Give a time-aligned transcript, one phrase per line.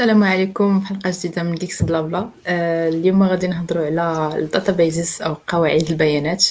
[0.00, 5.22] السلام عليكم في حلقة جديدة من Geeks Blabla آه اليوم غادي نهضروا على ال databases
[5.22, 6.44] أو قواعد البيانات.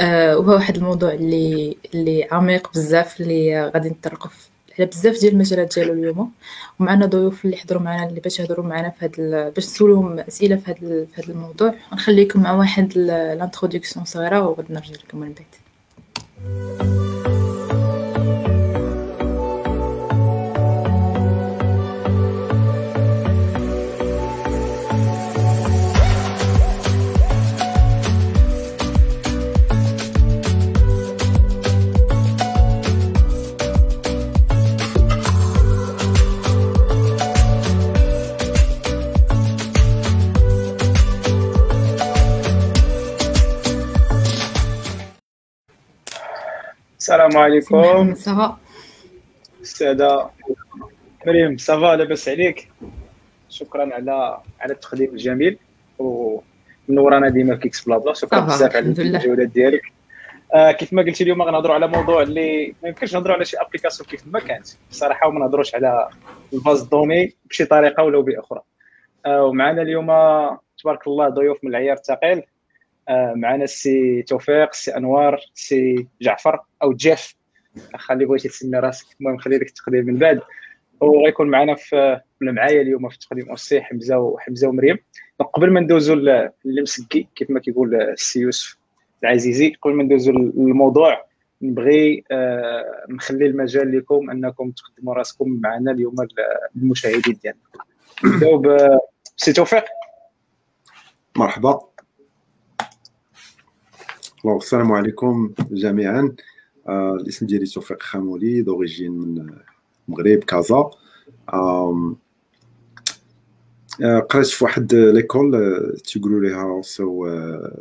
[0.00, 4.30] آه وهو واحد الموضوع اللي اللي عميق بزاف اللي غادي نطرقوا
[4.78, 6.32] على بزاف ديال المجالات ديالو اليوم.
[6.80, 10.70] ومعنا ضيوف اللي حضروا معنا اللي باش يهضروا معنا في هذا باش تسولوهم أسئلة في
[10.70, 10.78] هذا
[11.14, 11.74] في هذا الموضوع.
[11.92, 17.07] ونخليكم مع واحد ال introduction صغيرة وغادي نرجع لكم من بعد.
[47.08, 48.14] السلام عليكم.
[48.14, 48.58] ça va
[49.60, 50.30] السادة
[51.26, 52.68] مريم ça va لاباس عليك؟
[53.48, 55.58] شكرا على على التقديم الجميل.
[55.98, 59.82] ومنورانا ديما في Geeks Blabla شكرا بزاف على الجولات ديالك.
[60.54, 64.08] آه كيف ما قلتي اليوم غنهضروا على موضوع اللي ما يمكنش نهضروا على شي application
[64.08, 64.66] كيف ما كانت.
[64.90, 66.08] بصراحة وما نهضروش على
[66.52, 68.60] ال base de données بشي طريقة ولا بأخرى.
[69.26, 70.06] آه ومعنا اليوم
[70.82, 72.42] تبارك الله ضيوف من العيار الثقيل.
[73.10, 77.34] معنا السي توفيق السي أنوار السي جعفر أو جيف.
[77.96, 79.06] خلي بغيتي تسمي راسك.
[79.20, 80.40] المهم خلي لك التقديم من بعد.
[81.00, 84.98] وغيكون معنا في معايا اليوم في التقديم السي حمزة وحمزه ومريم.
[85.54, 86.14] قبل ما ندوزو
[86.64, 88.78] للمسكي كيف ما كيقول السي يوسف
[89.22, 91.28] العزيزي قبل ما ندوزو للموضوع
[91.62, 96.14] نبغي آه، نخلي المجال لكم أنكم تقدموا راسكم معنا اليوم
[96.76, 97.60] المشاهدين ديالنا.
[98.24, 98.58] نبداو
[99.36, 99.84] بسي توفيق.
[101.36, 101.87] مرحبا.
[104.45, 106.35] السلام عليكم جميعا
[106.87, 109.49] آه الاسم ديالي توفيق خامولي دوريجين من
[110.09, 110.91] المغرب كازا
[111.53, 112.15] آه
[114.29, 115.51] قريت في واحد ليكول
[116.05, 117.27] تيقولوا ليها سو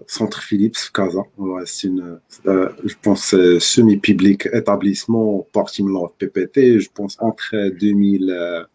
[0.07, 1.25] سونتر فيليبس في كازا
[1.65, 1.89] سي
[2.85, 8.67] جو بونس سيمي بيبليك établissement بارتي من بي بي تي جو بونس انتر 2000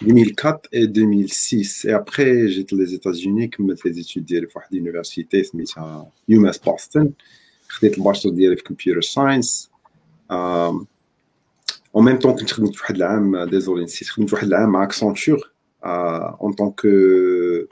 [0.00, 1.86] 2004 et 2006.
[1.86, 5.42] Et après, j'étais aux États-Unis, comme les études de l'université,
[5.76, 7.12] à UMass Boston.
[7.80, 9.70] J'ai fait le bachelor de computer science.
[10.30, 10.72] Euh,
[11.92, 15.52] en même temps que je travaillais l'âme, désolé, si je travaillais l'âme à Accenture,
[15.84, 17.68] euh, en tant que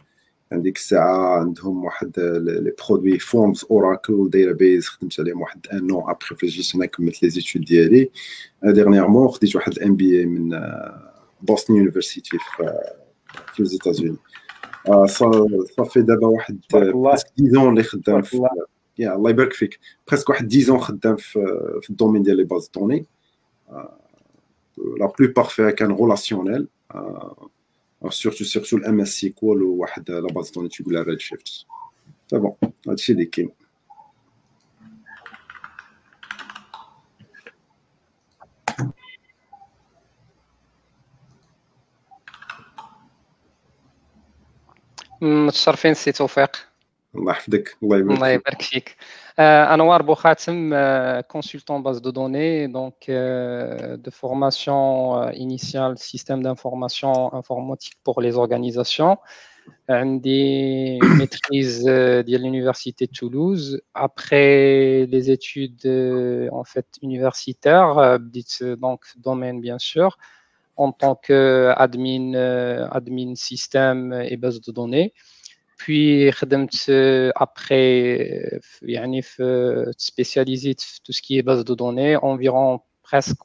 [0.52, 6.34] عندك الساعة عندهم واحد لي برودوي فورمز اوراكل داتابيز خدمت عليهم واحد ان نو ابخي
[6.34, 8.10] فاش هنا كملت لي زيتود ديالي
[8.64, 10.60] ديرنييرمون خديت واحد الام بي اي من
[11.41, 12.79] Boston University في
[13.53, 14.17] في États-Unis
[15.77, 18.47] صافي دابا واحد presque dix ans اللي خدام في
[18.97, 21.39] يا الله يبارك فيك presque واحد dix ans خدام في
[21.81, 23.05] في ال domaine ديال les bases de données
[24.99, 26.67] la plupart فيها كان relationnelles
[28.09, 31.65] surtout surtout ال MS SQL وواحد la base de données تيقولها Redshift c'est
[32.39, 32.53] bon
[32.87, 33.49] هادشي اللي كاين
[45.20, 46.56] متشرفين سي توفيق
[47.14, 48.96] الله يحفظك الله يبارك الله يبارك فيك
[49.38, 50.74] انوار بوخاتم
[51.22, 59.16] consultant base de données donc de formation initiale système d'information informatique pour les organisations
[59.90, 65.86] عندي maîtrise de l'université de Toulouse après les études
[66.52, 68.18] en fait universitaires
[68.84, 70.18] donc domaine bien sûr
[70.79, 75.13] en tant qu'admin euh, admin système et base de données.
[75.77, 76.31] Puis,
[76.89, 78.59] euh, après,
[79.41, 83.39] euh, spécialisé tout ce qui est base de données, environ presque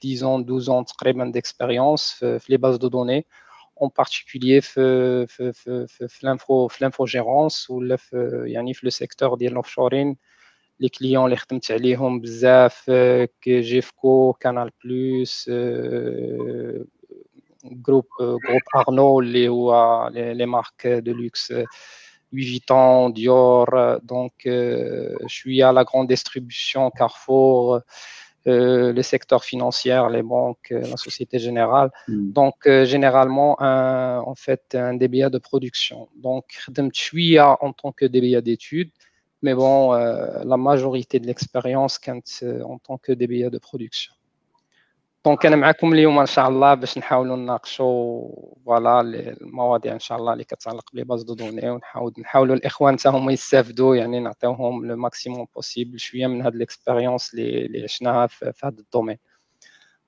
[0.00, 0.84] 10 ans, 12 ans
[1.30, 3.26] d'expérience les bases de données,
[3.76, 4.60] en particulier
[6.80, 10.16] l'infogérance ou le secteur de l'offshoring
[10.81, 12.91] les clients les خدمت عليهم بزاف
[13.47, 15.49] جيفكو كانال بلس
[17.85, 19.49] groupe groupe Arnaud les
[20.39, 21.51] les marques de luxe
[22.31, 23.67] Louis Vuitton Dior
[24.03, 27.81] donc je suis à la grande distribution Carrefour
[28.95, 31.91] le secteur financier, les banques, la Société Générale.
[32.07, 36.07] Donc, généralement, un, en fait, un DBA de production.
[36.15, 38.91] Donc, je suis en tant que DBA d'études,
[39.41, 42.27] mais bon, euh, la majorité de l'expérience quand
[42.73, 44.13] en tant que DBA de production.
[45.27, 48.29] دونك انا معكم اليوم ان شاء الله باش نحاولوا نناقشوا
[48.65, 53.09] فوالا المواضيع ان شاء الله اللي كتعلق بلي باز دو دوني ونحاول نحاولوا الاخوان حتى
[53.09, 58.53] هما يستافدوا يعني نعطيوهم لو ماكسيموم بوسيبل شويه من هاد الاكسبيريونس اللي اللي عشناها في,
[58.53, 59.17] في هذا الدومين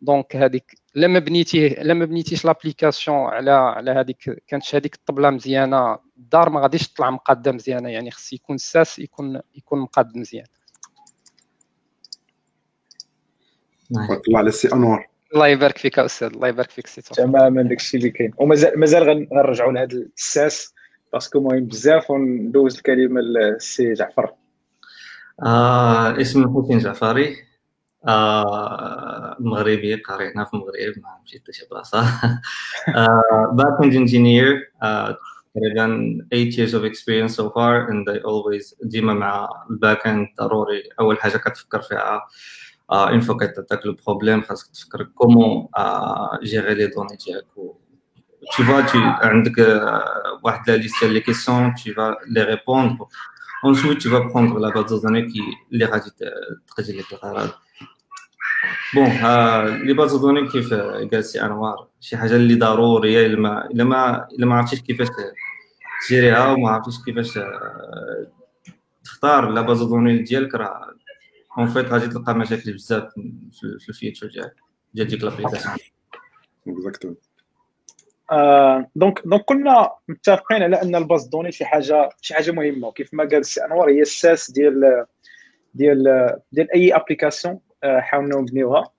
[0.00, 5.98] donc هذيك لما بنيتيه لما بنيتيش l'application على على هذيك كانتش هذيك الطبلة مزيانة.
[6.18, 10.46] الدار ما غاديش تطلع مقادة مزيانة يعني خص يكون الساس يكون يكون مقاد مزيان.
[14.28, 15.08] الله على السي أنوار.
[15.34, 18.32] الله يبارك فيك أستاذ الله يبارك فيك سي تماما داكشي اللي كاين.
[18.36, 20.74] ومازال مازال غنرجعوا لهذا الساس
[21.12, 24.34] parce que مهم بزاف وندوز الكلمة للسي جعفر.
[25.42, 27.36] آه اسمي حسين جعفري.
[28.06, 32.00] آه مغربي قاري هنا في المغرب ما مشيت لشي بلاصه
[33.52, 34.72] backend engineer
[35.54, 40.82] تقريبا 8 years of experience so far and I always ديما مع ال backend ضروري.
[41.00, 42.26] أول حاجة كتفكر فيها
[42.90, 45.68] une fois كتعطاك le problème خاصك تفكر comment
[46.42, 47.46] gérer les données ديالك
[48.56, 49.58] tu vois tu عندك
[50.42, 53.08] واحد la liste ديال les questions tu vas les répondre.
[53.62, 55.42] Ensuite tu vas prendre la base de qui
[55.84, 56.10] غادي
[56.66, 57.50] تقضي لك الغرض
[58.94, 59.08] bon
[59.86, 63.84] les bases de données كيف قال سي انوار شي حاجة اللي ضروريه الا ما الا
[63.84, 65.08] ما الا ما عرفتيش كيفاش
[66.06, 67.38] تجيريها وما عرفتيش كيفاش
[69.04, 70.94] تختار la base de données ديالك راه
[71.58, 73.12] en fait غادي تلقى مشاكل بزاف
[73.80, 74.56] في ال feature ديالك
[74.94, 75.76] ديال ديك l'application
[76.68, 77.16] exactement
[78.96, 82.88] donc donc كنا متفقين على أن ال base de données شي حاجة شي حاجة مهمة
[82.88, 85.06] وكيف ما قال السي انوار هي الساس ديال
[85.74, 88.92] ديال ديال أي application حاولنا نبنيوها.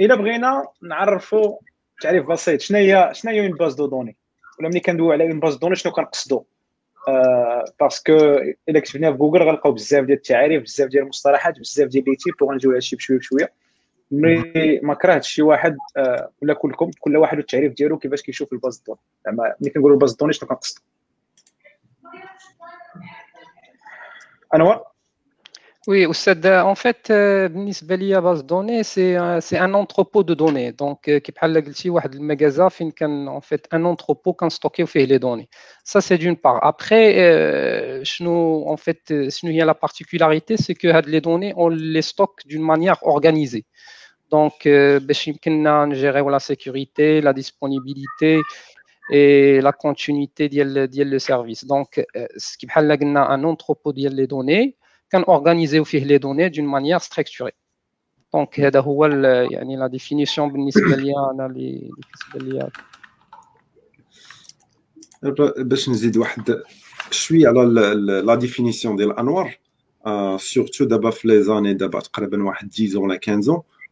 [0.00, 1.56] إلا بغينا نعرفوا
[2.00, 4.16] تعريف بسيط شنو هي شنو هي une base de données
[4.60, 6.42] ولا ملي كندويو على une base de données شنو كنقصدوا
[7.80, 8.12] parce que
[8.68, 12.42] إلا كتبنا في جوجل غنلقاو بزاف ديال التعاريف بزاف ديال المصطلحات بزاف ديال les types
[12.42, 13.52] وغنجيو شي بشوية بشوية.
[14.11, 15.77] ملي ما كرهتش شي واحد
[16.41, 20.33] ولا كلكم كل واحد والتعريف ديالو كيفاش كيشوف الباز دوني زعما ملي كنقولوا الباز دوني
[20.33, 20.83] شنو كنقصدوا
[24.55, 24.91] انور
[25.87, 27.11] Oui, Oustad, en fait,
[27.47, 32.15] بالنسبه ليا باز دوني سي سي ان انتروبو دو دوني دونك كي بحال قلتي واحد
[32.15, 35.49] المغازا فين كان ان فيت ان انتروبو كنستوكيو فيه لي دوني
[35.83, 41.09] سا سي دون بار ابخي شنو ان فيت شنو هي لا بارتيكولاريتي سي كو هاد
[41.09, 41.53] لي دوني
[44.33, 48.41] اون لي ستوك دون مانيير اورغانيزي دونك باش يمكننا نجيريو لا سيكوريتي لا ديسپونيبيليتي
[49.11, 52.05] et la continuité ديال ديال لو سيرفيس دونك
[52.59, 54.75] كي بحال قلنا ان انتروبو ديال لي دوني
[55.11, 57.51] كنورغانيزيو فيه لي دوني دون مانيير ستركتوري
[58.33, 61.91] دونك هذا هو يعني لا ديفينيسيون بالنسبه ليا انا اللي
[62.33, 62.69] بالنسبه ليا
[65.63, 66.61] باش نزيد واحد
[67.11, 67.63] شويه على
[68.25, 69.59] لا ديفينيسيون ديال انوار
[70.37, 73.61] سورتو دابا في لي زاني دابا تقريبا واحد 10 ولا 15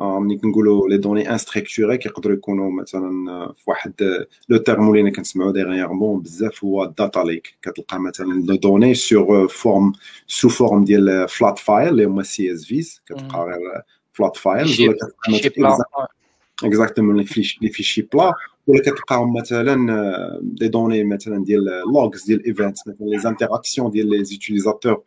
[0.00, 3.10] ملي كنقولوا لي دوني انستركتوري كيقدروا يكونوا مثلا
[3.52, 3.92] في واحد
[4.48, 9.92] لو تيرم اللي كنسمعوا ديغيغمون بزاف هو الداتا ليك كتلقى مثلا لو دوني سور فورم
[10.26, 14.96] سو فورم ديال فلات فايل اللي هما سي اس فيز كتلقى غير فلات فايل ولا
[16.64, 18.32] اكزاكتومون لي فيشي بلا
[18.66, 21.64] ولا كتلقاهم مثلا دي دوني مثلا ديال
[21.94, 25.02] لوغز ديال ايفنت مثلا لي زانتيراكسيون ديال لي زوتيليزاتور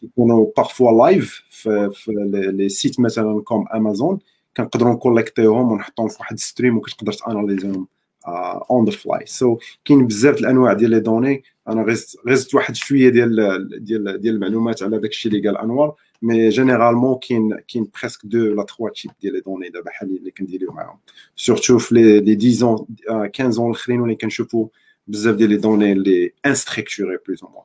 [0.00, 2.12] كيكونوا بارفوا لايف في, في
[2.52, 4.18] لي سيت مثلا كوم امازون
[4.56, 7.86] كنقدروا نكوليكتيهم ونحطوهم في واحد ستريم وكتقدر تاناليزيهم
[8.26, 11.96] اون ذا فلاي سو كاين بزاف الانواع ديال لي دوني انا
[12.28, 17.18] غزت واحد شويه ديال ديال ديال المعلومات على داك الشيء اللي قال انوار مي جينيرالمون
[17.28, 20.98] كاين كاين بريسك دو لا تخوا تيب ديال لي دوني دابا حاليا اللي كنديريو معاهم
[21.36, 24.66] سورتو في لي 10 15 الاخرين ولي كنشوفوا
[25.06, 27.64] بزاف ديال لي دوني اللي انستركتوري بلوز او موان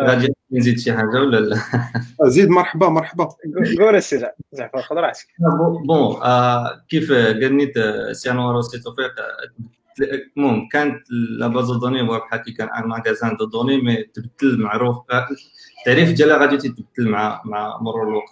[0.00, 1.56] غادي نزيد شي حاجة ولا لا؟
[2.24, 3.28] زيد مرحبا مرحبا.
[3.80, 5.26] قول السي جعفر خذ راحتك
[5.86, 6.16] bon
[6.88, 7.74] كيف قال نيت
[8.12, 9.10] سي انوار وسي توفيق
[10.36, 14.02] المهم كانت la base de données هو بحال كي كان un magasin de données mais
[14.02, 14.96] تبدل معروف
[15.80, 18.30] التعريف ديالها غادي تتبدل مع مع مرور الوقت.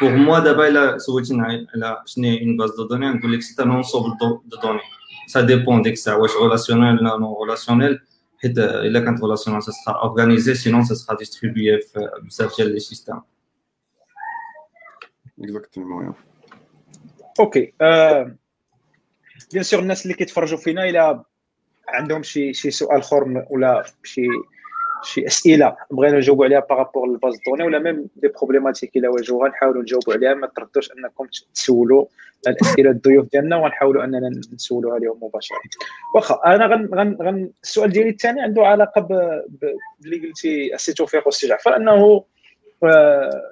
[0.00, 3.62] pour moi دابا إلا سولتيني على شنو هي une base de données نقول لك c'est
[3.62, 4.80] un ensemble de données
[5.26, 8.00] ça dépend ديك الساعة واش relationnelle ولا non relationnelle
[8.42, 12.80] حيت الا كانت relationnelle ça sera organisé sinon ça sera distribué في بزاف ديال les
[12.80, 13.20] systèmes
[15.42, 16.14] exactement
[17.40, 17.72] OK
[19.52, 21.24] bien sûr الناس اللي كيتفرجوا فينا إلى
[21.88, 24.26] عندهم شي شي سؤال اخر ولا شي
[25.02, 28.96] شي أسئلة بغينا نجاوبوا عليها par rapport لل base de données ولا même des problématiques
[28.96, 32.04] إلى واجهوها نحاولوا نجاوبوا عليها ما تردوش أنكم تسولوا
[32.48, 35.58] الأسئلة الضيوف ديالنا ونحاولوا أننا نسولوها لهم مباشرة.
[36.14, 41.48] واخا أنا غن غن غن السؤال ديالي الثاني عنده علاقة باللي قلتي السي توفيق والسي
[41.48, 42.24] جعفر أنه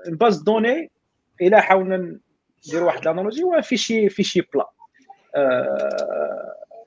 [0.09, 0.91] ال base de données
[1.41, 2.19] إلى حاولنا
[2.69, 4.71] نديروا واحد ال analogie هو fichier fichier voilà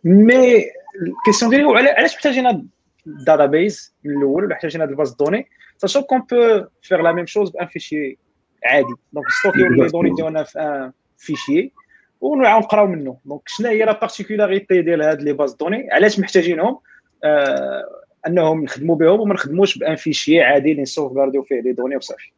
[0.03, 0.65] mais
[1.01, 2.70] ال question ديالي علاش محتاجين
[3.19, 5.50] ال database من الأول ولا محتاجين هاد ال base de données.
[5.77, 8.17] sachant qu'on peut faire la même chose ب un fichier
[8.66, 8.94] عادي.
[9.13, 11.74] donc stock يو les données ديالنا في un fichier
[12.22, 13.18] ونعاود نقراو منه.
[13.25, 16.80] donc شنو هي la particularité ديال هاد les bases de données علاش محتاجينهم؟
[17.24, 17.84] آه
[18.28, 21.13] أنهم نخدموا بهم وما نخدموش ب un fichier عادي اللي ن sauve
[21.48, 22.32] فيه les données وصافي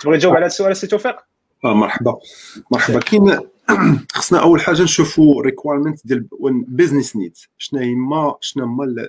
[0.00, 1.16] تبغي تجاوب على هذا السؤال سي توفيق؟
[1.64, 2.18] آه مرحبا.
[2.72, 3.00] مرحبا.
[3.00, 3.40] كاين
[4.14, 6.26] خصنا أول حاجة نشوفوا requirement ديال
[6.68, 9.08] business needs شنو هما شنو هما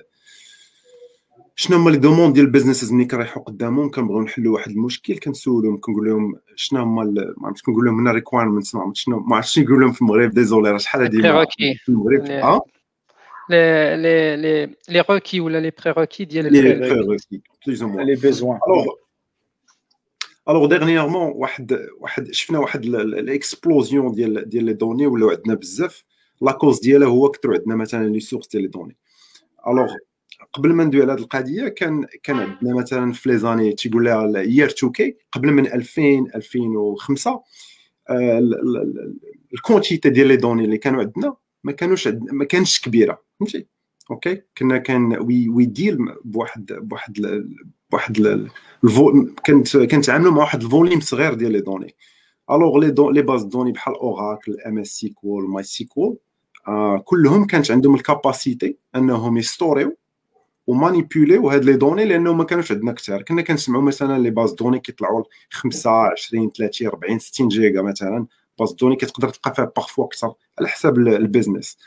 [1.56, 5.80] شنو هما les demandes ديال ال businesses ملي كيريحوا قدامهم؟ كنبغيو نحلوا واحد المشكل كنسولهم
[5.80, 7.04] كنقول لهم شنو هما
[7.36, 10.30] ما عرفتش كنقول لهم هنا requirements ما عرفتش شنو ما عرفتش نقول لهم في المغرب
[10.30, 11.22] désolé راه شحال هادي
[11.84, 12.60] في المغرب؟ آه؟
[13.50, 13.96] لي
[14.36, 18.86] لي لي روكي ولا les prérequis ديال les pré requis plus أو les besoins alors
[20.48, 26.04] dernièrement واحد واحد شفنا واحد ال explosion ديال ديال les données ولاو عندنا بزاف.
[26.40, 28.96] la cause ديالها هو كثروا عندنا مثلا les sources ديال les données
[29.68, 29.94] alors
[30.52, 34.42] قبل ما ندوي على هذه القضية كان كان عندنا مثلا في les années تيقول لها
[34.42, 36.02] year 2K قبل من 2000
[36.34, 37.42] 2005
[39.54, 43.22] ال quantité ديال les données اللي كانوا عندنا ما كانوش ما كانش كبيرة.
[43.40, 43.66] فهمتي؟
[44.10, 47.44] OK كنا كان we we deal بواحد بواحد
[47.92, 48.48] بواحد
[49.46, 51.94] كنت كنتعاملوا مع واحد ال volume صغير ديال les données.
[52.50, 56.16] alors les données les bases de données بحال Oracle MS SQL MySQL
[57.04, 59.96] كلهم كانت عندهم ال capacité أنهم يستوريو
[60.66, 64.58] ومانيبيوليو هاد les données لأنه ما كانوش عندنا كثار كنا كنسمعوا مثلا les bases de
[64.58, 68.26] données كيطلعوا 5 20 30 40 60 جيجا مثلا.
[68.58, 71.78] base de données كتقدر تلقى فيها parfois أكثر على حساب ال business.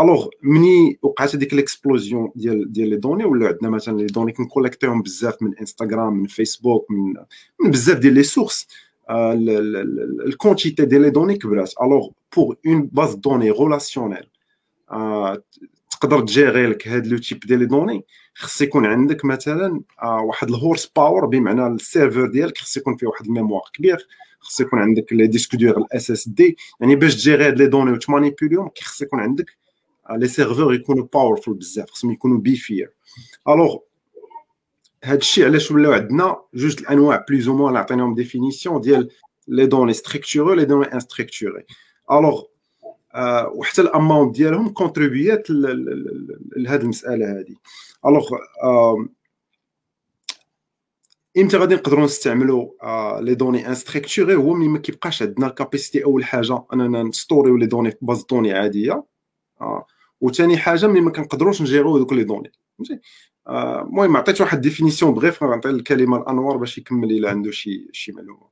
[0.00, 4.32] alors مني وقعت هذيك ال explosion ديال ديال les données ولا عندنا مثلا les données
[4.32, 7.14] كن collect يهم بزاف من انستغرام من فيسبوك من
[7.60, 8.68] من بزاف ديال les sources
[9.10, 14.26] ال quantité ديال les données كبرات alors pour une base de données relationnelle
[15.90, 20.48] تقدر تـ gérer لك هاد le type ديال لي données خص يكون عندك مثلا واحد
[20.48, 24.06] ال horse power بمعنى ال serveur ديالك خص يكون فيه واحد ال mémoire كبير
[24.40, 27.92] خص يكون عندك les disques durs ال SSD يعني باش تـ gérer هاد les données
[27.92, 29.61] و تـ manipuler هم خص يكون عندك
[30.10, 32.92] les serveurs يكونوا powerful بزاف خصهم يكونوا بيفير
[33.48, 33.78] alors
[35.04, 39.08] هاد الشيء علاش ولاو عندنا؟ جوج الأنواع plus ou moins عطيناهم définition ديال
[39.48, 41.64] les données structurées les données unstructurées
[42.12, 42.42] alors
[43.54, 47.54] وحتى ال amount ديالهم contribuer ات لهذه المسألة هذه
[48.06, 48.30] alors
[51.38, 52.70] إمتى غادي نقدروا نستعملوا
[53.20, 57.56] les données unstructurées هو ملي ما كيبقاش عندنا ال capacité أول حاجة أننا نـ store
[57.56, 59.04] يو les données في base de données عادية.
[60.20, 62.52] وثاني حاجة ملي ما كنقدروش نـ gérer و هذوك les données.
[62.78, 63.00] فهمتي؟
[63.48, 68.48] المهم عطيت واحد définition brève غنعطي الكلمة لانوار باش يكمل إلا عنده شي شي معلومة.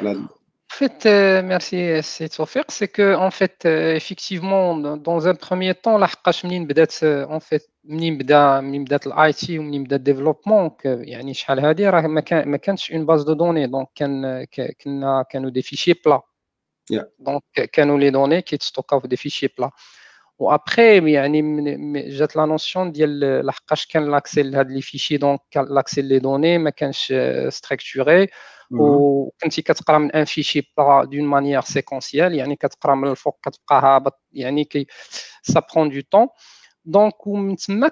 [0.00, 0.26] على
[0.74, 4.76] En fait, euh, merci سي توفيق, c'est que en fait euh, effectivement
[5.08, 6.92] dans un premier temps لحقاش منين بدات
[7.28, 11.90] en fait منين بدا منين بدات ال IT ومنين بدا ال développement يعني شحال هذه
[11.90, 14.44] راه ما كان ما كانش une base de données donc كان
[14.84, 16.22] كنا كانوا des fichiers plats
[17.18, 17.42] donc
[17.72, 19.70] كانوا les données كيتـ stocker او des fichiers plats
[20.39, 21.41] وابخي يعني
[22.09, 26.69] جات لا نوسيون ديال لحقاش كان لاكسي لهاد لي فيشي دونك لاكسي لي دوني ما
[26.69, 27.13] كانش
[27.49, 28.27] ستركتوري
[28.71, 34.19] وكنتي كتقرا من ان فيشي با دون مانيير سيكونسيال يعني كتقرا من الفوق كتبقى هابط
[34.33, 34.87] يعني كي
[35.41, 36.27] سا برون دو طون
[36.84, 37.14] Donc,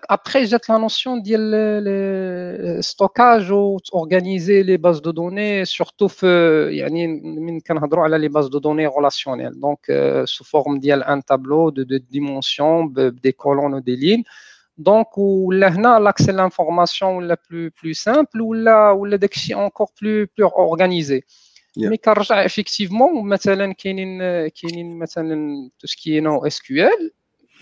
[0.09, 8.29] après, j'ai la notion de stockage ou organiser les bases de données, surtout euh, les
[8.29, 9.55] bases de données relationnelles.
[9.59, 14.25] Donc, euh, sous forme d'un tableau de, de dimensions, des colonnes ou des lignes.
[14.77, 19.17] Donc, où l'accès à l'information la plus, simple ou là, ou là,
[19.55, 21.25] encore plus, plus organisé.
[21.77, 21.89] Yeah.
[21.89, 23.11] Mais car, effectivement,
[24.21, 24.49] euh,
[25.79, 26.91] tout ce qui est non SQL,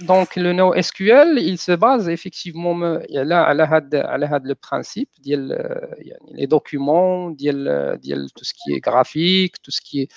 [0.07, 1.39] كاينين كاينين مثلا تو سكي نو اس كيو ال دونك لو نو اس كيو ال
[1.39, 5.51] il se base effectivement على على هاد على هاد لو برانسيب ديال
[5.97, 10.07] يعني لي دوكيومون ديال ديال تو سكي غرافيك تو سكي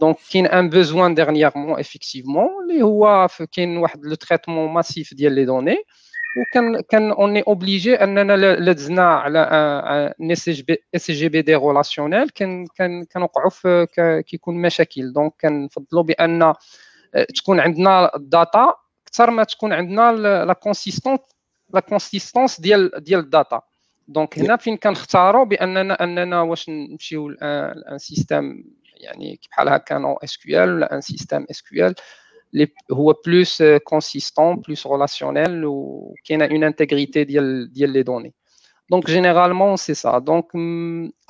[0.00, 5.44] دونك كاين ان بوزوان ديرنييرمون افيكتيفمون اللي هو كاين واحد لو تريتمون ماسيف ديال لي
[5.44, 5.76] دوني
[6.36, 9.38] وكان كان اوني اوبليجي اننا لا دزنا على
[10.20, 10.30] ان
[10.94, 13.86] اس جي بي دي ريلاسيونيل كان كان كنوقعوا في
[14.26, 16.56] كيكون مشاكل دونك كنفضلوا بان آه،
[17.36, 18.74] تكون عندنا الداتا
[19.09, 20.11] أكثر ما تكون عندنا
[20.45, 21.19] لا كونسيستونس
[21.73, 23.61] لا كونسيستونس ديال ديال الداتا.
[24.07, 28.63] دونك هنا فين كنختاروا باننا أننا واش نمشيو لأن سيستيم
[28.95, 31.95] يعني بحال هكا نو اس كيو ال ولا أن سيستيم اس كيو ال
[32.91, 38.33] هو بلوس كونسيستون بلوس ريلاسيونيل وكاينة اون انتيغريتي ديال ديال لي دوني.
[38.90, 40.46] دونك جينيرالمون سي سا دونك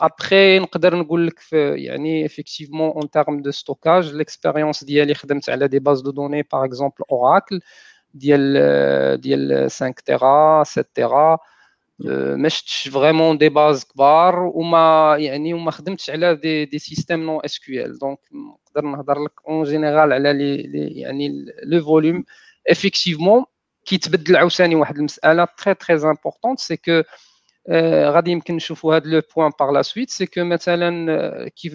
[0.00, 5.78] ابخي نقدر نقول لك يعني افيكتيفمون اون تيرم دو ستوكاج ليكسبيريونس ديالي خدمت على دي
[5.78, 7.60] باز دو دوني باغ اكزومبل اوراكل
[8.14, 11.38] ديال ديال 5 تيرا 7 تيرا
[12.36, 17.40] ما شفتش فريمون دي باز كبار وما يعني وما خدمتش على دي دي سيستيم نو
[17.40, 22.24] اس كيو ال دونك نقدر نهضر لك اون جينيرال على لي, لي يعني لو فوليوم
[22.70, 23.44] افيكتيفمون
[23.84, 27.02] كيتبدل عاوتاني واحد المساله تري تري امبورطونت سي كو
[28.04, 31.74] غادي يمكن نشوفوا هذا لو بوين بار لا سويت سي كو مثلا كيف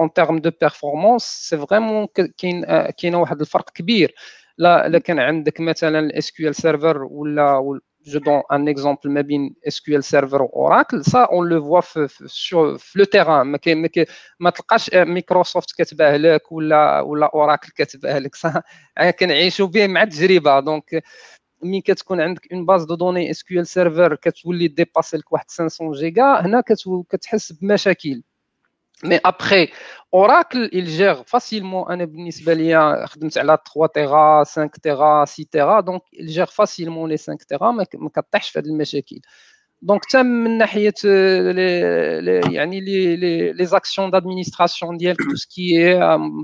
[0.00, 2.06] اون تيرم دو بيرفورمانس سي فريمون
[2.38, 2.64] كاين
[2.98, 4.14] كاين واحد الفرق كبير
[4.58, 9.20] لا الا كان عندك مثلا الاس كيو ال سيرفر ولا je donne un exemple ما
[9.20, 13.56] بين SQL Server و Oracle ça on le voit في sur في le terrain ما
[13.58, 13.88] كاين
[14.40, 18.60] ما تلقاش مايكروسوفت كتباه لك ولا ولا اوراكل كتباه لك صح
[19.20, 21.02] كنعيشوا به مع التجربه دونك
[21.62, 25.50] ملي كتكون عندك اون باز دو دوني اس كيو ال سيرفر كتولي ديباسي لك واحد
[25.50, 26.62] 500 جيجا هنا
[27.10, 28.22] كتحس بمشاكل
[29.04, 29.68] مي ابخي
[30.14, 35.80] اوراكل il gère facilement انا بالنسبه ليا خدمت على 3 تيرا 5 تيرا 6 تيرا
[35.80, 39.20] دونك il gère facilement les 5 تيرا ما كطيحش في هذه المشاكل
[39.82, 45.98] دونك حتى من ناحيه لي يعني لي لي لي زاكسيون دادمينستراسيون ديالك تو سكي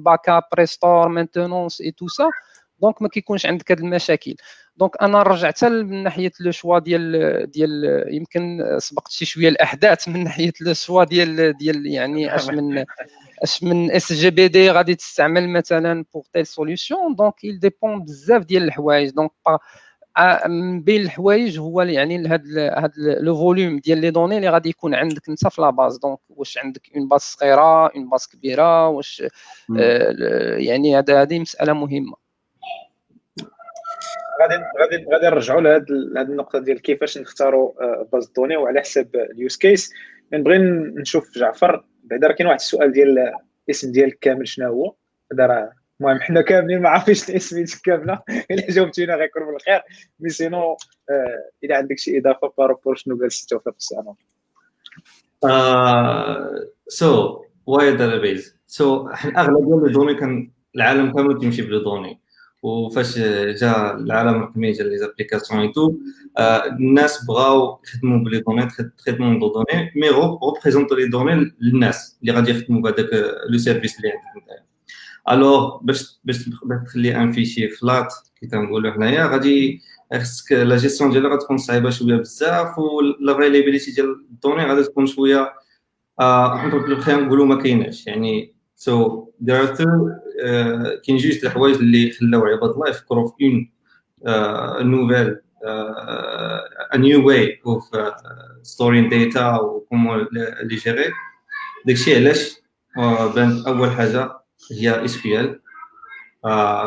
[0.04, 2.28] باك اب ريستور مينتونونس اي تو سا
[2.81, 4.35] دونك ما كيكونش عندك هاد المشاكل.
[4.77, 10.23] donc أنا رجعت من ناحية le choix ديال ديال يمكن سبقت شي شوية الأحداث من
[10.23, 12.85] ناحية le choix ديال ديال يعني أش من
[13.43, 19.09] أش من SGBD غادي تستعمل مثلا pour telle solution donc il dépend بزاف ديال الحوايج.
[19.09, 19.31] donc
[20.47, 24.95] من بين الحوايج هو يعني هاد هاد le volume ديال les données اللي غادي يكون
[24.95, 29.23] عندك انت في la base donc واش عندك une base صغيرة une base كبيرة واش
[29.79, 32.26] آه يعني هذا هذه مسألة مهمة.
[34.41, 39.26] غادي غادي غادي نرجعوا لهاد النقطة ديال كيفاش نختاروا base آه، données وعلى حساب ال
[39.26, 39.93] use case
[40.33, 43.33] نبغي نشوف جعفر بعدا راه كاين واحد السؤال ديال
[43.67, 44.93] الاسم ديالك كامل شنو هو؟
[45.33, 45.71] هذا راه
[46.01, 48.19] المهم حنا كاملين ما عارفينش الاسم كامله
[48.51, 49.81] إلا جاوبتينا غيكون بالخير
[50.19, 50.77] mais sinon
[51.09, 54.15] آه إلا عندك شي إضافة par rapport شنو قال سي توفيق السلام
[56.87, 59.07] so why database so
[59.37, 62.17] أغلب ديال ال données كان العالم كامل تيمشي plat
[62.63, 63.19] وفاش
[63.61, 65.95] جا العالم الرقمي جا les applications et tout
[66.79, 68.67] الناس بغاو يخدموا ب les données
[69.05, 73.09] traitement de données mais représenter les données للناس اللي غادي يخدموا بهذاك
[73.49, 74.63] le service اللي عندك نتايا
[75.31, 76.49] alors باش باش
[76.85, 79.81] تخلي un fichier flat كي تنقولوا حنايا غادي
[80.13, 85.05] خصك لا جيستيون ديالها غتكون صعيبة شوية بزاف وال availability ديال ال données غادي تكون
[85.05, 85.53] شوية
[86.19, 88.07] خلينا نقولوا ما كايناش.
[88.07, 95.35] يعني so two uh, كاين جوج الحوايج اللي خلاو عباد الله يفكروا في une nouvelle
[96.95, 98.11] new way of uh,
[98.63, 100.27] storing data و comment
[100.63, 101.05] les gérer
[101.85, 102.57] داكشي علاش
[103.35, 104.31] بانت اول حاجة
[104.71, 105.59] هي SQL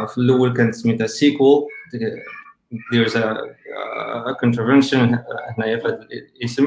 [0.08, 1.66] في الأول كانت سميتها Sequel
[2.92, 3.24] there's a,
[4.30, 5.18] a contravention
[5.58, 5.98] هنايا في
[6.36, 6.66] الاسم.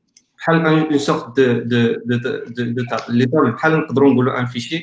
[0.48, 2.16] une sorte de de de
[2.56, 3.04] de de table.
[3.08, 4.82] Les tables بحال نقدروا نقولوا un fichier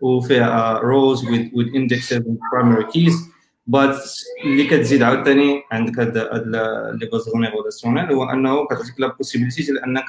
[0.00, 3.14] وفيها rows with with indexes and primary keys
[3.66, 3.96] but
[4.44, 6.46] اللي كتزيد عاوتاني عندك هاد هاد
[7.00, 10.04] لي باز دوني ريلاسيونيل هو انه كتعطيك لا بوسيبيليتي ديال انك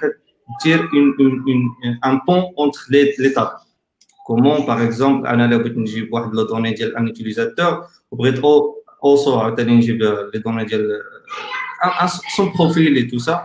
[0.64, 3.52] دير اون اون ان بون اونتر لي لي تاب
[4.28, 8.42] كومون باغ اكزومبل انا لو بغيت نجيب واحد لو دوني ديال ان يوتيليزاتور وبغيت
[9.04, 10.02] اوسو عاوتاني نجيب
[10.34, 11.02] لي دوني ديال
[12.36, 13.36] son profil et tout ça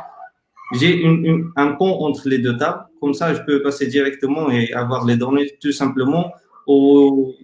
[0.75, 4.49] j'ai une, une, un pont entre les deux tables Comme ça, je peux passer directement
[4.49, 6.33] et avoir les données tout simplement
[6.69, 7.35] au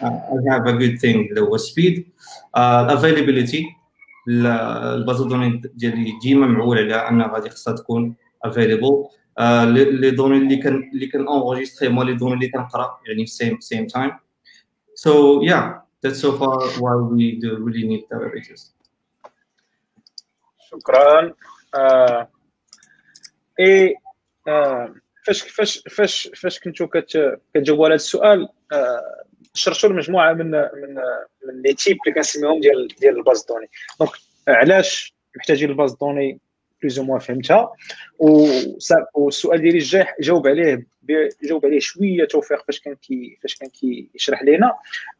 [0.00, 0.06] I
[0.50, 2.06] have a good thing, the speed,
[2.54, 3.74] uh, availability.
[4.28, 9.04] الباز دوني ديالي ديما معول على انها غادي خصها تكون افيليبل
[10.00, 13.60] لي دوني اللي كان اللي كان انغوجيستري هما لي دوني اللي كنقرا يعني في سيم
[13.60, 14.10] سيم تايم
[14.94, 18.74] سو يا that's so far why we do really need databases
[20.70, 21.34] شكرا آه.
[23.59, 23.95] إي
[24.47, 24.95] آه.
[25.25, 29.23] فاش فاش فاش فاش كنتو كتجاوبوا على هذا السؤال آه.
[29.53, 30.95] شرحتوا المجموعة من من
[31.47, 34.11] من les types اللي كنسميهم ديال ديال ال base de données donc
[34.47, 36.39] علاش محتاجين ال base de données
[36.81, 37.73] plus ou moins فهمتها
[39.13, 40.87] والسؤال ديالي الجاي جاوب عليه
[41.43, 44.73] جاوب عليه شوية توفيق فاش كان كي فاش كان كيشرح لينا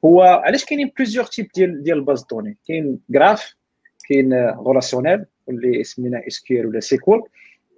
[0.05, 3.55] هو علاش كاينين plusieurs types ديال ديال ال base de données كاين graph
[4.09, 7.23] كاين relationnelle واللي سمينا SQL ولا Sequel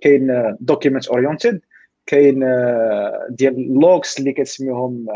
[0.01, 1.62] كاين document oriented
[2.06, 2.39] كاين
[3.30, 5.08] ديال logs اللي كتسميهم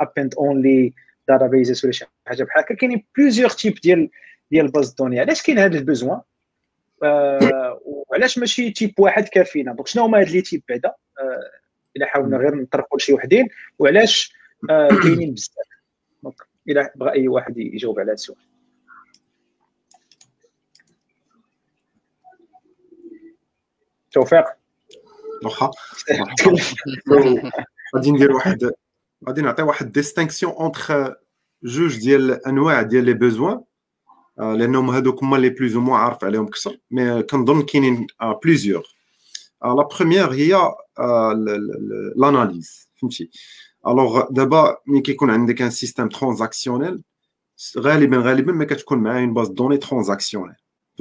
[0.00, 0.92] append only
[1.28, 2.74] databases ولا شي حاجة بحال هكا.
[2.74, 4.10] كاينين plusieurs types ديال
[4.50, 5.20] ديال ال base de données.
[5.20, 6.20] علاش كاين هذا ال besoin
[7.02, 11.50] آه وعلاش ماشي type واحد كافينا؟ donc شنو هما هاد les types بعدا؟ آه
[11.96, 13.48] إلا حاولنا غير نطرقوا لشي وحدين.
[13.78, 14.34] وعلاش
[14.70, 15.66] آه كاينين بزاف؟
[16.22, 16.34] دونك
[16.68, 18.38] إلا بغى أي واحد يجاوب على هذا السؤال.
[24.11, 24.45] توفيق
[25.43, 25.71] واخا
[27.95, 28.71] غادي ندير واحد
[29.27, 31.15] غادي نعطي واحد ديستينكسيون اونتر
[31.63, 33.61] جوج ديال الانواع ديال لي بوزوان
[34.37, 38.07] لانهم هذوك هما لي بلوز او عارف عليهم كثر مي كنظن كاينين
[38.43, 38.83] بليزيور
[39.63, 40.71] لا بروميير هي
[42.15, 43.29] لاناليز فهمتي
[43.87, 47.03] الوغ دابا ملي كيكون عندك ان سيستيم ترانزاكسيونيل
[47.77, 50.55] غالبا غالبا ما كتكون معاه اون باز دوني ترانزاكسيونيل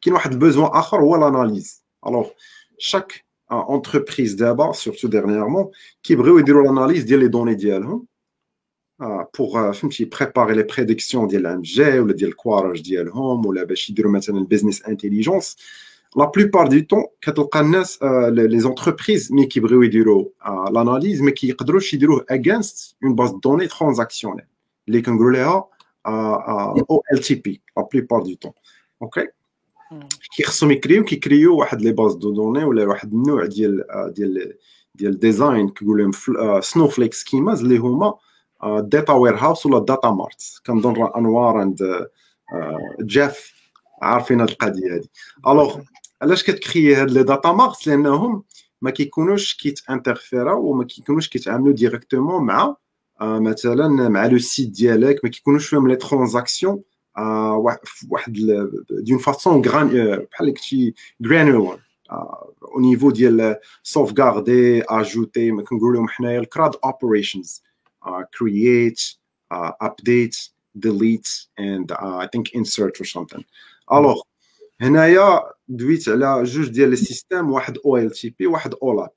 [0.00, 2.28] كاين واحد البوزوان اخر هو لاناليز الوغ
[2.78, 5.70] شاك entreprise d'abord, surtout dernièrement,
[6.02, 7.84] qui brûlent l'analyse des données d'elles
[9.34, 9.60] pour
[10.10, 15.56] préparer les prédictions de l'MG ou le quarage d'elles ou la business intelligence.
[16.16, 17.12] La plupart du temps,
[18.32, 20.30] les entreprises mais qui brûlent
[20.72, 24.48] l'analyse, mais qui brûlent against une base de données transactionnelle.
[24.86, 25.02] Les
[26.88, 28.54] OLTP, la plupart du temps.
[29.00, 29.20] OK
[30.35, 33.83] كيخصهم يكريو كيكريو واحد les bases de données ولا واحد النوع ديال
[34.15, 34.53] ديال
[34.95, 36.11] ديال design كيقول لهم
[36.61, 38.13] snowflake schemas اللي هما
[38.63, 42.07] data warehouse ولا data marts كنظن أنوار عند
[43.01, 43.53] جيف
[44.01, 45.09] عارفين هاد القضية هادي.
[45.47, 45.79] alors
[46.21, 48.43] علاش كتكري هاد les data marts لأنهم
[48.81, 52.75] ما كيكونوش كيتانترفيراو وما كيكونوش كيتعاملوا directement مع
[53.21, 56.81] مثلا مع لو سيت ديالك ما كيكونوش فيهم لي ترانزاكسيون
[58.10, 58.32] واحد
[58.90, 61.78] دون فاسون بحال كشي جرانولار
[62.62, 67.60] au niveau ديال sauvegarder ajouter ما كنقولوا حنايا الكراد operations
[68.06, 69.16] uh, create
[69.54, 73.44] uh, update delete and uh, I think insert or something
[73.90, 74.22] alors
[74.80, 79.10] هنايا دويت على جوج ديال لي سيستيم واحد او ال تي بي واحد اولاب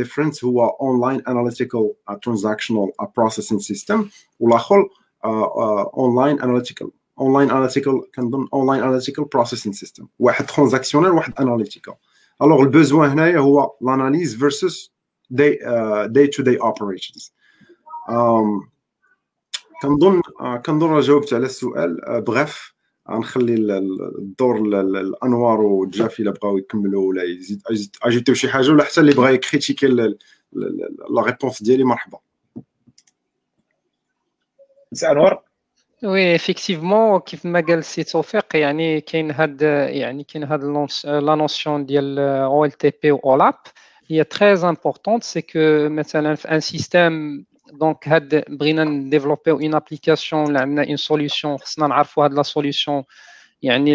[0.00, 3.98] difference هو online analytical uh, transactional uh, processing system
[4.40, 11.33] والاخر uh, uh, online analytical اونلاين اناليتيكال كنظن اونلاين اناليتيكال بروسيسين سيستم واحد ترانزاكسيونيل واحد
[11.39, 11.93] اناليتيكال
[12.41, 14.91] الوغ البوزوان هنايا هو لاناليز فيرسس
[15.29, 15.59] داي
[16.07, 17.33] داي تو داي اوبريشنز
[19.81, 20.21] كنظن
[20.65, 22.21] كنظن جاوبت على السؤال.
[22.21, 22.73] بغيف
[23.11, 23.77] غنخلي
[24.17, 27.61] الدور الأنوار وجاف إلا بغاو يكملوا ولا يزيد
[28.03, 30.17] اجيتو شي حاجة ولا حتى اللي بغا يكريتيكي لا
[31.11, 32.19] ريبونس ديالي مرحبا.
[35.03, 35.48] أنوار؟
[36.04, 40.64] وي افيكتيفمون كيف ما قال السي توفيق يعني كاين هاد يعني كاين هاد
[41.04, 43.54] لا نوسيون ديال او ال تي بي و اولاب
[44.06, 50.42] هي تري امبورطونت سي كو مثلا في ان سيستيم دونك هاد بغينا نديفلوبيو اون ابليكاسيون
[50.42, 53.02] ولا عندنا اون سوليوشن خصنا نعرفوا هاد لا سوليوشن
[53.62, 53.94] يعني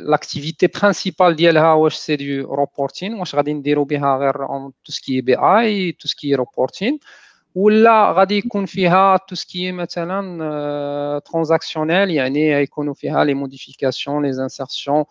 [0.00, 4.32] لاكتيفيتي برينسيبال ديالها واش سي دو روبورتين واش غادي نديرو بها غير
[4.84, 6.98] تو سكي بي اي تو سكي روبورتين
[7.54, 15.04] ولا غادي يكون فيها تو سكي مثلا ترانزاكسيونيل يعني يكونوا فيها لي موديفيكاسيون لي انسيرسيون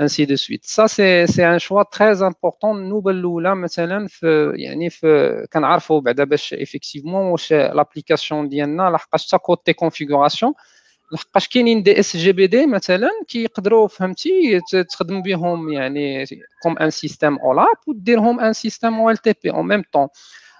[0.00, 4.90] انسي دو سويت سا سي سي ان شوا تري امبورطون النوبه الاولى مثلا في يعني
[4.90, 10.54] في كنعرفوا بعدا باش ايفيكتيفمون واش لابليكاسيون ديالنا لحقاش حتى كوتي كونفيغوراسيون
[11.12, 16.24] لحقاش كاينين دي اس جي بي دي مثلا كيقدروا فهمتي تخدم بهم يعني
[16.62, 20.08] كوم ان سيستيم اولاب وديرهم ان سيستيم او ال تي بي اون ميم طون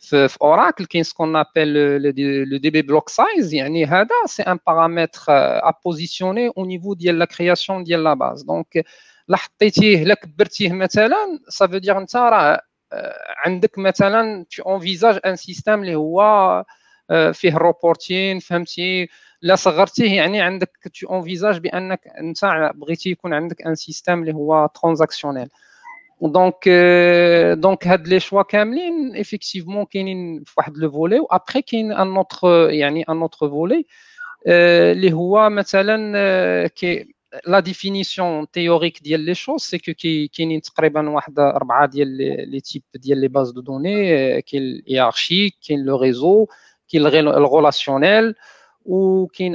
[0.00, 2.02] في, في اوراكل كاين سكون ابل
[2.50, 7.18] لو دي بي بلوك سايز يعني هذا سي ان بارامتر ا بوزيسيوني او نيفو ديال
[7.18, 8.84] لا كرياسيون ديال لا باز دونك
[9.28, 12.60] لا حطيتيه لا كبرتيه مثلا سا فو دير انت راه
[13.44, 16.64] عندك مثلا tu envisages ان سيستيم اللي هو
[17.32, 19.08] فيه روبورتين فهمتي
[19.42, 24.68] لا صغرتيه يعني عندك tu envisages بانك انت بغيتي يكون عندك ان سيستيم اللي هو
[24.82, 25.48] ترانزاكسيونيل
[26.22, 26.68] دونك
[27.52, 32.70] دونك هاد لي شوا كاملين ايفيكتيفمون كاينين في واحد لو فولي وابخي كاين ان اوتر
[32.70, 33.86] يعني ان اوتر فولي
[34.46, 37.14] اللي هو مثلا كي
[37.46, 39.92] لا ديفينيسيون تيوريك ديال لي شوز سي كو
[40.36, 42.08] كاينين تقريبا واحد اربعه ديال
[42.50, 46.46] لي تيب ديال لي باز دو دوني كاين الهيرارشيك كاين لو ريزو
[46.88, 47.02] كاين
[48.78, 49.54] الريلاسيونيل وكاين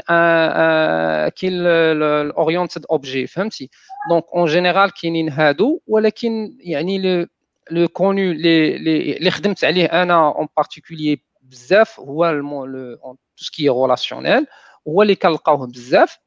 [1.30, 3.70] كاين الاورينتد اوبجي فهمتي
[4.10, 7.28] دونك اون جينيرال كاينين هادو ولكن يعني لو
[7.72, 8.76] لو كونو لي
[9.18, 12.96] اللي خدمت عليه انا اون بارتيكولي بزاف هو لو
[13.38, 14.48] تو سكي ريلاسيونيل
[14.88, 16.18] هو اللي كنلقاوه بزاف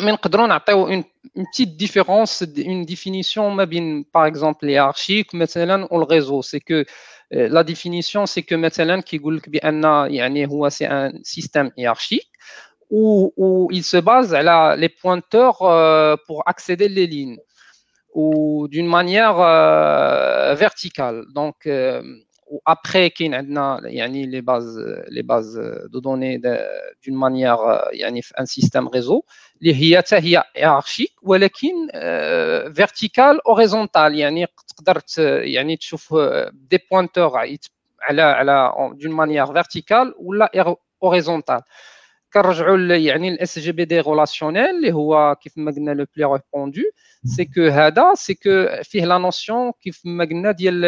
[0.00, 1.04] mais نقدروا نعطيو اون
[1.36, 6.82] بتيت ديفيرونس اون ديفينيسيون ما بين باغ اكزومبل هيرارشيك مثلا والريزو سي كو
[7.30, 12.36] لا ديفينيسيون سي كو مثلا كيقول لك بان يعني هو سي ان سيستيم هيرارشيك
[12.90, 17.38] où, où il se base على les pointeurs euh, pour accéder les lignes
[18.14, 21.56] ou d'une manière euh, verticale donc
[22.52, 25.56] euh, après كاين عندنا يعني les bases les bases
[25.92, 26.38] de données
[27.02, 29.24] d'une manière يعني un système réseau
[29.62, 31.72] اللي هي حتى هي هيرارشيك ولكن
[32.74, 35.00] فيرتيكال اوريزونتال يعني تقدر
[35.42, 36.14] يعني تشوف
[36.52, 37.32] دي بوينتور
[38.02, 41.60] على على دون مانيير فيرتيكال ولا اوريزونتال
[42.32, 46.80] كنرجعوا يعني الاس جي بي دي ريلاسيونيل اللي هو كيف ما قلنا لو بلي ريبوندو
[47.24, 50.80] سي كو هذا سي كو فيه لا نوسيون كيف ما قلنا ديال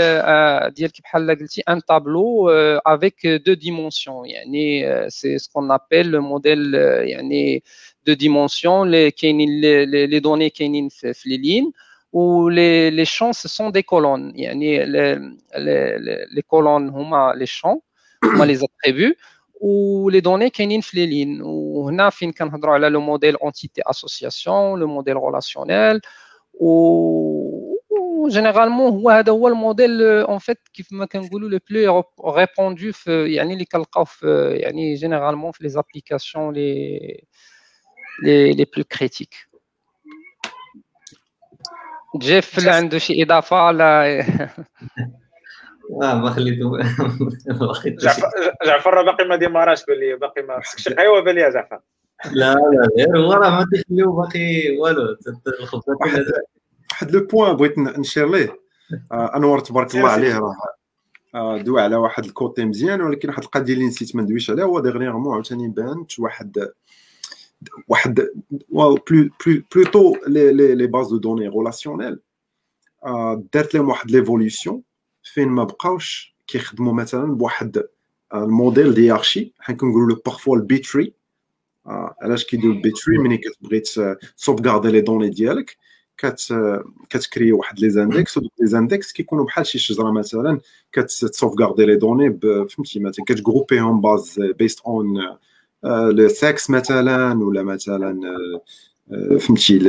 [0.74, 2.50] ديال كيف بحال قلتي ان تابلو
[2.86, 7.62] افيك دو ديمونسيون يعني سي سكون ابل لو موديل يعني
[8.06, 9.60] دو ديمونسيون اللي كاينين
[9.90, 11.72] لي دوني كاينين في لي لين
[12.12, 14.84] و لي لي شون سو سون دي كولون يعني
[16.34, 17.80] لي كولون هما لي شون
[18.24, 19.14] هما لي اتريبيو
[19.62, 24.86] ولي دوني كاينين في لي لين وهنا فين كنهضروا على لو موديل اونتيتي اسوسياسيون لو
[24.86, 26.00] موديل ريلاسيونيل
[26.54, 27.78] و
[28.28, 33.52] جينيرالمون هو هذا هو الموديل اون فيت كيف ما كنقولوا لو بلو ريبوندو في يعني
[33.52, 36.98] اللي كنلقاو في يعني جينيرالمون في لي زابليكاسيون لي
[38.24, 39.34] لي لي بلو كريتيك
[42.16, 44.26] جيف اللي عنده شي اضافه لا
[45.91, 46.71] آه ما خليته.
[48.65, 51.79] جعفر راه باقي ما ديماراش بان لي باقي ما خصك شي قهوه بان لي جعفر.
[52.31, 55.17] لا لا غير هو راه ما تيخليو باقي والو.
[55.59, 55.97] الخبزة
[56.91, 58.59] واحد le point بغيت نشير ليه.
[59.11, 63.85] أنور تبارك الله عليه راه دوا على واحد ال côté مزيان ولكن واحد القضية اللي
[63.85, 66.69] نسيت ما ندويش عليها هو dernièrement عاوتاني بانت واحد
[67.87, 68.27] واحد
[69.75, 72.19] plutôt les les bases de données relationnelles
[73.53, 74.81] دارت لهم واحد l'évolution
[75.23, 77.83] فين ما بقاوش كيخدموا مثلا بواحد
[78.33, 81.13] الموديل ديارشي حنا كنقولوا له parfois ال B-tree
[82.21, 83.79] علاش كيديروا ال B-tree ملي كتبغي
[84.37, 85.77] تصوفغاردي les données ديالك.
[86.17, 86.53] كت
[87.09, 90.59] كتكري واحد les index ودوك les index كيكونوا بحال شي شجرة مثلا
[90.91, 92.39] كتسوفغاردي les données
[92.69, 95.37] فهمتي مثلا كتجروبيهم باز based on
[95.83, 98.19] le sexe مثلا ولا مثلا
[99.39, 99.79] فهمتي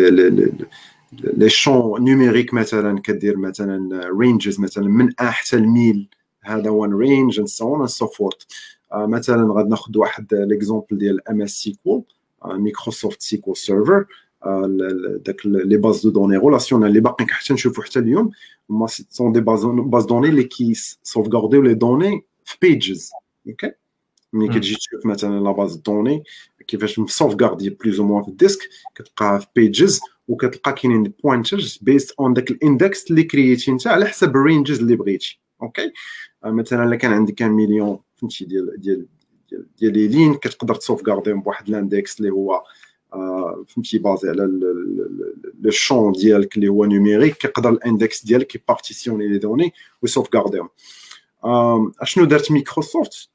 [1.23, 6.09] les champs numériques مثلا كدير مثلا ranges مثلا من ا حتى الميل
[6.43, 8.47] هذا one range and so on and so forth
[8.95, 12.03] مثلا غادي ناخذ واحد l'exemple ديال MS SQL
[12.45, 14.07] Microsoft SQL Server
[15.27, 18.31] داك les bases de données relationnelles اللي باقيين حتى نشوفوا حتى اليوم
[18.71, 20.73] هما sont des bases bases données اللي كي
[21.03, 23.11] سوفغارديو les données في pages
[23.49, 23.73] OK
[24.33, 26.23] ملي كتجي تشوف مثلا la base données
[26.67, 28.61] كيفاش مسوفغاردي plus ou moins في ال disque
[28.95, 34.07] كتلقاها في pages وكتلقى كاينين pointers based on داك ال index اللي كرييتي انت على
[34.07, 35.41] حسب ال ranges اللي بغيتي.
[35.63, 35.93] OK
[36.45, 39.07] مثلا إلا كان عندك مليون فهمتي ديال ديال
[39.79, 42.63] ديال لي لين كتقدر تسوف كارديهم بواحد ال index اللي هو
[43.69, 44.61] فهمتي basé على
[45.61, 50.69] le champ ديالك اللي هو numérique كيقدر ال index ديالك كيبارتيسيوني les données ويسوف كارديهم
[52.01, 53.29] أشنو دارت مايكروسوفت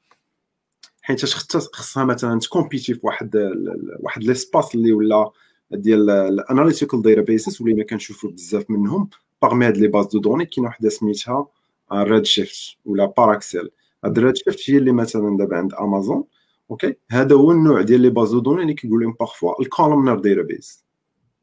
[1.02, 3.52] حيت خصها مثلا تكومبيتي في واحد
[4.00, 5.30] واحد l'espace اللي ولا
[5.72, 9.08] ديال ال analytical databases واللي ما كنشوفوا بزاف منهم
[9.42, 11.46] parmi هاد les bases de données كاينة وحدة سميتها
[11.92, 13.70] Redshift ولا ParAccel
[14.04, 16.24] هاد Redshift هي اللي مثلا دابا عند امازون
[16.70, 20.18] OK؟ هذا هو النوع ديال les bases de données اللي كيقول لهم parfois ال columnar
[20.18, 20.84] database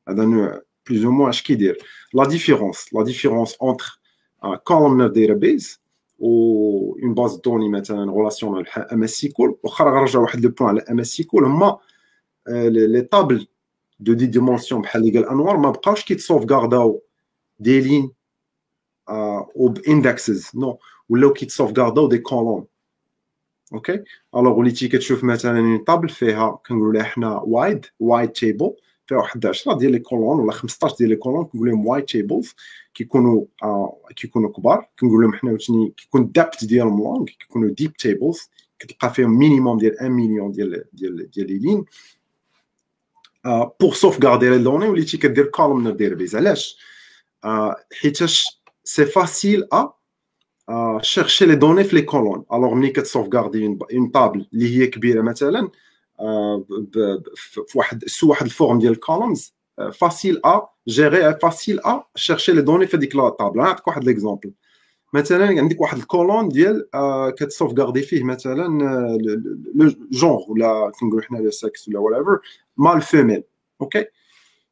[0.10, 1.78] هذا نوع plus ou moins اش كيدير؟
[2.14, 4.00] la différence la différence entre
[4.64, 5.82] columnar database
[6.20, 10.82] و une base données مثلا relationnelle بحال MS SQL واخا غنرجع واحد le point على
[10.92, 11.78] MS SQL هما
[12.48, 13.48] les tables
[14.00, 17.04] de des dimensions بحال اللي قال انوار ما بقاوش كيتصوف كارداو
[17.60, 18.12] des lignes
[19.10, 20.52] أو ب indexes.
[20.56, 22.66] Non ولاو كيتصوف كارداو des colonnes.
[23.74, 24.04] OK؟
[24.36, 28.76] alors وليتي كتشوف مثلا table فيها كنقولوا لها حنا wide wide table
[29.08, 32.56] فيها واحد 10 ديال les colonnes ولا 15 ديال les colonnes كنقول لهم wide tables
[32.94, 34.90] كيكونوا آه كيكونوا كبار.
[35.00, 39.78] كنقول لهم حنا عاوتاني كيكون ال depth ديالهم long كيكونوا deep tables كتلقى فيهم minimum
[39.78, 41.78] ديال 1 مليون ديال ديال ديال لي لين.
[41.78, 41.84] آه
[43.82, 46.78] pour sauvegarder les données وليتي كدير columnar database علاش؟
[47.44, 49.90] آه حيتاش c'est facile à
[51.02, 55.22] chercher les données في les colonnes alors ملي كتسوف غاردي une table اللي هي كبيرة
[55.22, 55.70] مثلا
[57.36, 59.54] في واحد سو واحد ال forme ديال ال columns
[59.94, 64.52] facile à gérer facile à chercher les données في هذيك la table نعطيك واحد l'exemple
[65.14, 66.90] مثلا عندك واحد ال colonne ديال
[67.38, 68.68] كتسوف غاردي فيه مثلا
[69.76, 72.40] le genre ولا كنقولوا حنا le sexe ولا what
[72.78, 73.44] male female
[73.82, 74.06] OK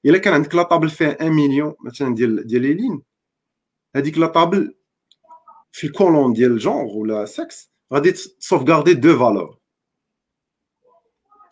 [0.06, 3.00] إلا كان عندك la table فيها 1 مليون مثلا ديال ديال les
[3.96, 4.76] هذيك la table
[5.72, 9.58] في ال colonne ديال الجونغ ولا سكس غادي تسوف غاردي deux valeurs.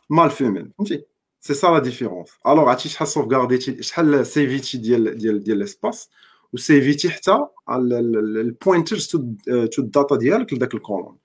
[0.10, 1.06] male female فهمتي؟
[1.40, 6.10] c'est ça la différence alors عرفتي شحال sauvegardيتي شحال saveيتي ديال ديال ديال l'espace
[6.54, 11.18] و saveيتي حتى ال pointers to ال data ديالك لذاك les colonnes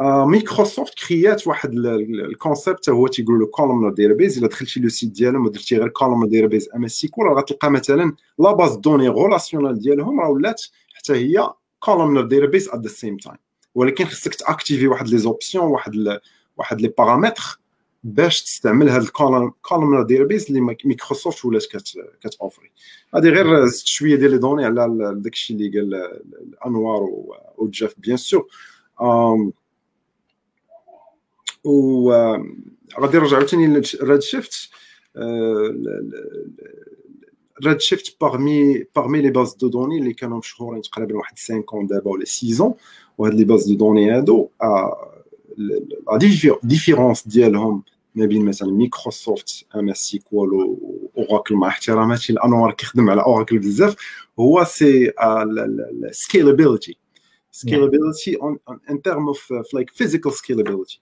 [0.00, 5.46] مايكروسوفت créات واحد ال concept هو تيقولوا له columnar database إلا دخلتي le site ديالهم
[5.46, 10.28] ودرتي غير columnar database MS SQL غتلقى مثلا la base de données relationnelle ديالهم راه
[10.28, 10.62] ولات
[10.94, 13.36] حتى هي كولومنر داتابيز at the same time
[13.74, 16.18] ولكن خصك t'activer واحد les options واحد
[16.56, 17.60] واحد les paramètres
[18.04, 21.64] باش تستعمل هذا ال columnar database اللي مايكروسوفت ولات
[22.20, 22.70] كتوفري.
[23.14, 25.94] هذه غير شوية ديال les données على داكشي اللي قال
[26.66, 27.08] أنوار
[27.58, 28.48] و Java bien sûr.
[31.64, 32.12] و
[33.00, 33.66] غادي نرجعو ثاني
[34.02, 34.70] ل Redshift
[37.66, 42.24] Redshift parmi parmi les bases de données اللي كانوا مشهورين تقريبا واحد 5 دابا ولا
[42.24, 42.74] 6
[43.18, 44.48] وهاد les bases de données هادو
[45.58, 46.18] la
[46.62, 47.82] différence ديالهم
[48.14, 53.96] ما بين مثلا مايكروسوفت MS SQL واوراكل مع احتراماتي لانوار كيخدم على أوراكل بزاف
[54.40, 55.12] هو c'est
[56.10, 56.98] scalability
[57.50, 58.38] scalability
[58.90, 61.00] in term of like physical scalability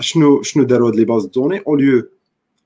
[0.00, 2.08] شنو شنو داروا هاد les bases de données؟ au lieu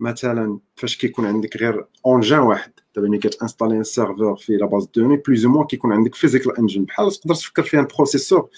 [0.01, 4.67] مثلا فاش كيكون عندك غير engine واحد دابا ملي كت installer un serveur في la
[4.67, 8.49] base de données plus ou moins كيكون عندك physical engine بحال تقدر تفكر فيها processeur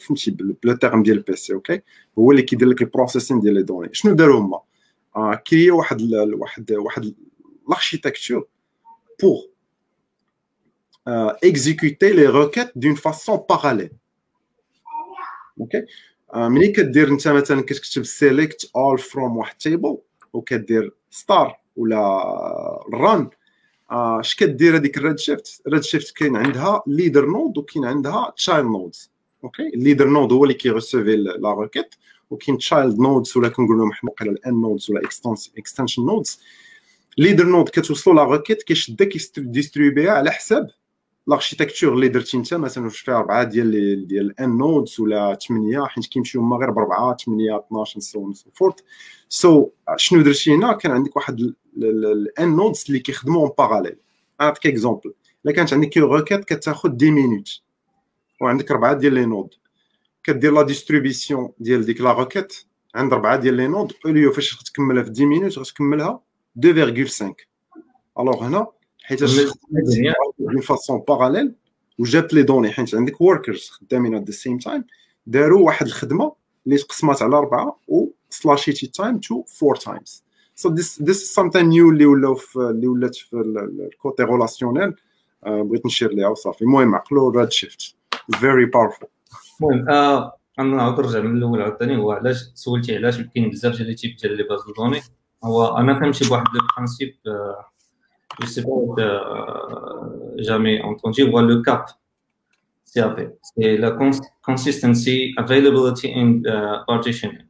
[0.00, 1.82] فهمتي plus en terme ديال ال PC OK
[2.18, 3.88] هو اللي كيدير لك ال processing ديال les données.
[3.92, 4.60] شنو داروا هما؟
[5.16, 7.14] آه créاو واحد واحد واحد
[7.68, 8.48] l'architecture
[9.22, 9.48] pour
[11.44, 13.90] exécuter les requêtes d'une façon parallèle
[15.60, 15.82] OK
[16.34, 19.98] ملي كدير انت مثلا كتكتب select all from واحد table
[20.32, 22.22] وكدير start ولا
[22.94, 23.30] run
[23.90, 29.10] اش كدير هذيك ال Redshift؟ ال Redshift كاين عندها leader node وكاين عندها child nodes.
[29.44, 31.94] OK؟ ال leader node هو اللي كي recevoir la requête.
[32.30, 35.00] وكاين child nodes ولا كنقول لهم حنا ال n nodes ولا
[35.58, 36.40] extension nodes.
[37.18, 40.70] leader node كتوصلوا la requête كيشدها كي distribueيها على حساب
[41.28, 45.84] l'architecture اللي درتي انت مثلا واش فيها أربعة ديال ديال ال n nodes ولا ثمانيه
[45.84, 48.84] حيت كيمشيو هما غير بأربعة ثمانيه 12 so on so forth
[49.28, 51.40] so شنو درتي هنا؟ كان عندك واحد
[51.76, 53.96] ال n nodes اللي كيخدموا en parallèle
[54.40, 55.14] نعطيك exemple
[55.44, 57.62] إلا كانت عندك une requête كتاخذ 10 minutes
[58.40, 59.54] وعندك أربعة ديال les nodes
[60.24, 62.54] كدير la distribution ديال ديك la requête
[62.94, 66.20] عند أربعة ديال les nodes au lieu فاش تكملها في 10 minutes غتكملها
[66.66, 67.24] 2.5
[68.18, 68.66] alors هنا
[69.08, 69.24] حيت
[70.38, 71.54] d'une façon parallèle
[71.98, 74.84] وجات les données حيت عندك workers خدامين at the same time
[75.26, 76.32] داروا واحد الخدمة
[76.66, 80.24] اللي تقسمات على أربعة و slashيتي time to four times
[80.54, 83.36] so this this something new اللي ولاو في اللي ولات في
[83.92, 84.94] ال côté relationnel
[85.46, 86.62] بغيت نشير ليها وصافي.
[86.62, 87.94] المهم عقلوا Redshift
[88.40, 89.08] very powerful
[89.60, 89.88] المهم
[90.58, 94.16] أنا نعاود نرجع من الأول عاوتاني هو علاش سولتي علاش كاين بزاف ديال les types
[94.16, 95.00] ديال les bases de données؟
[95.44, 96.44] هو أنا كنمشي بواحد
[98.40, 101.84] le principe je sais pas جامي entendu هو le CAP
[102.84, 104.10] CAP c'est la
[104.50, 106.46] consistency availability and
[106.90, 107.48] partitioning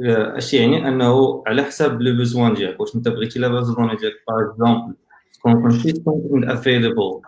[0.00, 3.96] اش يعني انه على حساب le besoin ديالك واش انت بغيتي la base de données
[3.96, 4.94] ديالك par exemple
[5.34, 7.20] تكون consistent and available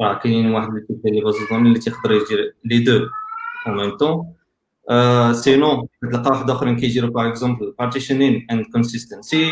[0.00, 3.06] راه كاينين واحد les types de les bases de données اللي تيقدر يدير les deux
[3.66, 4.34] en même temps
[5.32, 9.50] sinon تلقى واحد اخرين كيديروا par exemple partitioning and consistency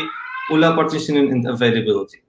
[0.51, 2.23] ولا partitioning and availability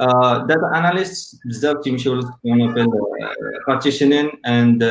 [0.00, 2.86] data analyst بزاف تيمشيو ل ce qu'on appelle
[3.68, 4.90] partitioning and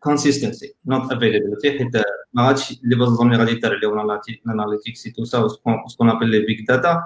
[0.00, 5.02] consistency not availability حيت ما غاديش les bases de données غادي يدار عليهم ال analytics
[5.02, 5.48] tout ça
[5.86, 7.02] ce qu'on appelle les big data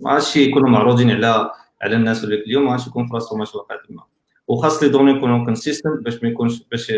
[0.00, 1.50] ما غاديش يكونوا معروضين على
[1.82, 4.02] على الناس ولا l'يوم ما غاديش يكون في راسهم واش واقع تما
[4.48, 6.92] وخاص les données يكونوا consistent باش ما يكونش باش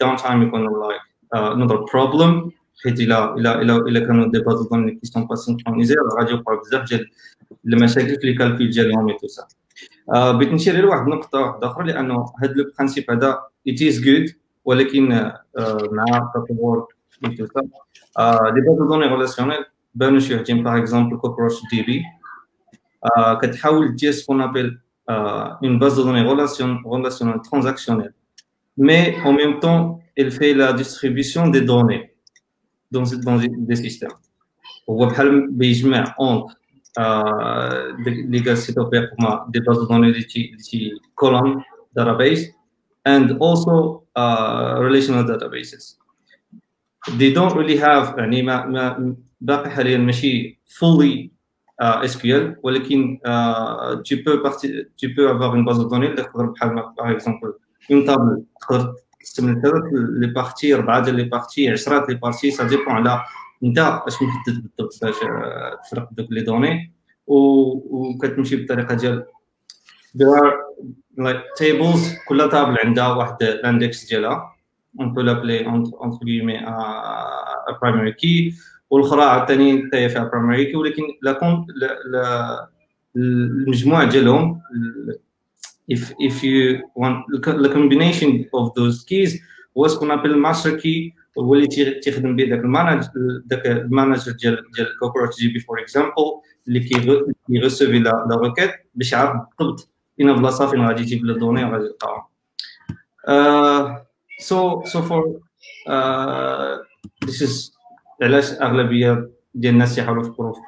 [0.00, 1.00] downtime يكون like
[2.75, 5.95] نوضر بروبليم حيت الا الا الا الا كانوا دي باز دوني كي سون با سينكرونيزي
[6.19, 7.09] غادي يوقعوا بزاف ديال
[7.65, 9.47] المشاكل في الكالكول ديالهم اي تو سا
[10.31, 14.25] بغيت نشير لواحد النقطه واحده اخرى لانه هذا لو برانسيب هذا ات از جود
[14.65, 15.09] ولكن
[15.91, 16.87] مع التطور
[17.25, 17.61] اي تو سا
[18.55, 19.65] لي باز دوني ريلاسيونيل
[19.95, 22.03] بانوا شي وحدين باغ اكزومبل كوكروش دي بي
[23.41, 24.79] كتحاول دير سكون ابل
[25.61, 28.13] une base de données relation, relationnelle transactionnelle,
[28.77, 32.13] mais en même temps, elle fait la distribution des données
[32.95, 34.17] dans, dans des systèmes.
[34.89, 36.55] هو بحال بيجمع entre
[38.29, 41.61] les gars c'est opère pour des bases de données de column
[41.95, 42.43] database
[43.05, 45.97] and also uh, relational databases.
[47.17, 51.31] They don't really have يعني ما ما باقي حاليا ماشي fully
[51.83, 56.23] uh, SQL ولكن uh, tu peux partir tu peux avoir une base de données اللي
[56.23, 57.53] تقدر بحال par exemple
[57.89, 58.93] une table تقدر
[59.26, 63.24] تستعمل ثلاث les parties اربعه ديال les parties 10 les parties ça dépend على
[63.64, 65.14] انت اش محدد بالضبط باش
[65.84, 66.92] تفرق دوك les données.
[67.26, 69.24] وكتمشي بالطريقة ديال
[70.18, 70.52] there are
[71.18, 74.52] like tables كل table عندها واحد ال index ديالها.
[74.98, 76.24] on peut l'appeler entre, entre
[77.68, 78.54] a, primary key.
[78.90, 82.68] والأخرى عاوتاني حتى هي فيها primary key ولكن لا
[83.16, 84.60] المجموع ديالهم
[85.93, 89.41] if if you want the combination of those keys
[89.77, 91.67] هو سكون ابل master key هو اللي
[92.03, 93.03] تيخدم به داك المانج
[93.45, 96.13] داك المانجر ديال ديال كوكروتش جي بي فور اكزامبل
[96.67, 96.79] اللي
[97.47, 102.23] كيغوسيفي لا روكيت باش يعرف بالضبط فين البلاصه فين غادي يجيب لي دوني وغادي يلقاهم
[104.39, 105.39] سو سو فور
[107.25, 107.73] ذيس از
[108.21, 110.59] علاش اغلبيه ديال الناس يحاولوا يفكروا في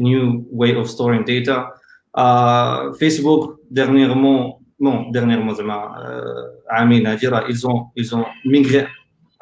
[0.00, 1.79] new way of storing data
[2.17, 8.87] uh, Facebook dernièrement bon dernièrement زعما uh, عامين هادي راه ils ont ils ont migré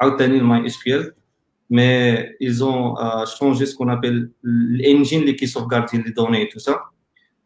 [0.00, 1.14] عاوتاني ال MySQL
[1.72, 6.58] mais ils ont uh, changé ce qu'on appelle l'engine اللي كي sauvegarder les données tout
[6.58, 6.80] ça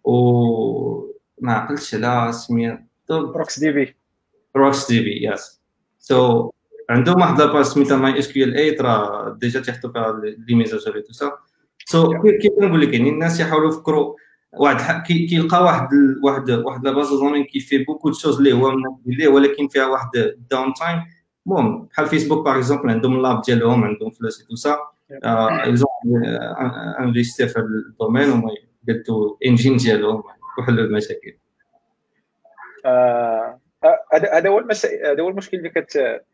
[0.04, 3.96] و ما عقلتش على سميتو روكس دي بي.
[4.56, 5.62] روكس دي بي يس
[5.98, 6.50] سو
[6.90, 11.00] عندهم واحد la page سميتها MySQL 8 راه déjà تيحطوا فيها les mises à jour
[11.00, 14.14] tout ça كيف نقول لك يعني الناس يحاولوا يفكروا
[14.59, 15.88] واحد كيلقى واحد
[16.22, 18.72] واحد واحد la base de données كيفي beaucoup de choses اللي هو
[19.07, 20.09] ليه ولكن فيها واحد
[20.50, 21.02] downtime
[21.46, 24.78] المهم بحال فيسبوك par exemple عندهم l'app ديالهم عندهم فلوس tout ça
[25.24, 25.86] ils ont
[27.00, 28.50] investi في ال domaine وما
[28.88, 30.22] قدوا engine ديالهم
[30.59, 31.36] وحلوا المشاكل
[34.32, 34.59] هذا هو
[35.05, 35.68] هذا هو المشكل اللي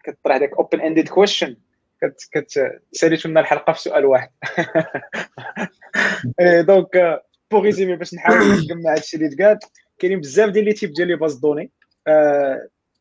[0.04, 1.56] كتطرح داك open ended question
[2.32, 4.30] كتساليتو لنا الحلقة في سؤال واحد.
[6.68, 9.58] donc pour résumer باش نحاول نجمع هادشي اللي تقال
[9.98, 11.70] كاينين بزاف ديال les types ديال les bases de données.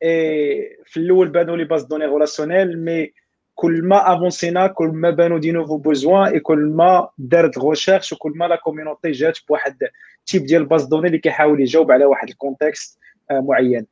[0.04, 3.14] et في الأول بانوا les bases de données relationnelles mais
[3.56, 8.32] كل ما avancينا كل ما بانوا des nouveaux besoins et كل ما دارت recherche وكل
[8.36, 9.78] ما la community جات بواحد
[10.26, 13.00] type ديال base de données اللي كيحاول يجاوب على واحد ال contexte
[13.32, 13.88] معين.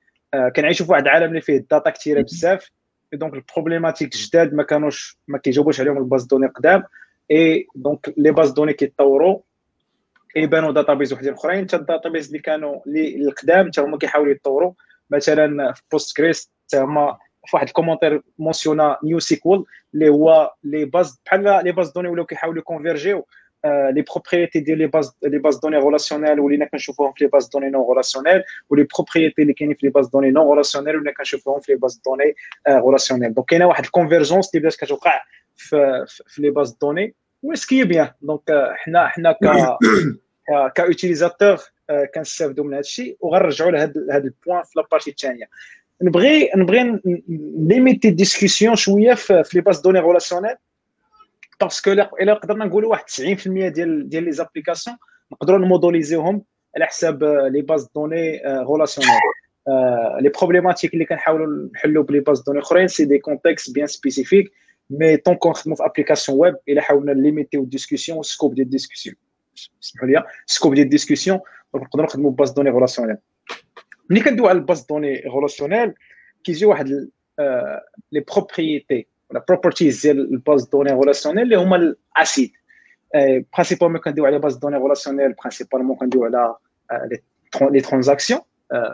[0.55, 2.71] كنعيشوا في واحد العالم اللي فيه ال data كثيره بزاف
[3.13, 6.83] donc ال problématiques جداد ما كانوش ما كيجاوبوش عليهم ال base de données قدام
[7.31, 9.39] et donc les bases de données كيتطوروا.
[10.43, 11.67] يبانوا databases وحدين أخرين.
[11.67, 14.73] حتى ال databases اللي كانوا اللي القدام حتى هما كيحاولوا يتطوروا.
[15.09, 21.43] مثلا في Postgres هما في واحد ال commentaire mentionna NewSQL اللي هو les bases بحال
[21.63, 23.25] les bases de données ولاو كيحاولوا convergيو
[23.65, 27.47] les propriétés ديال les bases les bases de données relationnelles ولينا كنشوفوهم في les bases
[27.47, 31.11] de données non relationnelles ولي بروبريتي اللي كاينين في لي باز دوني نون ريلاسيونيل ولينا
[31.11, 32.35] كنشوفوهم في لي باز دوني
[32.69, 35.21] ريلاسيونيل دونك كاينة واحد الكونفيرجونس اللي بدات كتوقع
[35.55, 39.37] في في لي باز دوني وسكي بيان دونك حنا حنا ك
[40.74, 41.56] كاوتيليزاتور
[42.14, 45.44] كنستافدوا من هذا الشيء وغنرجعوا لهذا هذا البوان في لابارتي الثانيه
[46.02, 47.00] نبغي نبغي
[47.58, 50.54] ليميتي ديسكسيون شويه في لي باز دوني ريلاسيونيل
[51.60, 54.96] باسكو الا قدرنا نقولوا واحد 90% ديال ديال لي زابليكاسيون
[55.32, 56.42] نقدروا نموديليزيوهم
[56.76, 59.20] على حساب لي باز دوني ريلاسيونيل
[60.20, 64.52] لي بروبليماتيك اللي كنحاولوا نحلوا بلي باز دوني اخرين سي دي كونتكست بيان سبيسيفيك
[64.90, 69.16] مي طون كنخدموا في ابليكاسيون ويب الا حاولنا ليميتيو الديسكسيون سكوب ديال الديسكسيون
[69.82, 71.40] اسمحوا لي سكوب ديال الديسكسيون
[71.74, 73.16] نقدروا نخدموا باز دوني ريلاسيونيل
[74.10, 75.94] ملي كندوي على الباز دوني ريلاسيونيل
[76.44, 76.88] كيجي واحد
[78.12, 82.52] لي بروبريتي ولا بروبرتيز ديال الباز دوني ريلاسيونيل اللي هما الاسيد
[83.54, 86.54] برينسيبالمون كندويو على باز دوني ريلاسيونيل برينسيبالمون كندويو على
[87.62, 88.40] لي ترانزاكسيون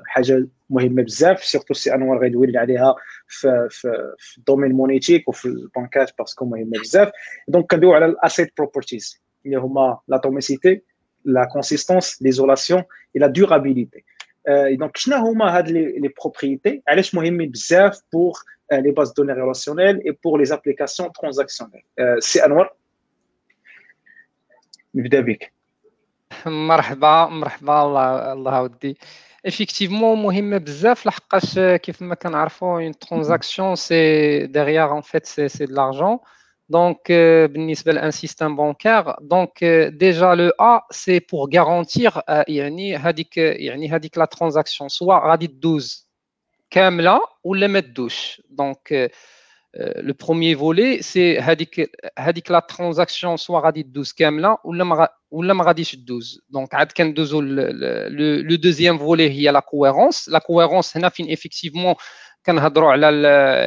[0.07, 2.95] حاجه مهمه بزاف سيرتو سي انوار غيدوي لنا عليها
[3.29, 7.11] في في, في الدومين مونيتيك وفي البانكات باسكو مهمه بزاف
[7.49, 10.83] دونك كندويو على الاسيد بروبرتيز اللي هما لاتوميسيتي
[11.25, 14.05] لا كونسيستونس ليزولاسيون اي لا دورابيليتي
[14.71, 18.33] دونك شنو هما هاد لي بروبريتي علاش مهمين بزاف بور
[18.73, 21.83] لي باز دوني ريلاسيونيل اي بور لي زابليكاسيون ترانزاكسيونيل
[22.19, 22.71] سي انور
[24.95, 25.53] نبدا بك
[26.47, 28.99] مرحبا مرحبا الله الله ودي
[29.49, 35.67] effectivement مهمه بزاف لحقاش كيف ما كنعرفوا une transaction c'est derrière en fait c'est c'est
[35.67, 36.21] de l'argent
[36.69, 37.09] donc
[37.53, 39.65] بالنسبه لان système bancaire donc
[40.05, 46.09] déjà le A c'est pour garantir يعني هذيك يعني هذيك la transaction soit غادي تدوز
[46.71, 49.11] كامله ولا ما تدوش donc
[49.79, 55.55] le premier volet c'est هذيك هذيك la transaction soit غادي تدوز كامله ولا ما ولا
[55.55, 61.09] ما غاديش تدوز دونك عاد كندوزو لو دوزيام فولي هي لا كويرونس لا كويرونس هنا
[61.09, 61.95] فين افيكتيفمون
[62.46, 63.12] كنهضروا على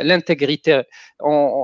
[0.05, 0.83] لانتيغريتي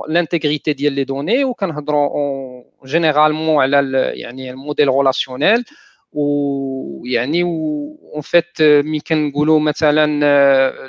[0.07, 5.65] لانتيغريتي ديال لي دوني وكنهضروا جينيرالمون على يعني الموديل ريلاسيونيل
[6.13, 10.19] ويعني en fait ملي كنقولوا مثلا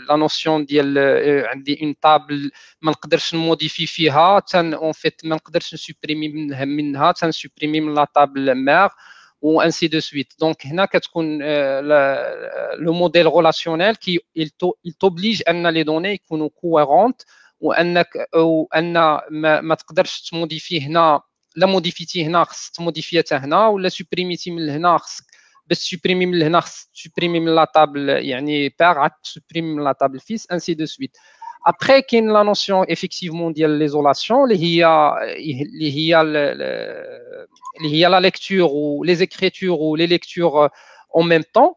[0.08, 0.98] la notion ديال
[1.46, 2.50] عندي une table
[2.82, 8.04] ما نقدرش نmodifier فيها تن en fait ما نقدرش نsupprimer منها منها تنsupprimer من la
[8.04, 8.88] table mère
[9.43, 11.39] و انسي دو سويت دونك هنا كتكون
[12.73, 17.21] لو موديل ريلاسيونيل كي il t'oblige ان لي دوني يكونوا كويرونت
[17.59, 18.93] وانك وان
[19.29, 21.21] ما, ما تقدرش تموديفي هنا
[21.55, 25.23] لا موديفيتي هنا خص تموديفيتها هنا ولا سوبريميتي من هنا خصك
[25.67, 29.91] باش سوبريمي من هنا خص تسوبريمي من لا طابل يعني بار عاد تسوبريمي من لا
[29.91, 31.17] طابل فيس انسي دو سويت
[31.67, 34.85] ابخي كاين لا نوسيون افيكتيفمون ديال ليزولاسيون اللي هي
[35.61, 40.69] اللي هي اللي هي لا ليكتور و لي زيكريتور و لي ليكتور
[41.15, 41.73] اون ميم طون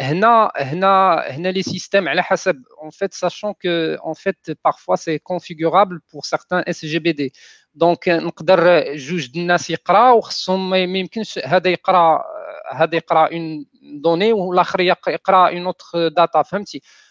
[0.00, 5.18] هنا هنا هنا لي سيستيم على حسب en fait sachant que en fait parfois c'est
[5.18, 7.30] configurable pour certains SGBD
[7.74, 12.24] دونك نقدر جوج الناس يقرا وخصهم ما يمكنش هذا يقرا
[12.72, 16.82] هذا يقرا اون دوني والاخر يقرا اون اوتر داتا فهمتي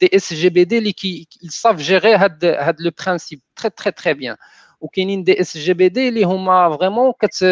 [0.00, 3.92] دي اس جي بي دي اللي كي صاف جيري هاد هاد لو برانسيب تري تري
[3.92, 4.36] تري بيان
[4.80, 7.44] وكاينين دي اس جي بي دي اللي هما فريمون كت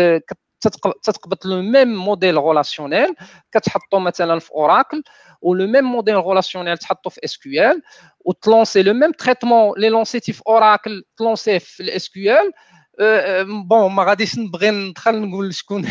[1.03, 3.15] تتقبط لو ميم موديل ريلاسيونيل
[3.53, 5.03] كتحطو مثلا في اوراكل
[5.43, 7.83] ولو ميم موديل ريلاسيونيل تحطو في اس كيو ال
[8.21, 12.53] وتلونسي لو ميم تريتمون لي لونسيتي في اوراكل تلونسيه في الاس كيو ال
[13.69, 15.87] بون ما غاديش نبغي ندخل نقول شكون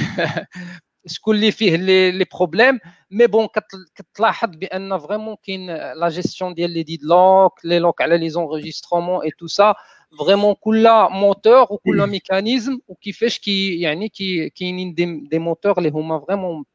[1.07, 2.79] شكون اللي فيه لي لي بروبليم
[3.11, 3.47] مي بون
[3.95, 9.21] كتلاحظ بان فريمون كاين لا جيستيون ديال لي ديد لوك لي لوك على لي زونغيسترومون
[9.23, 9.73] اي تو سا
[10.19, 16.19] فريمون كل موتور وكل ميكانيزم وكيفاش كي يعني كي كاينين دي, دي موتور اللي هما
[16.19, 16.65] فريمون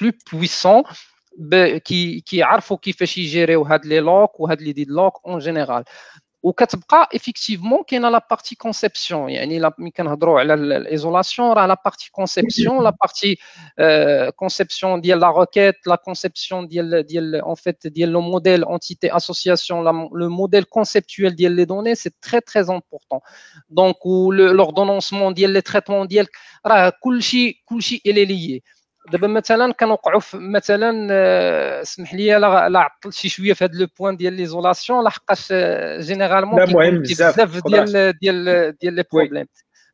[0.00, 0.82] بلو بويسون
[1.84, 5.84] كي كيعرفوا كيفاش يجيريو هاد لي لوك وهاد لي ديد لوك اون جينيرال
[6.44, 12.84] وكتبقى افيكتيفمون كاينه لا بارتي كونسيبسيون يعني ملي كنهضروا على الايزولاسيون راه لا بارتي كونسيبسيون
[12.84, 13.36] لا بارتي
[14.36, 19.84] كونسيبسيون ديال لا روكيت لا كونسيبسيون ديال ديال اون فيت ديال لو موديل انتيتي اسوسياسيون
[19.84, 23.20] لو موديل كونسيبتويل ديال لي دوني سي تري تري امبورطون
[23.68, 26.30] دونك لوردونونسمون ديال لي تريتمون ديالك
[26.66, 28.62] راه كلشي كلشي الي ليي
[29.11, 30.91] دابا مثلا كنوقعوا مثلا
[31.81, 35.53] اسمح لي لا عطلت شي شوية في هذا لو بوين ديال ليزولاسيون لحقاش
[35.99, 39.45] جينيرالمون بزاف ديال ديال ديال لي بروبليم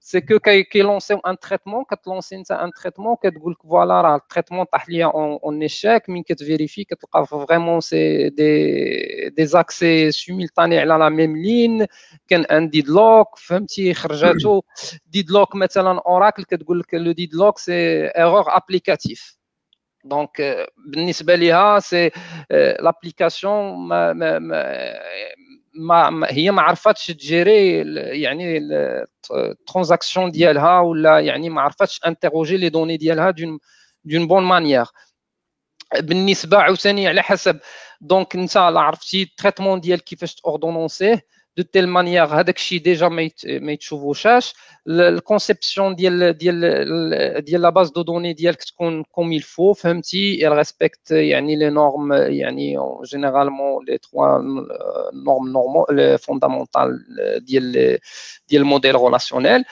[0.04, 0.38] سي كو
[0.72, 5.62] كيلونسيو ان تريتمون كتلونسي انت ان تريتمون كتقول لك فوالا راه التريتمون طاح ليا اون
[5.62, 11.86] ايشاك من كتفيريفي كتلقى فريمون سي دي دي زاكسي سيميلتاني على لا ميم لين
[12.28, 14.62] كان ان ديدلوك فهمتي خرجاتو
[15.06, 19.40] ديدلوك مثلا اوراكل كتقول لك لو ديدلوك سي ايرور ابليكاتيف
[20.04, 22.10] دونك بالنسبه ليها سي
[22.50, 23.88] لابليكاسيون
[25.75, 27.77] ما, هي ما عرفتش تجيري
[28.21, 28.57] يعني
[29.31, 33.59] الترانزاكسيون ديالها ولا يعني ما عرفتش انتروجي لي دوني ديالها دون
[34.03, 34.85] دون بون مانيير
[35.99, 37.59] بالنسبة عاوتاني على حسب.
[38.01, 41.21] دونك انت لا عرفتي التريتمون ديال كيفاش تاوردونونسيه
[41.56, 44.54] دو تيل مانيير هذاك الشيء ديجا ما يتشوفوشاش
[44.88, 51.56] الكونسيبسيون ديال ديال ديال لا باز دو دوني ديالك تكون كوم يلفو فهمتي ريسبكت يعني
[51.56, 54.38] لي نورم يعني جينيرالمون لي تخوا
[55.24, 56.98] نورم نورمال فوندامونتال
[57.44, 57.98] ديال
[58.48, 59.64] ديال الموديل ريلاسيونيل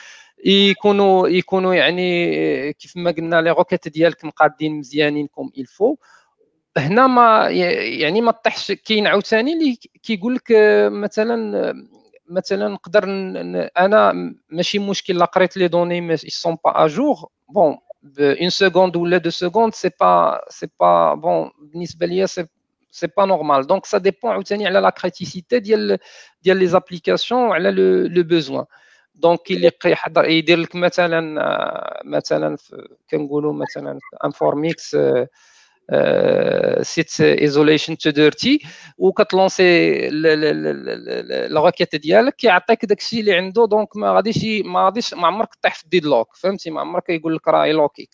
[0.44, 5.96] يكونوا يكونوا يعني كيف ما قلنا لي روكيت ديالك مقادين مزيانين كوم يلفو
[6.77, 10.43] هنا ما يعني ما طيحش كاين عاوتاني اللي كيقول لك
[10.91, 11.73] مثلا
[12.29, 13.03] مثلا نقدر
[13.77, 14.13] أنا
[14.49, 17.15] ماشي مشكل لا قريت les données sont pas à jour
[17.49, 17.77] pendant
[18.19, 22.45] une seconde ولا deux secondes c'est pas c'est pas bon بالنسبة ليا c'est
[22.91, 25.97] c'est pas normal donc ça dépend عاوتاني على la criticité ديال
[26.41, 27.71] ديال les applications وعلى
[28.07, 28.65] le besoin
[29.15, 31.21] donc اللي يحضر يدير لك مثلا
[32.05, 32.57] مثلا
[33.09, 34.97] كنقولوا مثلا انفورميكس
[36.82, 38.60] سيت ايزوليشن تو ديرتي
[38.98, 39.62] وكتلونسي
[41.46, 45.84] الغوكيت ديالك كيعطيك داكشي اللي عنده دونك ما غاديش ما غاديش ما عمرك طيح في
[45.84, 48.10] الديد لوك فهمتي ما عمرك يقول لك راه يلوكيك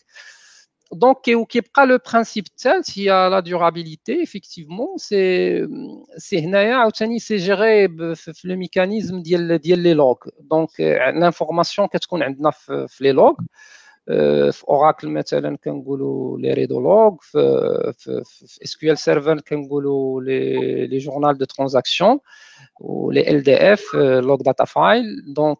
[0.93, 1.17] دونك
[1.49, 5.67] كيبقى لو برانسيب الثالث هي لا ديورابيليتي افيكتيفمون سي
[6.17, 12.23] سي هنايا عاوتاني سي جيري في لو ميكانيزم ديال ديال لي لوغ دونك لانفورماسيون كتكون
[12.23, 12.51] عندنا
[12.87, 13.33] في لي لوغ
[14.50, 18.22] في أوراكل مثلا كنقولوا les redo logs في في,
[18.64, 22.18] SQL Server كنقولوا les les journaux de transactions
[22.80, 25.04] و les LDF log data file.
[25.34, 25.58] donc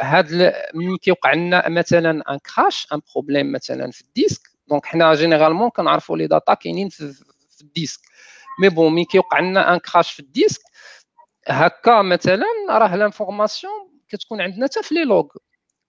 [0.00, 0.32] هاد
[0.74, 4.42] ملي كيوقع لنا مثلا un crash un problème مثلا في ال disque.
[4.68, 7.12] donc حنا généralement كنعرفوا les data كاينين في,
[7.50, 8.00] في ال disque.
[8.60, 10.60] mais bon ملي كيوقع لنا un crash في ال disque
[11.48, 13.72] هكا مثلا راه l'information
[14.08, 15.26] كتكون عندنا حتى في les logs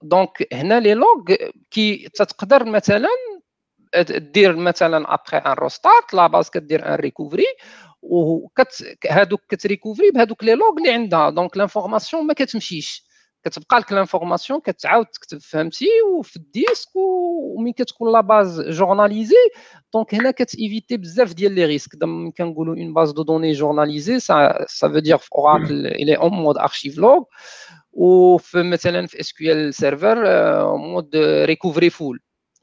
[0.03, 1.23] donc هنا les logs
[1.71, 3.09] كي تقدر مثلا
[4.09, 7.45] دير مثلا après un restart la base كدير un recovery
[8.01, 11.29] وكت هادوك كت recovery بهادوك les logs اللي عندها.
[11.29, 13.03] donc l'information ما كتمشيش.
[13.45, 15.87] كتبقى لك l'information كتعاود تكتب فهمتي؟
[16.17, 19.35] وفي ال disque ومن كتكون la base journalisée
[19.93, 24.65] donc هنا كتéviter بزاف ديال les risques ملي كنقولوا une base de données journalisée ça
[24.67, 27.23] ça veut dire في اوراكل elle est en mode archive log
[27.93, 30.17] وفي مثلا في SQL Server
[30.77, 31.15] mode
[31.45, 32.19] recovery full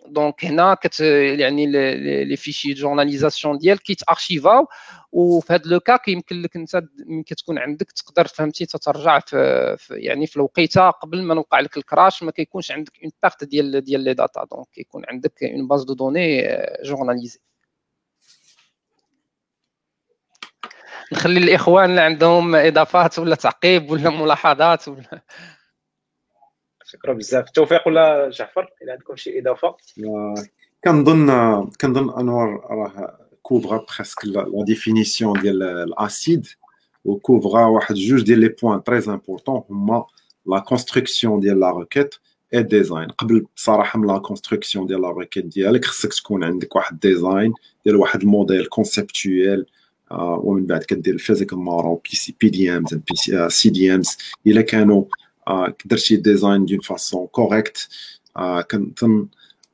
[0.06, 1.66] donc هنا كت يعني
[2.24, 4.68] les fichiers journalisation ديالك كيت archivاو
[5.12, 9.94] وفي هذا le cas كيمكن لك انت ملي كتكون عندك تقدر فهمتي تترجع في, في
[9.94, 13.80] يعني في الوقيتة قبل ما نوقع لك ال crash ما كيكونش عندك une perte ديال
[13.80, 16.42] ديال les data donc كيكون عندك une base de données
[16.84, 17.40] جورناليزي
[21.12, 25.22] نخلي الإخوان اللي عندهم إضافات ولا تعقيب ولا ملاحظات ولا
[26.84, 27.46] شكرا بزاف.
[27.46, 29.76] التوفيق ولا جعفر؟ إلى عندكم شي إضافة؟
[30.84, 31.30] كنظن
[31.80, 36.46] كنظن انور راه couvre presque la définition ديال ال ACID
[37.04, 40.04] و couvre واحد جوج ديال les points très importants هما
[40.46, 42.14] la construction ديال la requête
[42.54, 47.00] اي ديزاين قبل بصراحة من لا كونستركسيون ديال لا روكيت ديالك خصك تكون عندك واحد
[47.00, 47.54] ديزاين
[47.84, 49.66] ديال واحد الموديل كونسيبتويال
[50.11, 52.99] ومن بعد كدير الفيزيكال مارون بي سي بي دي امز
[53.47, 54.17] سي دي امز
[54.47, 55.03] الا كانوا
[55.85, 57.89] درتي ديزاين دون فاسون كوريكت
[58.71, 59.27] كنظن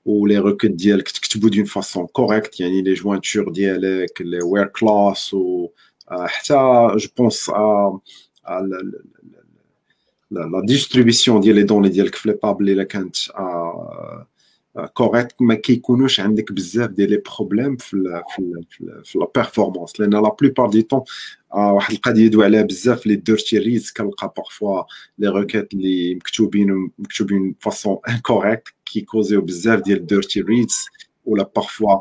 [0.05, 5.68] ولي روكيت ديالك تكتبوا دون فاسون كوريكت يعني لي جوانتور ديالك لي وير كلاس و
[6.12, 7.49] حتى جو بونس
[10.32, 13.16] لا ديستريبيسيون ديال لي دوني ديالك في لي طابل الا كانت
[14.95, 18.64] correctes ما كيكونوش عندك بزاف ديال les problèmes في ال في ال
[19.05, 21.01] في la performance لأن la plupart du temps
[21.51, 24.82] واحد القضية يدوي عليها بزاف لي dirty reads كنلقى parfois
[25.18, 30.87] les requêtes اللي مكتوبين مكتوبين façon incorrecte كي causer يو بزاف ديال dirty reads
[31.24, 32.01] ولا بارفوا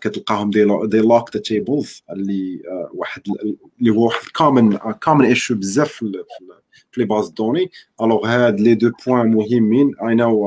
[0.00, 2.62] كتلقاهم des des lock tables اللي
[2.94, 3.22] واحد
[3.80, 7.70] اللي هو واحد كومن كومن ايشو بزاف في لي باز دوني
[8.02, 10.46] الوغ هاد لي دو بوين مهمين اي نو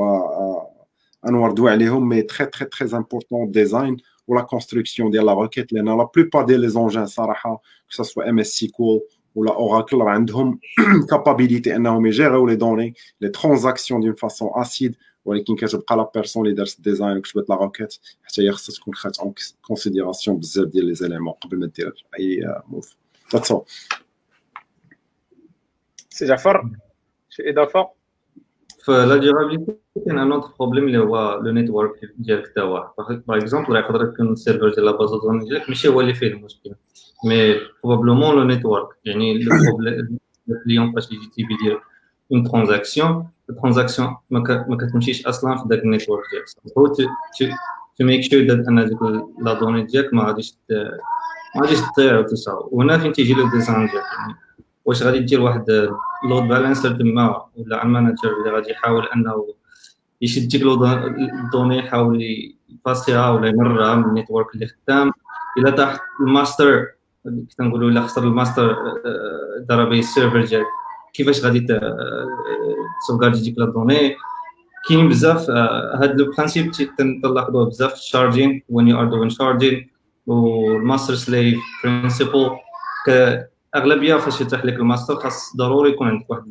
[1.27, 3.97] انوار دوا عليهم مي تري تري تري امبورطون ديزاين
[4.27, 7.61] ولا كونستركسيون ديال لا روكيت لان لا بلوبار ديال لي زونجان صراحه
[7.97, 9.01] كو سوا ام اس سيكول
[9.35, 10.59] ولا اوراكل راه عندهم
[11.09, 14.95] كابابيليتي انهم يجيريو لي دوني لي ترانزاكسيون دون فاسون اسيد
[15.25, 19.19] ولكن كتبقى لا بيرسون اللي دارت الديزاين وكتبت لا روكيت حتى هي خصها تكون خات
[19.19, 22.95] اون كونسيديراسيون بزاف ديال لي زيليمون قبل ما دير اي موف
[23.33, 23.65] ذاتس اول
[26.09, 26.69] سي جعفر
[27.29, 27.92] شي اضافه
[28.85, 29.75] فلا ديورابيليتي
[30.05, 34.03] كاين ان اوتر بروبليم اللي هو لو نيتورك ديالك تا هو باغ اكزومبل راه يقدر
[34.03, 36.71] يكون السيرفر ديال لا باز دوني ديالك ماشي هو اللي فيه المشكل
[37.25, 40.19] مي بروبابلومون لو نيتورك يعني لو بروبليم
[40.49, 41.81] الكليون فاش يجي تيبي يدير
[42.31, 47.03] اون ترانزاكسيون الترانزاكسيون ما كتمشيش اصلا في داك النيتورك ديالك هو تو
[48.05, 49.01] ميك شور دات ان ديك
[49.41, 50.57] لا دوني ديالك ما غاديش
[51.55, 54.35] ما غاديش تضيع وتسع وهنا فين تيجي لو ديزاين ديالك يعني
[54.84, 55.64] واش غادي دير واحد
[56.28, 59.54] load balancer تما ولا un manager اللي غادي يحاول أنه
[60.22, 60.62] يشد ديك
[61.44, 62.22] ال données يحاول
[62.68, 65.12] يباسيها ولا يمرها من ال network اللي خدام.
[65.58, 66.86] إلا طاح الماستر
[67.58, 68.76] كنقولوا إلا خسر ال master
[69.68, 70.66] database server ديالك
[71.12, 71.66] كيفاش غادي
[73.00, 74.16] ت sauvegarder ديك لا
[74.88, 76.70] كاين بزاف هاد le principe
[77.22, 77.90] تنلاحظوه بزاف.
[77.90, 79.90] في ال sharding when you are doing sharding
[80.26, 82.50] وال master slave principle
[83.74, 86.42] أغلبية فاش يتيح لك الماستر خاص ضروري يكون عندك واحد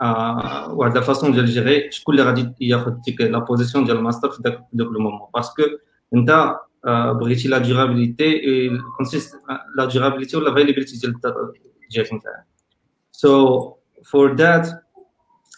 [0.00, 4.30] آه واحد la façon ديال gérer شكون اللي غادي ياخذ ديك la position ديال الماستر
[4.30, 5.28] في داك le moment?
[5.34, 5.62] Parce que
[6.14, 6.56] انت
[7.20, 8.40] بغيتي la durabilité
[9.76, 11.14] la durabilité ولا availability ديال
[11.90, 12.44] ديالك نتاعك.
[13.12, 13.72] سو
[14.04, 14.68] فور ذات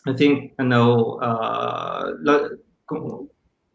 [0.09, 1.05] I think انه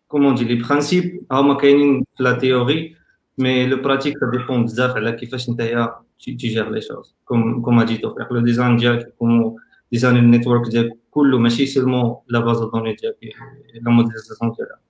[0.08, 2.96] كومون دي لي برانسيب هما كاينين في لا تيوري
[3.38, 8.33] مي لو براتيك ديبون بزاف على كيفاش نتايا تيجير لي شوز كوم كوم جيتو توفيق
[8.33, 9.57] لو ديزاين ديالك يكون
[9.93, 13.17] ديزاين النيتورك ديالك كله ماشي سيرمون لا باز دوني ديالك
[13.83, 14.81] لا موديليزاسيون ديالها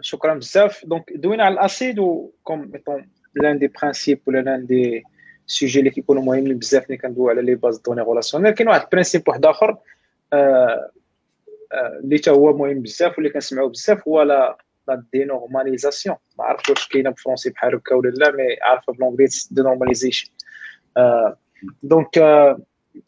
[0.00, 5.02] شكرا بزاف دونك دوينا على الاسيد وكوم ميتون لان دي برانسيب ولا لان دي
[5.46, 9.28] سوجي اللي كيكونوا مهمين بزاف ملي كندويو على لي باز دوني ريلاسيونيل كاين واحد البرانسيب
[9.28, 9.76] واحد اخر
[12.04, 16.88] اللي حتى هو مهم بزاف واللي كنسمعوا بزاف هو لا لا دينورماليزاسيون ما عرفتش واش
[16.88, 20.28] كاينه بالفرونسي بحال هكا ولا لا مي عارفه بالونجلي دينورماليزيشن
[21.82, 22.18] دونك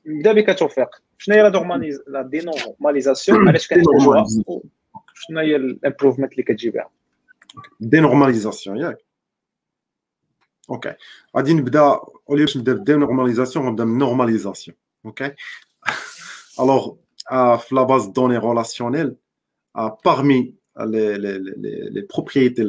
[0.07, 0.88] نبدا بك توفيق
[1.18, 1.42] شنو هي
[2.07, 4.26] لا دينورماليزاسيون علاش كنحتاجوها
[5.14, 6.90] شنو هي الامبروفمنت اللي كتجي بها
[7.80, 9.05] دينورماليزاسيون ياك
[10.70, 10.95] اوكي
[11.36, 14.76] غادي نبدا اولي باش نبدا بالدينورماليزاسيون غنبدا من نورماليزاسيون
[15.07, 15.34] اوكي
[16.61, 16.95] الوغ
[17.59, 19.16] في لا باز دوني ريلاسيونيل
[19.78, 20.55] parmi
[20.86, 22.66] les, les, les, les propriétés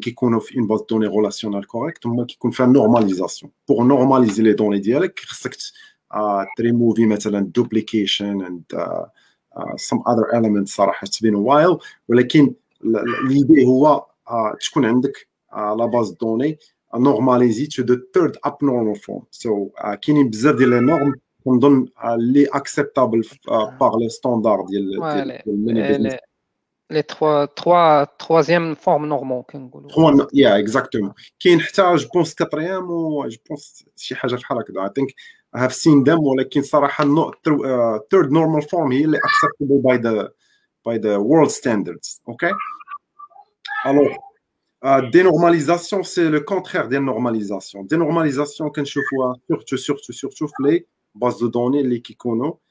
[0.00, 4.42] qui sont في une base de données relationnelle correcte هما كيكون فيها normalisation pour normaliser
[4.42, 5.56] les données ديالك خصك
[6.56, 9.04] تريموفي مثلا duplication and uh,
[9.56, 12.54] uh, some other elements صراحه تبين while ولكن
[13.28, 16.58] l'idée هو uh, تكون عندك لا باز دوني
[16.96, 21.14] normalisé to the third abnormal form so كاينين بزاف ديال لي نورم
[21.44, 23.22] كنظن اللي اكسبتابل
[23.80, 26.18] باغ لي ستاندارد ديال
[26.90, 33.28] les trois, trois, troisième forme normaux كنقولوا yeah exactement كاين حتى جو بونس كاتريام و
[33.28, 35.10] جو بونس شي حاجه بحال هكذا I think
[35.56, 39.96] I have seen them ولكن صراحه no, uh, third normal form هي اللي acceptable by
[39.96, 40.28] the
[40.88, 42.52] by the world standards okay
[43.84, 44.12] alors
[44.84, 51.38] uh, dénormalisation c'est le contraire de normalisation dénormalisation كنشوفوها surtout surtout surtout في les bases
[51.40, 52.69] de données اللي كيكونوا uh,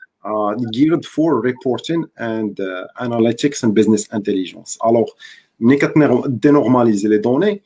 [0.72, 4.78] geared for reporting and uh, analytics and business intelligence.
[4.82, 5.06] Alors,
[5.60, 7.64] ملي كتدينورماليزي لي دوني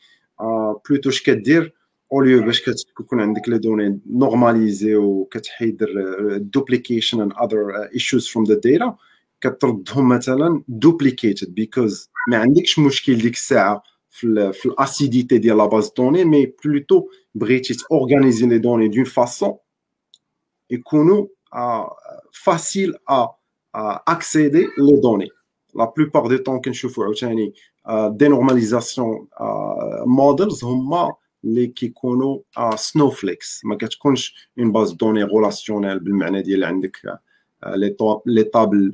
[0.89, 1.73] بلوتو اش كدير
[2.13, 8.55] او ليو باش كتكون عندك لي دوني نورماليزي وكتحيد الدوبليكيشن and other issues from the
[8.55, 8.93] data
[9.41, 15.91] كتردهم مثلا duplicated because ما عندكش مشكل ديك الساعه في في الاسيديتي ديال لا باز
[15.97, 19.53] دوني مي بلوتو بغيتي تورغانيزي لي دوني دون فاسون
[20.69, 21.27] يكونوا
[22.33, 23.37] facile à,
[23.73, 25.31] à accéder les données.
[25.75, 27.53] La plupart du temps, كنشوفوا عاوتاني
[28.23, 29.27] dénormalisation
[30.05, 31.13] models هما
[31.43, 37.19] اللي كيكونوا snowflakes ما كتكونش اون باز دوني ريلاسيونيل بالمعنى ديال عندك
[38.25, 38.93] لي طابل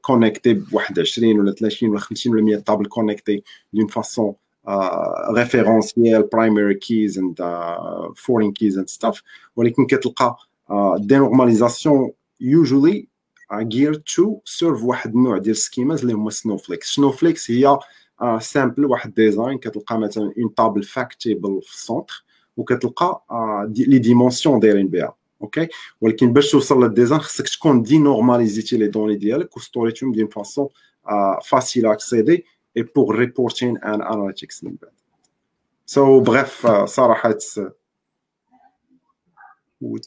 [0.00, 3.42] كونيكتي بواحد 20 ولا 30 ولا 50 ولا 100 طابل كونيكتي
[3.72, 4.34] دون فاسون
[5.36, 7.36] ريفيرونسيال برايمري كيز اند
[8.16, 9.22] فورين كيز اند ستاف
[9.56, 10.36] ولكن كتلقى
[10.98, 12.10] دينورماليزاسيون
[12.42, 13.08] usually
[13.50, 17.78] are geared to serve واحد النوع ديال سكيماز اللي هما سنوفليكس سنوفليكس هي
[18.40, 22.24] سامبل واحد ديزاين كتلقى مثلا اون طابل فاكت تيبل في السونتر
[22.56, 23.24] وكتلقى
[23.76, 25.68] لي ديمونسيون دايرين بها اوكي
[26.00, 30.68] ولكن باش توصل للديزاين خصك تكون دي نورماليزيتي لي دوني ديالك وستوريتهم دون فاسون
[31.44, 32.44] فاسيل اكسيدي
[32.76, 34.92] اي بور ريبورتين ان اناليتيكس من بعد
[35.86, 37.38] سو بغيف صراحه
[39.80, 40.06] would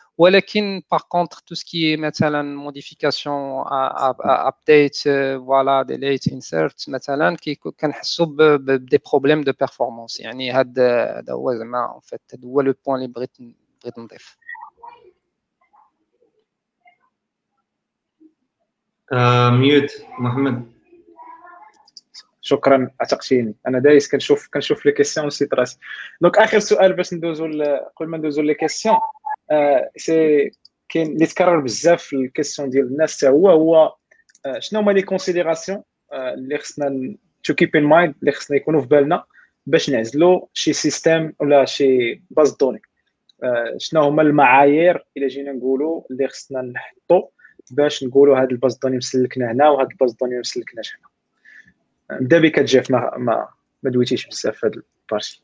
[0.18, 3.64] ولكن باغ كونتر تو سكي مثلا موديفيكاسيون
[4.20, 7.36] ابديت فوالا ديليت انسيرت مثلا
[7.80, 8.26] كنحسوا
[8.56, 12.96] بدي بروبليم دو بيرفورمانس يعني هذا هذا هو زعما ان فيت هذا هو لو بوين
[12.96, 13.36] اللي بغيت
[13.82, 14.36] بغيت نضيف
[19.52, 20.72] ميوت محمد
[22.40, 25.78] شكرا عتقتيني انا دايس كنشوف كنشوف لي كيسيون نسيت راسي
[26.20, 27.44] دونك اخر سؤال باش ندوزو
[27.96, 28.96] قبل ما ندوزو لي كيسيون
[29.97, 30.51] si
[30.89, 33.95] كاين اللي تكرر بزاف في ال questions ديال الناس حتى هو هو
[34.59, 35.83] شنو هما les considérations
[36.13, 39.23] اللي خصنا to keep in mind اللي خصنا يكونوا في بالنا
[39.65, 42.81] باش نعزلوا شي système ولا شي base de données
[43.77, 47.27] شنو هما المعايير إلا جينا نقولوا اللي خصنا نحطوا
[47.71, 50.95] باش نقولوا هذا ال base de données مسلكنا هنا وهذا ال base de données مسلكناش
[50.95, 52.19] هنا.
[52.21, 53.47] نبدا بك جيف ما ما,
[53.83, 55.41] ما دويتيش بزاف في هذا ال partie.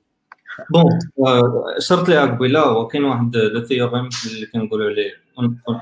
[0.70, 1.00] Bon
[1.80, 5.12] شرط لي قبيله هو كاين واحد le théorème اللي كنقولوا عليه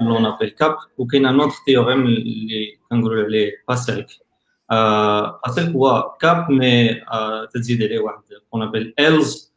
[0.02, 4.08] l'on appelle CAP وكاين un autre théorème اللي كنقولوا عليه PACELC
[5.46, 7.02] PACELC هو CAP mais
[7.54, 9.54] تزيد عليه واحد qu'on appelle else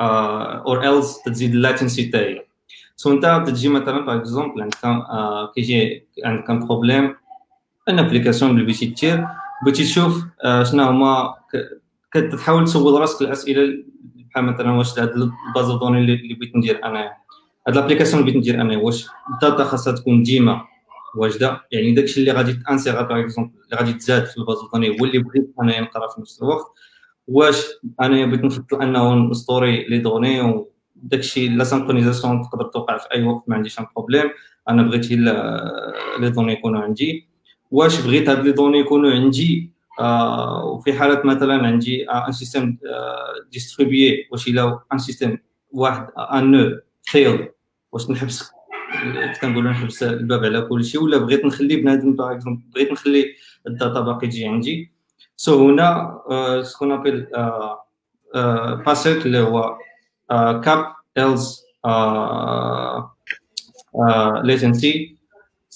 [0.00, 2.46] or else تزيد ال latency تاعي
[2.96, 5.06] so انت تجي مثلا par exemple عندك
[5.54, 7.16] كيجي عندك problème
[7.88, 9.26] une application اللي بغيتي دير
[9.64, 10.24] بغيتي تشوف
[10.62, 11.34] شنو هما
[12.14, 13.84] كتحاول تسول راسك الاسئله
[14.30, 17.12] بحال مثلا واش هاد ال base de données اللي بغيت ندير أنا
[17.68, 20.64] هاد l'application اللي بغيت ندير أنا واش ال data خاصها تكون ديما
[21.16, 24.56] واجدة؟ يعني داكشي اللي غادي ت insérer par exemple اللي غادي تزاد في ال base
[24.72, 26.66] de données هو اللي بغيت أنايا نقرأ في نفس الوقت.
[27.28, 27.62] واش
[28.00, 30.64] أنا بغيت نفضل أنه ن store ي les données
[31.02, 34.30] وداكشي la synchronisation تقدر توقع في أي وقت ما عنديش un problème
[34.68, 37.28] أنا بغيت les données يكونوا عندي.
[37.70, 39.72] واش بغيت هاد les données يكونوا عندي؟
[40.64, 42.78] وفي حالة مثلا عندي un système
[43.52, 45.38] distribué واش إلا un système
[45.70, 47.48] واحد un node fail
[47.92, 48.52] واش نحبس
[49.40, 52.38] كنقولوا نحبس الباب على كل شيء ولا بغيت نخلي بنادم par
[52.74, 53.34] بغيت نخلي
[53.66, 54.92] ال data باقي تجي عندي.
[55.36, 56.18] so هنا
[56.62, 57.26] ce qu'on appelle
[58.86, 59.78] PACELC اللي هو
[60.60, 61.62] CAP else
[64.44, 65.16] latency.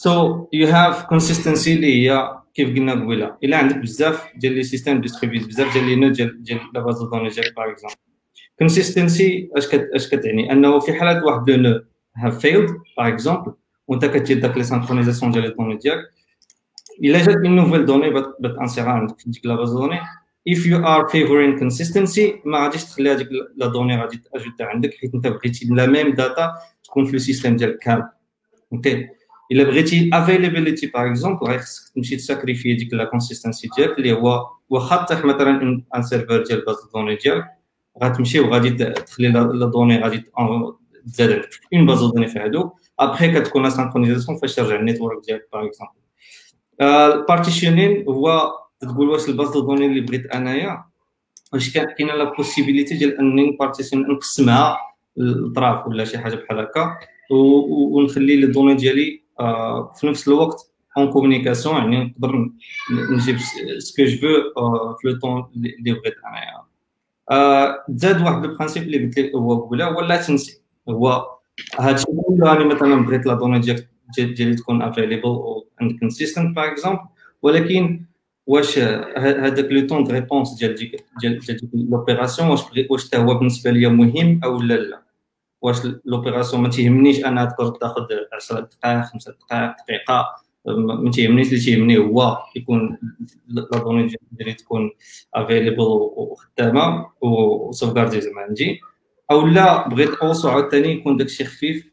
[0.05, 0.11] So
[0.53, 3.37] you have consistency اللي هي كيف قلنا قبيلة.
[3.45, 7.03] إلا عندك بزاف ديال les systèmes distribués بزاف ديال les nodes ديال ديال la base
[7.03, 7.97] de données ديالك par exemple
[8.59, 11.81] consistency اش كت اش كتعني؟ أنه في حاله واحد le node
[12.17, 13.53] have failed par exemple
[13.89, 16.05] وأنت كدير داك les synchronisations ديال les données ديالك
[17.03, 19.99] إلا جات une nouvelle donnée بات insérer عندك في ديك la base de données.
[20.51, 24.95] If you are favoring consistency ما غاديش تخلي هذيك la donnée غادي ت ajouter عندك
[24.95, 28.09] حيت أنت بغيتي la même data تكون في ال système ديالك كامل.
[28.73, 29.09] OK
[29.53, 34.13] الا بغيتي availability par exemple غادي خصك تمشي ت sacrifier ديك la consistency ديالك اللي
[34.13, 37.45] هو واخا تفتح مثلا un serveur ديال base de données ديالك
[38.03, 40.25] غتمشي وغادي تخلي la donnée غادي
[41.07, 44.83] تزاد عندك une base de données في هادو ابخي كتكون la synchronisation فاش ترجع ال
[44.83, 45.93] network ديالك par exemple
[46.81, 50.85] ال partitioning هو تقول واش ال base de données اللي بغيت انايا
[51.53, 54.79] واش كاينة la possibilité ديال انني partition نقسمها
[55.17, 56.99] لطراف ولا شي حاجة بحال هكا
[57.31, 59.26] ونخلي les données ديالي
[59.97, 62.51] في نفس الوقت en communication يعني نقدر
[63.11, 63.39] نجيب
[63.79, 64.19] ce que je
[65.01, 66.67] veux le temps اللي بغيت أنايا.
[67.89, 70.63] زاد واحد ال principe اللي قلت لك هو قبيله هو latency.
[70.89, 71.27] هو
[71.79, 77.01] هادشي كله راني مثلا بغيت la donnée ديالك ديالي تكون available and consistent par exemple
[77.43, 78.05] ولكن
[78.47, 78.79] واش
[79.19, 80.75] هذاك le temps de réponse ديال
[81.21, 82.61] ديال ديك l'opération واش
[82.91, 85.06] واش حتى هو بالنسبة ليا مهم أو لا لا.
[85.61, 88.03] واش l'opération ما تيهمنيش أنا تقدر تاخذ
[88.33, 90.27] 10 دقائق 5 دقائق دقيقة.
[90.67, 92.99] ما تيهمنيش اللي تيهمني هو يكون
[93.49, 94.91] la donnée ديالي تكون
[95.35, 98.81] available وخدامة و sauvegardée زعما عندي.
[99.31, 101.91] أو لا بغيت aussi عاوتاني يكون داكشي خفيف.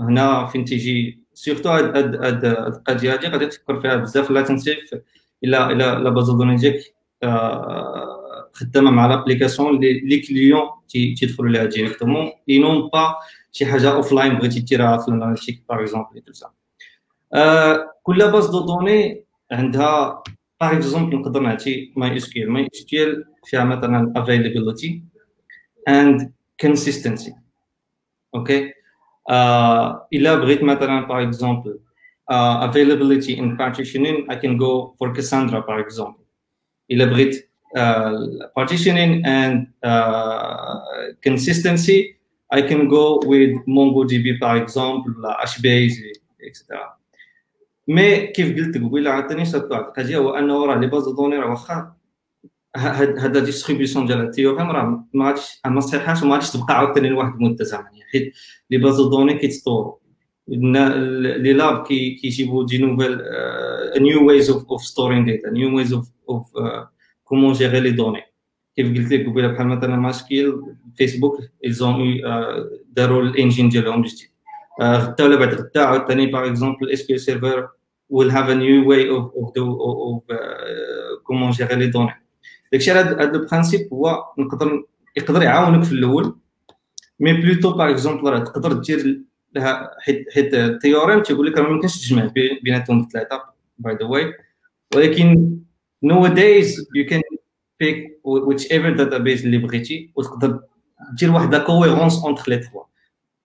[0.00, 4.30] هنا فين تيجي؟ surtout هاد هاد القضية هادي غادي تفكر فيها بزاف.
[4.30, 4.76] لا تنسي
[5.44, 6.94] إلا إلا لا base de données ديالك.
[8.52, 13.14] خدامة مع l'application اللي les clients تيدخلوا ليها directement et non pas
[13.52, 16.22] شي حاجة offline بغيتي ديرها في ال analytique par exemple
[18.02, 20.22] كل base de données عندها
[20.60, 25.04] par exemple نقدر نعطي ماي اس كيل ماي اس كيل فيها مثلا availability
[25.88, 26.32] اند
[26.66, 27.32] consistency.
[28.34, 28.72] أوكي
[30.12, 31.70] إلا بغيت مثلا par exemple
[32.32, 36.24] uh, availability in partitioning I can go for Cassandra par exemple.
[36.90, 37.49] إلا بغيت
[38.58, 40.74] partitioning and uh,
[41.22, 42.16] consistency
[42.52, 45.94] I can go with MongoDB par exemple ولا HBase
[46.42, 46.76] etc
[47.88, 51.50] مي كيف قلت لك قبيله عاوتاني شطات الحاجة هو انه راه لي باز دوني راه
[51.50, 51.92] واخا
[52.76, 57.32] هاد distribution ديال ال théorème راه ما غاديش ما صحيحاش وما غاديش تبقى عاوتاني لواحد
[57.34, 58.32] المده زمنية حيت
[58.70, 59.94] les bases de données كيتطوروا
[60.48, 63.18] les labs كيجيبوا des nouvelles
[63.98, 66.46] new ways of storing data new ways of
[67.30, 68.22] comment gérer les données
[68.76, 70.62] كيف قلت لك قبيله بحال مثلا MySQL
[70.96, 72.20] فيسبوك ils ont
[72.92, 74.28] داروا ال engine ديالهم جديد
[74.82, 77.68] غدا ولا بعد غدا عاوتاني par exemple ال SQL Server
[78.12, 79.62] will have a new way of of the
[80.08, 80.36] of
[81.24, 82.14] comment gérer les données
[82.72, 84.84] داكشي هذا هذا ال principe هو نقدر
[85.16, 86.36] يقدر يعاونك في الأول
[87.20, 89.20] mais plutôt par exemple راه تقدر دير
[89.54, 93.42] لها حيت حيت ال théorème تيقول لك ما يمكنش تجمع بيناتهم ثلاثة
[93.78, 94.34] by the way
[94.96, 95.58] ولكن
[96.06, 97.22] nowadays you can
[97.82, 100.60] pick whichever database اللي بغيتي وتقدر
[101.18, 102.82] دير واحد la cohérence entre les trois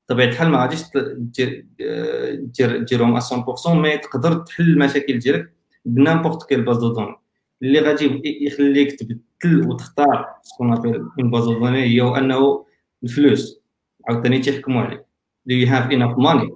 [0.09, 0.81] بطبيعه الحال ما غاديش
[1.17, 1.65] دير
[2.39, 5.53] دير ديرهم 100% mais تقدر تحل المشاكل ديالك
[5.85, 7.15] ب n'importe quelle base de données
[7.61, 12.65] اللي غادي يخليك تبدل وتختار ce qu'on appelle une base de données هي أنه
[13.03, 13.61] الفلوس.
[14.09, 15.01] عاوتاني تيحكموا عليك.
[15.49, 16.51] Do you have enough money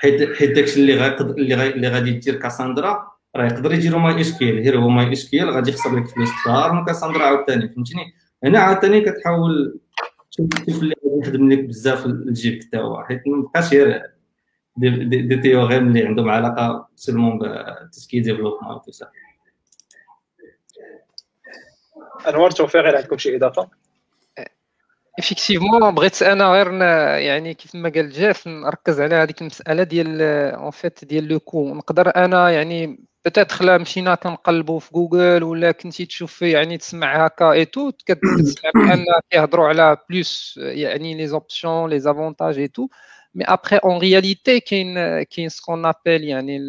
[0.00, 4.88] حيت حيت داكشي اللي غيقدر اللي غادي دير Cassandra راه يقدر يديرو MySQL غير هو
[4.88, 8.14] MySQL غادي يخسر لك فلوس كثار من Cassandra عاوتاني فهمتيني؟
[8.44, 9.80] هنا عاوتاني كتحاول
[10.30, 14.02] تشوف اللي غادي يخدم لك بزاف الجيب حتى هو حيت ما بقاش غير
[14.76, 19.06] دي, دي, دي تيوغيم اللي عندهم علاقة seulement ب ce qui développement ça.
[22.28, 23.68] انوار توفيق غير عندكم شي إضافة؟
[25.18, 26.72] effectivement بغيت أنا غير
[27.22, 31.74] يعني كيف ما قال Jaff نركز على هذيك المسألة ديال en fait ديال le coût.
[31.74, 37.51] نقدر أنا يعني بتاتخ لا مشينا كنقلبوا في جوجل ولا كنتي تشوف يعني تسمع هكا
[37.51, 42.87] اي تو كتسمع بان كيهضروا على بلوس يعني لي زوبسيون لي زافونتاج اي تو
[43.35, 46.59] مي ابخي اون رياليتي كاين كاين سكون ابل يعني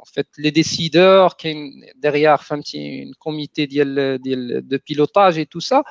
[0.00, 5.60] en fait les décideurs كاين derrière فهمتي un comité ديال ديال de pilotage et tout
[5.60, 5.82] ça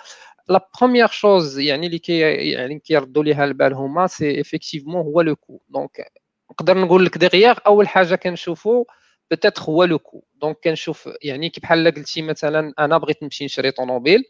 [0.49, 2.19] لا بروميير شوز يعني اللي كي
[2.51, 6.11] يعني كيردوا ليها البال هما سي افيكتيفمون هو لو كو دونك
[6.51, 8.85] نقدر نقول لك ديغيغ اول حاجه كنشوفوا
[9.31, 13.71] بتاتر هو لو كو دونك كنشوف يعني كي بحال قلتي مثلا انا بغيت نمشي نشري
[13.71, 14.23] طوموبيل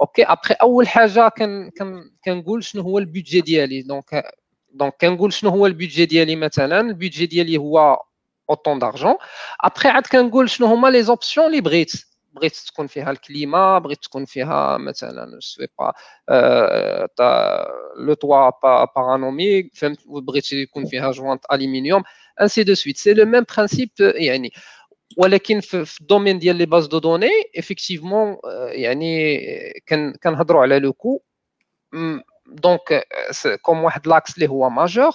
[0.00, 4.24] اوكي ابخي اول حاجه كن كن كنقول شنو هو البيدجي ديالي دونك
[4.72, 8.02] دونك كنقول شنو هو البيدجي ديالي مثلا البيدجي ديالي هو
[8.50, 9.14] اوتون دارجون
[9.60, 11.92] ابخي عاد كنقول شنو هما لي زوبسيون اللي بغيت
[12.32, 15.92] بغيت تكون فيها الكليما بغيت تكون فيها مثلا سوي با
[17.96, 22.02] لو توا با بارانوميك فهمت بغيت يكون فيها جوانت الومنيوم
[22.40, 24.52] انسي دو سويت سي لو ميم برانسيپ يعني
[25.16, 28.36] ولكن في الدومين ديال لي باز دو دوني افيكتيفمون
[28.68, 29.40] يعني
[30.22, 31.22] كنهضروا على لو كو
[32.46, 33.06] دونك
[33.62, 35.12] كوم واحد لاكس اللي هو ماجور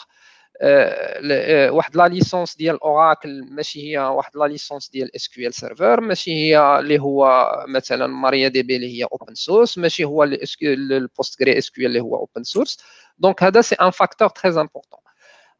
[1.70, 6.78] واحد la licence ديال Oracle ماشي هي واحد la licence ديال SQL Server ماشي هي
[6.78, 10.24] اللي هو مثلا MariaDB اللي هي open source ماشي هو
[10.62, 12.78] ال PostgreSQL اللي هو open source
[13.18, 15.00] دونك هذا سي ان فاكتور تري امبورطون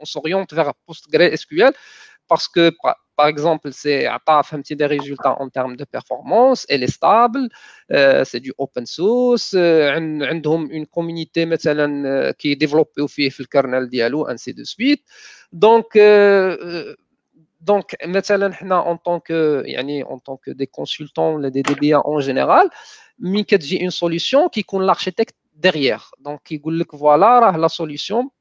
[0.00, 1.72] on s'oriente vers PostgreSQL
[2.28, 2.72] parce que
[3.16, 4.08] par exemple, c'est
[4.74, 7.48] des résultats en termes de performance, elle est stable,
[7.92, 13.88] euh, c'est du open source, ont une communauté euh, qui est développée au le kernel
[13.88, 15.02] diallo, ainsi de suite.
[15.52, 16.96] Donc, euh,
[17.60, 19.62] donc مثلا en tant que
[20.04, 22.68] en tant que des consultants des DBA en général
[23.20, 28.32] mais j'ai une solution qui compte l'architecte derrière donc il dit que voilà la solution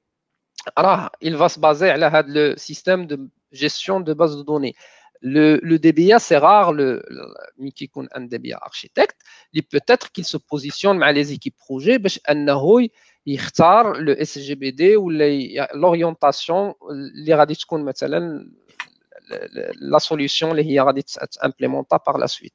[1.20, 3.18] il va se baser sur le système de
[3.52, 4.74] gestion de base de données.
[5.22, 9.16] Le, DBA, c'est rare, le, le, un DBA architecte,
[9.52, 12.10] il peut-être qu'il se positionne avec les équipes projet pour
[13.24, 13.40] il
[13.98, 16.76] le SGBD ou l'orientation,
[19.80, 20.92] la solution qui va
[21.98, 22.54] par la suite.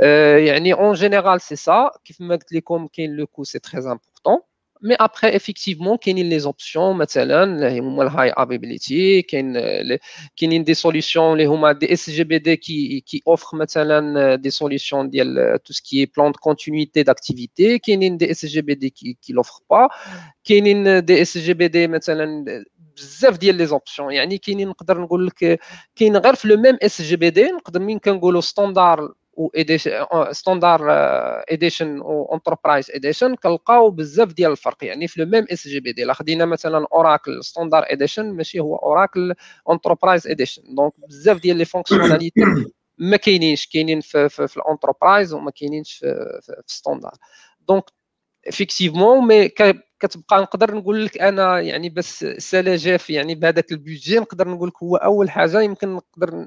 [0.00, 0.38] Euh,
[0.74, 1.92] en général, c'est ça.
[2.18, 4.44] Comme le coût, c'est très important
[4.83, 9.53] mais après effectivement il y a les options مثلا اللي هما الهاي ابيبيليتي كاين
[10.37, 14.49] كاينين دي سوليوشن اللي هما دي اس جي بي دي كي كي اوفر مثلا دي
[14.49, 19.17] سوليوشن ديال تو سكي بلان دو كونتينيتي داكتيفيتي كاينين دي اس جي بي دي كي
[19.21, 19.87] كي لوفر با
[20.43, 22.45] كاينين دي اس جي بي دي مثلا
[22.97, 25.59] بزاف ديال لي زوبسيون يعني كاينين نقدر نقول لك
[25.95, 29.48] كاين غير في لو ميم اس جي بي دي نقدر مين كنقولوا ستاندار و
[30.32, 30.80] standard
[31.50, 34.84] edition و enterprise edition كنلقاو بزاف ديال الفرق.
[34.84, 39.34] يعني في le même SGBD الا خدينا مثلا Oracle standard edition ماشي هو Oracle
[39.70, 42.40] enterprise edition donc بزاف ديال les fonctionnalités
[42.98, 43.66] ما كاينينش.
[43.66, 46.06] كاينين في, في, في ال enterprise وما كاينينش في,
[46.42, 47.12] في, في standard
[47.68, 47.84] donc
[48.48, 49.48] effectivement mais
[50.00, 54.18] كتبقى نقدر نقول لك أنا يعني ب ce que là Jaff يعني بهذاك ال budget
[54.18, 56.46] نقدر نقول لك هو أول حاجة يمكن نقدر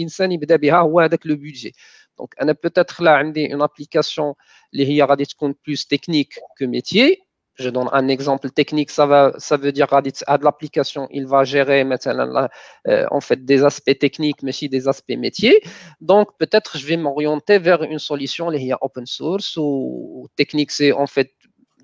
[0.00, 1.74] إنسان يبدأ بها هو هذاك لو بيدجي
[2.18, 4.34] دونك أنا بوتيتر لا عندي اون ابليكاسيون
[4.72, 7.29] اللي هي غادي تكون بلوس تكنيك كو ميتيي
[7.60, 11.26] Je donne un exemple technique, ça, va, ça veut dire Raditz a de l'application, il
[11.26, 12.48] va gérer maintenant,
[12.88, 15.62] euh, en fait des aspects techniques, mais aussi des aspects métiers.
[16.00, 20.92] Donc peut-être je vais m'orienter vers une solution qui est open source ou technique, c'est
[20.92, 21.30] en fait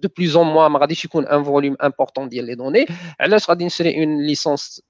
[0.00, 0.68] de plus en moins,
[1.28, 2.86] un volume important des données.
[3.18, 4.82] Alors, je vais une licence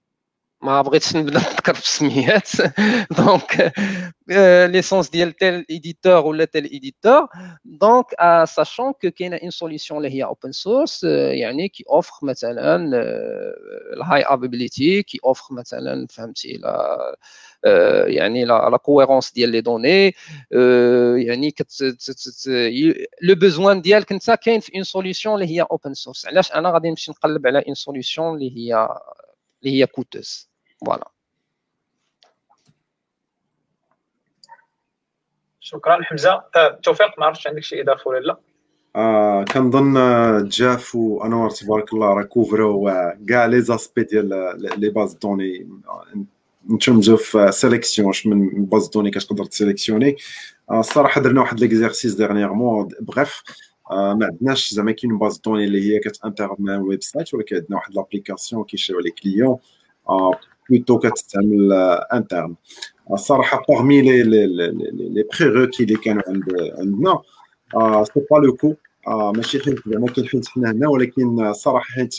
[0.64, 2.50] ما بغيتش نبدا نذكر في السميات
[3.18, 3.74] دونك
[4.72, 7.28] ليسونس ديال تيل ايديتور ولا تيل ايديتور
[7.66, 8.06] دونك
[8.46, 12.76] ساشون كو كاينه اون سوليسيون اللي هي اوبن سورس يعني كي اوفر مثلا
[13.94, 17.16] الهاي افابيليتي كي اوفر مثلا فهمتي لا
[18.08, 20.16] يعني لا كويرونس ديال لي دوني
[21.28, 21.54] يعني
[23.22, 26.90] لو بوزوان ديالك انت كاين في اون سوليسيون اللي هي اوبن سورس علاش انا غادي
[26.90, 28.88] نمشي نقلب على اون سوليسيون اللي هي
[29.67, 30.49] اللي هي coûteuse
[30.81, 31.11] voilà.
[35.61, 36.45] شكرا حمزة.
[36.57, 38.37] أه، توفيق ما عرفتش عندك شي إضافة ولا لا؟
[38.97, 39.95] آه كنظن
[40.49, 42.91] Jaff وانوار تبارك الله راه couvrو
[43.29, 44.29] كاع les aspects ديال
[44.81, 45.69] les bases de données.
[46.71, 50.17] in terms of sélection من base de données كتقدر ت sélectionner.
[50.71, 53.43] الصراحه درنا واحد l'exercice dernièrement bref.
[53.92, 57.96] ما عندناش زعما كاين باز دوني اللي هي كتانتر مع ويب سايت ولكن عندنا واحد
[57.96, 59.58] لابليكاسيون كيشريو لي كليون
[60.70, 61.74] بلوتو كتستعمل
[62.14, 62.56] انترن
[63.14, 64.48] الصراحه باغمي لي لي
[64.92, 66.44] لي بريروكي اللي كانوا عند
[66.80, 67.22] عندنا
[68.04, 68.74] سي با لو كو
[69.08, 72.16] ماشي حيت زعما كاين حيت حنا هنا ولكن الصراحه حيت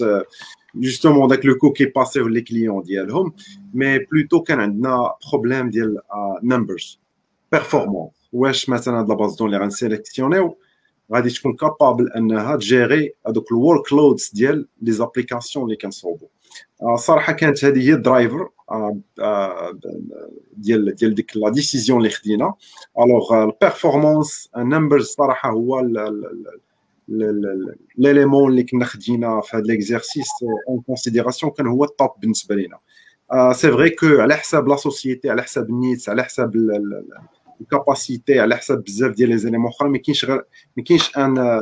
[0.74, 3.32] جوستومون داك لو كو كي باسيو لي كليون ديالهم
[3.74, 5.98] مي بلوتو كان عندنا بروبليم ديال
[6.42, 7.00] نمبرز
[7.52, 10.56] بيرفورمانس واش مثلا هاد لاباز دون اللي غنسيليكسيونيو
[11.13, 16.27] غادي تكون capable أنها ت gérer هذوك ال workloads ديال les applications اللي كنصوبو
[16.95, 18.49] صراحة كانت هذه هي ال driver
[20.53, 22.53] ديال ديال ديك la décision اللي خدينا.
[22.99, 25.79] alors ال performance ال numbers صراحة هو
[27.97, 30.27] l'élément اللي كنا خدينا في هذا l'exercice
[30.69, 32.77] en considération كان هو ال top بالنسبة لينا.
[33.53, 36.55] c'est vrai que على حساب la société على حساب ال needs على حساب
[37.61, 40.43] ال capacité على حساب بزاف ديال les éléments أخرى ما كاينش غير
[40.77, 41.61] ما كاينش un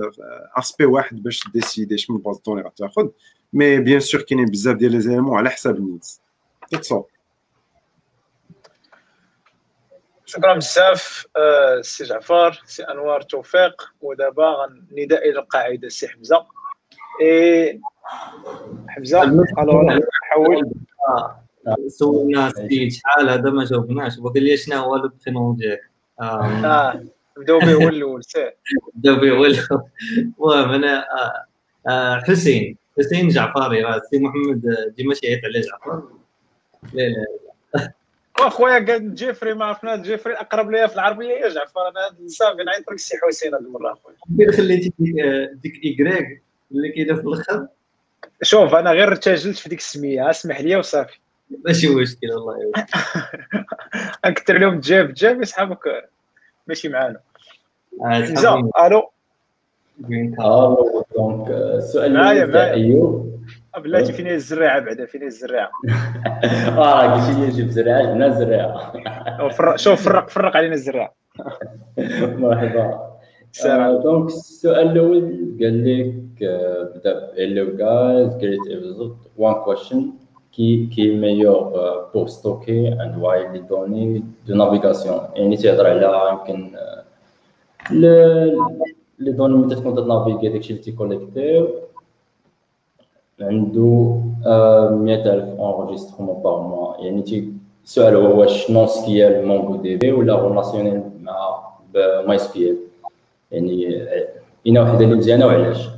[0.57, 3.07] aspect واحد باش décider شنو base de données غتاخذ
[3.53, 6.21] mais bien sûr كاينين بزاف ديال les éléments على حساب ال needs
[6.71, 7.05] تصور
[10.25, 11.25] شكرا بزاف
[11.81, 13.93] سي جعفر سي أنوار توفيق.
[14.01, 14.55] ودابا
[14.91, 16.45] نداء إلى القاعدة سي حمزة.
[17.21, 17.81] اي
[18.87, 20.71] حمزة ألو نحاول
[21.87, 24.17] سولنا سي شحال هذا ما جاوبناش.
[24.17, 25.91] وقال لي شنو هو لو برينون ديالك
[27.37, 28.51] نبداو به هو الأول سي.
[28.95, 29.83] نبداو به هو الأول.
[30.39, 31.05] المهم أنا
[32.27, 36.03] حسين حسين جعفري راه سي محمد ديما شيعيط على جعفر
[36.93, 37.25] لا لا
[38.39, 42.91] وأخويا قال جيفري ما عرفنا جيفري الأقرب ليا في العربية هي جعفر أنا صافي نعيط
[42.91, 44.51] لك سي حسين هذه المرة أخويا.
[44.51, 45.15] خليتي ديك
[45.53, 47.67] ديك ايكغيك اللي كاينة في الأخر؟
[48.41, 51.19] شوف أنا غير ارتجلت في ديك السمية اسمح لي وصافي.
[51.49, 52.71] ماشي مشكل الله
[54.25, 56.09] أكثر لهم جاب جاب يسحبك
[56.67, 57.19] ماشي معانا.
[58.01, 59.11] حمزه ألو؟
[60.09, 62.73] ألو دونك السؤال معايا معايا.
[62.73, 63.35] أيوب.
[63.77, 65.69] بلاتي فين هي الزراعة بعدا فين هي الزراعة.
[66.77, 68.01] آه قلت لي جيب زراعة.
[68.11, 71.15] جبنا الزراعه شوف فرق فرق علينا الزراعة.
[71.97, 73.15] مرحبا.
[74.03, 76.43] دونك السؤال الأول قال لك
[76.95, 80.24] بدأ hello guys great episode one question.
[80.54, 81.60] qui qui est meilleur
[82.12, 86.76] pour stocker and why les données de navigation يعني تهضر على يمكن
[87.90, 91.68] لي دوني ملي تكون تنافيغي داكشي اللي تيكوليكتيو
[93.40, 94.20] عنده
[94.90, 97.52] 100000 انريجسترومون بار موا يعني تي
[97.84, 101.60] السؤال هو واش نون سكيال مونغو دي بي ولا ريلاسيونيل مع
[102.26, 102.76] ماي سكيال
[103.52, 104.04] يعني
[104.66, 105.88] اين وحده اللي مزيانه وعلاش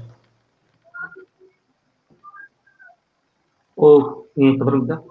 [4.38, 5.02] نقدر نبدا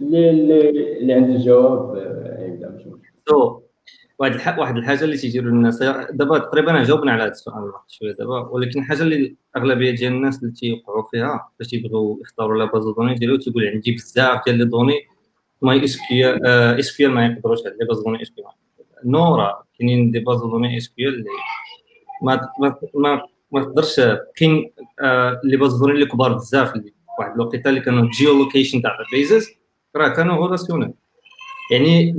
[0.00, 1.96] اللي اللي عنده الجواب
[2.38, 3.60] يبدأ مش مشكل
[4.18, 4.58] واحد الح...
[4.58, 5.82] واحد الحاجة اللي تيجيو للناس
[6.12, 10.42] دابا تقريبا جاوبنا على هذا السؤال واحد شوية دابا ولكن الحاجة اللي الاغلبيه ديال الناس
[10.42, 14.58] اللي تيوقعوا فيها باش تيبغيو يختاروا la base de données ديالو تيقول عندي بزاف ديال
[14.58, 15.00] les données
[15.62, 18.44] MySQL SQL ما يقدروش على les bases de données SQL
[19.04, 21.24] no راه كاينين des bases de données SQL اللي
[22.22, 22.48] ما
[22.94, 24.00] ما ما تقدرش
[24.36, 24.70] كاين
[25.44, 29.08] les bases de données اللي كبار بزاف اللي واحد الوقيته اللي كانوا geolocation تاع ال
[29.08, 29.48] bases
[29.96, 30.92] راه كانوا relationnelles
[31.70, 32.12] يعني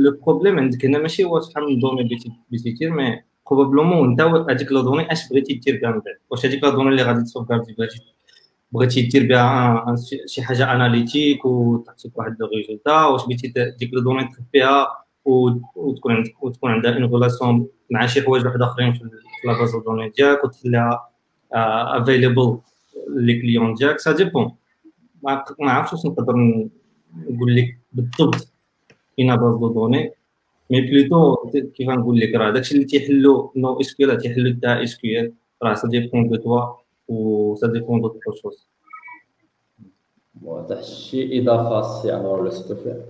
[0.00, 4.20] le problème عندك هنا ماشي هو شحال من données بغيتي دير mais probablement انت
[4.50, 7.22] هذيك la donnée اش بغيتي دير بها من بعد؟ واش هذيك la donnée اللي غادي
[7.22, 8.00] ت sauvegarder بغيتي
[8.72, 9.84] بغيتي دير بها
[10.26, 13.48] شي حاجة analytique وتعطيك واحد le résultat واش بغيتي
[13.78, 14.86] ديك la donnée تخبيها؟
[15.24, 19.10] وتكون عندك وتكون عندها une relation مع شي حوايج واحد آخرين في
[19.44, 21.08] la base de données ديالك وتخليها
[21.52, 22.58] available
[23.08, 23.98] les clients ديالك.
[23.98, 24.54] ça dépend
[25.22, 26.34] ما عرفتش واش نقدر
[27.30, 28.52] نقول لك بالضبط
[29.16, 30.12] كاينة base de données
[30.70, 31.36] mais plutôt
[31.74, 35.32] كيف نقول لك راه داكشي اللي تيحلو NoSQL تيحلو تا SQL
[35.62, 36.76] راه ça dépend de toi
[37.08, 38.68] و ça dépend d'autres choses
[40.42, 40.82] واضح.
[40.82, 43.02] شي إضافة سي انور ولا ستوفي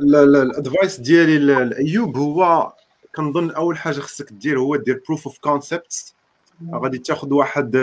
[0.00, 2.72] ال advice ديالي لأيوب هو
[3.16, 6.14] كنظن أول حاجة خصك دير هو دير proof of concept
[6.74, 7.76] غادي تاخذ واحد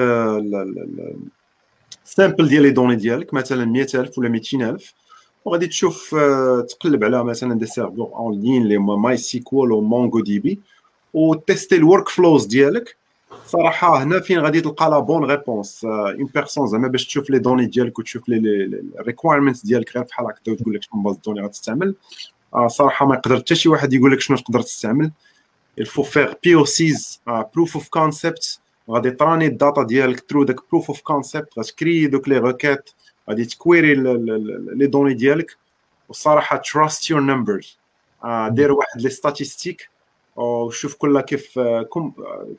[2.03, 4.93] sample ديال les données ديالك مثلا 100000 ولا 200000
[5.45, 6.15] وغادي تشوف
[6.69, 10.59] تقلب على مثلا des serveurs en ligne les MySQL أو MongoDB
[11.13, 12.98] و تيستي ال workflows ديالك.
[13.45, 17.65] صراحة هنا فين غادي تلقى la bonne réponse en personne زعما باش تشوف les données
[17.65, 21.95] ديالك وتشوف les requirements ديالك غير بحال هكا وتقول لك شنو base de données غتستعمل.
[22.67, 25.11] صراحة ما يقدر حتى شي واحد يقول لك شنو تقدر تستعمل.
[25.79, 30.43] il faut faire POCs proof of concept غادي ت run ي ال data ديالك through
[30.43, 32.89] داك proof of concept غت créer دوك les requêtes
[33.29, 33.95] غادي تكويري
[34.75, 35.57] لي دوني ديالك.
[36.07, 37.77] والصراحه تراست يور نمبرز
[38.47, 39.89] دير واحد لي ستاتيستيك
[40.38, 41.58] وشوف كل كيف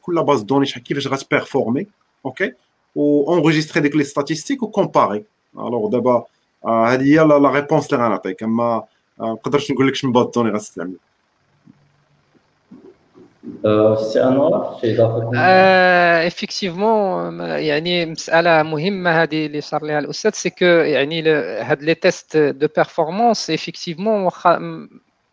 [0.02, 1.88] كل باز دوني شحال كيفاش غتبيرفورمي
[2.26, 2.52] اوكي
[2.96, 5.24] و اونغيستري ديك لي ستاتيستيك وكومباري
[5.56, 6.24] الوغ دابا
[6.68, 8.84] هذه هي لا ريبونس اللي غنعطيك اما
[9.18, 10.96] ما نقدرش نقول لك شنو باز دوني غتستعمل
[13.96, 15.32] سي انوار شي اضافه
[16.28, 21.30] افيكتيفمون يعني مساله مهمه هذه اللي صار لها الاستاذ سي كو يعني
[21.62, 24.60] هاد لي تيست دو بيرفورمانس افيكتيفمون واخا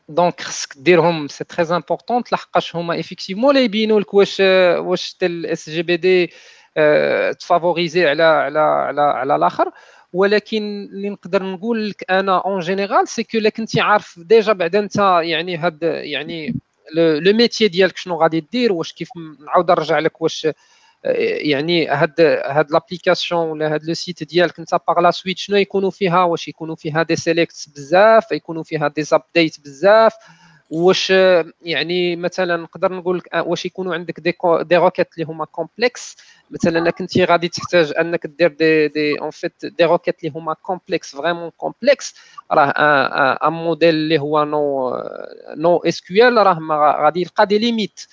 [0.10, 4.40] donc خصك ديرهم c'est très important لحقاش هما effectivement لا يبينوا لك واش
[4.78, 6.32] واش ال SGBD
[7.40, 9.72] ت favoriser على على على على الآخر
[10.14, 14.96] ولكن اللي نقدر نقول لك أنا en général c'est que كنتي عارف déjà بعد انت
[15.22, 16.56] يعني هاد يعني
[16.96, 19.10] le métier ديالك شنو غادي دير واش كيف
[19.46, 20.48] نعاود نرجع لك واش
[21.04, 25.92] يعني هاد هاد l'application ولا هاد le site ديالك انت باغ la suite شنو يكونوا
[25.92, 30.14] فيها؟ واش يكونوا فيها des select بزاف؟ يكونوا فيها des update بزاف؟
[30.70, 31.10] واش
[31.62, 36.18] يعني مثلا نقدر نقول لك واش يكونوا عندك des des requêtes اللي هما complexes
[36.52, 41.16] مثلا كنتي غادي تحتاج أنك دير des des en fait des requêtes اللي هما complexes
[41.16, 42.16] vraiment complexes
[42.52, 42.70] راه
[43.48, 44.90] ان موديل اللي هو نو
[45.56, 46.60] نو اس كيو ال راه
[47.04, 48.08] غادي يلقى دي ليميت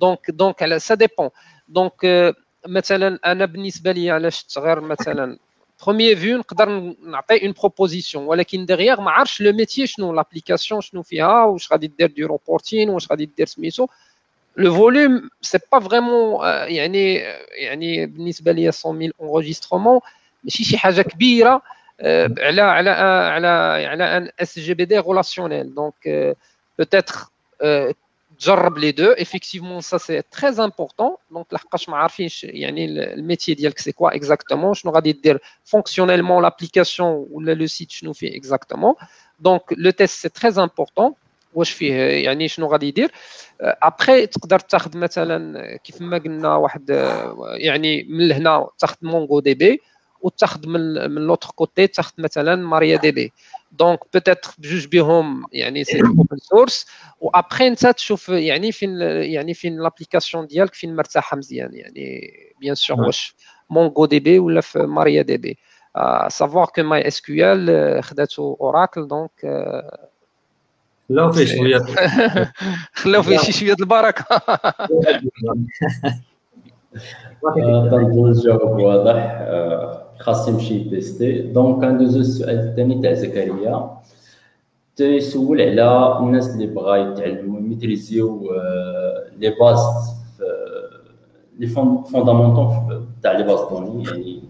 [0.00, 1.28] دونك دونك سا ديبون
[1.69, 2.33] دونك
[2.67, 5.37] مثلا انا بالنسبه لي علاش غير مثلا
[5.83, 6.69] بروميير فيو نقدر
[7.05, 11.87] نعطي اون بروبوزيسيون ولكن ديغيغ ما عرفش لو ميتي شنو لابليكاسيون شنو فيها واش غادي
[11.87, 13.87] دير دي روبورتين واش غادي دير سميتو
[14.57, 17.15] لو فوليوم سي با فريمون يعني
[17.51, 18.87] يعني بالنسبه لي 100000
[19.21, 19.99] انغوجيسترومون
[20.43, 21.61] ماشي شي حاجه كبيره
[22.39, 23.47] على على على
[23.87, 26.35] على ان اس جي بي دي ريلاسيونيل دونك
[26.79, 27.15] بوتيتر
[28.39, 33.79] تجرب لي دو effectivement ça c'est très important donc لحقاش ما عارفينش يعني الميتي ديالك
[33.79, 38.93] سي كوا اكزاكتومون شنو غادي دير فونكسيونيلمون لابليكاسيون ولا لو سيت شنو فيه اكزاكتومون
[39.39, 41.13] دونك لو تيست سي تري امبورطون
[41.53, 43.11] واش فيه يعني شنو غادي يدير
[43.61, 46.89] ابخي تقدر تاخذ مثلا كيف ما قلنا واحد
[47.57, 49.81] يعني من لهنا تاخذ مونغو دي بي
[50.22, 53.32] وتاخذ من من l'autre côté تاخذ مثلا MariaDB
[53.72, 56.86] donc peut-être بجوج بهم يعني c'est open source
[57.20, 62.74] و après انت تشوف يعني فين يعني فين l'application ديالك فين مرتاحه مزيان يعني bien
[62.74, 63.34] sûr واش
[63.70, 65.58] MongoDB ولا في ماريا دي بي
[66.28, 69.30] سافوار كو ماي اس كيو ال خداتو Oracle donc
[71.08, 71.78] خلاو فيه شوية
[72.92, 74.42] خلاو فيه شي شوية البركه
[78.28, 79.38] الجواب واضح
[80.19, 83.91] خاص يمشي تيستي دونك غندوزو السؤال الثاني تاع زكريا
[84.95, 88.51] تيسول على الناس اللي بغا يتعلموا يميتريزيو
[89.39, 89.79] لي باز
[91.59, 94.41] لي فوندامونتون تاع لي باز دوني يعني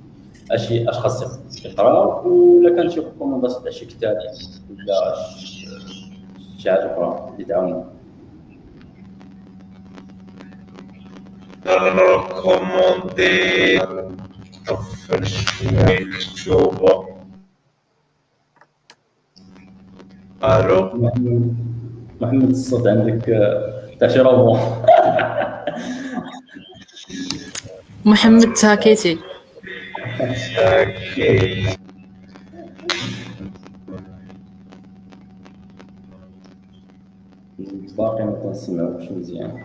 [0.52, 4.18] اشي اش خاص يقرا ولا كان شي ريكومونداسيون تاع شي كتاب
[4.70, 5.16] ولا
[6.58, 7.86] شي حاجه اخرى اللي تعاون
[11.68, 13.36] ريكوموندي
[15.63, 17.09] مكتوبه
[20.45, 21.11] ألو
[22.21, 23.25] محمد الصوت عندك
[24.01, 24.09] تاع
[28.05, 29.19] محمد تاكيتي
[30.59, 31.67] أوكي
[37.99, 39.65] باقي ما كنسمعوكش مزيان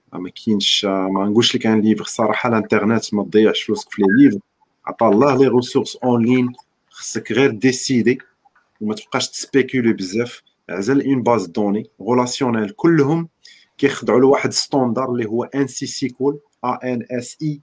[0.13, 4.39] ما كاينش ما نقولش لك un livre صراحة الانترنت ما تضيعش فلوسك في les livres.
[4.85, 6.53] عطا الله les ressources en ligne
[6.89, 8.17] خصك غير décider
[8.81, 10.41] وما تبقاش ت spéculer بزاف.
[10.69, 13.27] عزل une base de données relationnelle كلهم
[13.77, 17.61] كيخضعوا لواحد standard اللي هو ان سي سيكول ا ان اس اي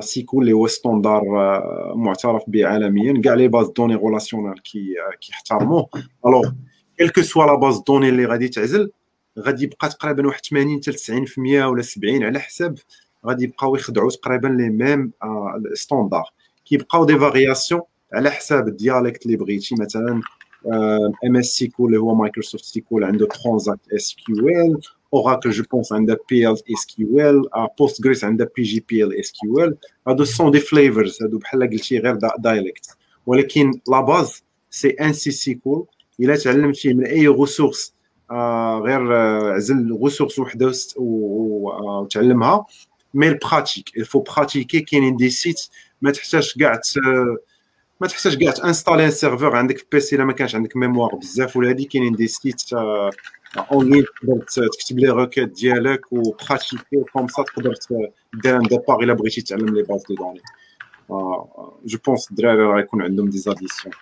[0.00, 3.20] سيكول اللي هو standard آه، معترف به عالميا.
[3.22, 5.88] كاع les bases de données آه، كيحترموه.
[6.26, 6.50] Alors
[6.98, 8.90] quelle que soit la base de données اللي غادي تعزل
[9.38, 12.78] غادي يبقى تقريبا واحد 80 حتى 90% ولا 70 على حساب
[13.26, 15.12] غادي يبقاو يخضعوا تقريبا les mêmes
[15.74, 16.24] standards
[16.64, 17.80] كيبقاو des variations
[18.12, 20.20] على حساب ال dialecte اللي بغيتي مثلا
[21.26, 24.80] MS SQL اللي هو Microsoft SQL عنده Transact-SQL
[25.14, 27.42] Oracle je pense عندها بي ال اس كيو ال
[27.78, 29.76] بوست جريس عندها بي جي بي ال اس كيو ال
[30.08, 35.86] هادو sont des flavors هادو بحال قلتي غير dialect ولكن la base c'est ANSI SQL
[36.20, 37.94] إلا تعلمتي من أي ressource
[38.30, 42.66] آه غير آه، عزل ressource وحدة آه، وتعلمها.
[43.14, 45.60] mais ال pratique il faut pratiquer كاينين des sites
[46.02, 46.98] ما تحتاج كاع ت-
[48.00, 51.14] ما تحتاج كاع ت installer un serveur عندك في PC الا ما كانش عندك mémoire
[51.14, 51.56] بزاف.
[51.56, 52.62] ولا هادي كاينين des sites
[53.72, 57.74] en ligne تقدر تكتب les requêtes ديالك و pratiquer comme ça تقدر
[58.42, 60.40] دير ان ديبار إلا بغيتي تعلم لي باز دو دوني
[61.86, 63.94] جو بونس الدراري راه يكون عندهم دي زاديسيون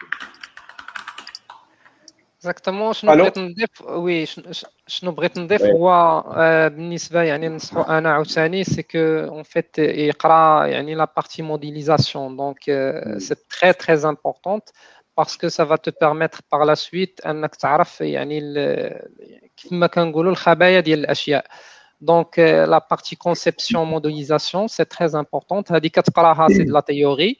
[2.43, 5.71] اكزاكتومون شنو ألو؟ بغيت نضيف وي شن- ش- شنو بغيت نضيف وي.
[5.73, 5.89] هو
[6.35, 12.37] آه، بالنسبه يعني ننصحو انا عاوتاني سي كو اون فيت يقرا يعني لا بارتي موديليزاسيون
[12.37, 12.59] دونك
[13.17, 14.69] سي تري تري امبورطونت
[15.17, 20.31] باسكو سا فا تو بيرميتر باغ لا سويت انك تعرف يعني ال- كيف ما كنقولوا
[20.31, 21.45] الخبايا ديال الاشياء
[22.01, 27.39] دونك لا بارتي كونسيبسيون موديليزاسيون سي تري امبورطونت هذه كتقراها سي دو لا تيوري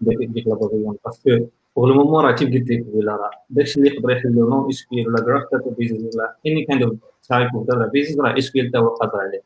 [0.00, 1.46] ديك ديك la base de données parce que
[1.76, 6.16] pour le moment راه لك ولا راه داكشي اللي يقدر يحل NoSQL ولا graph databases
[6.16, 6.94] ولا any kind of
[7.28, 9.42] type of databases راه SQL حتى هو قادر عليه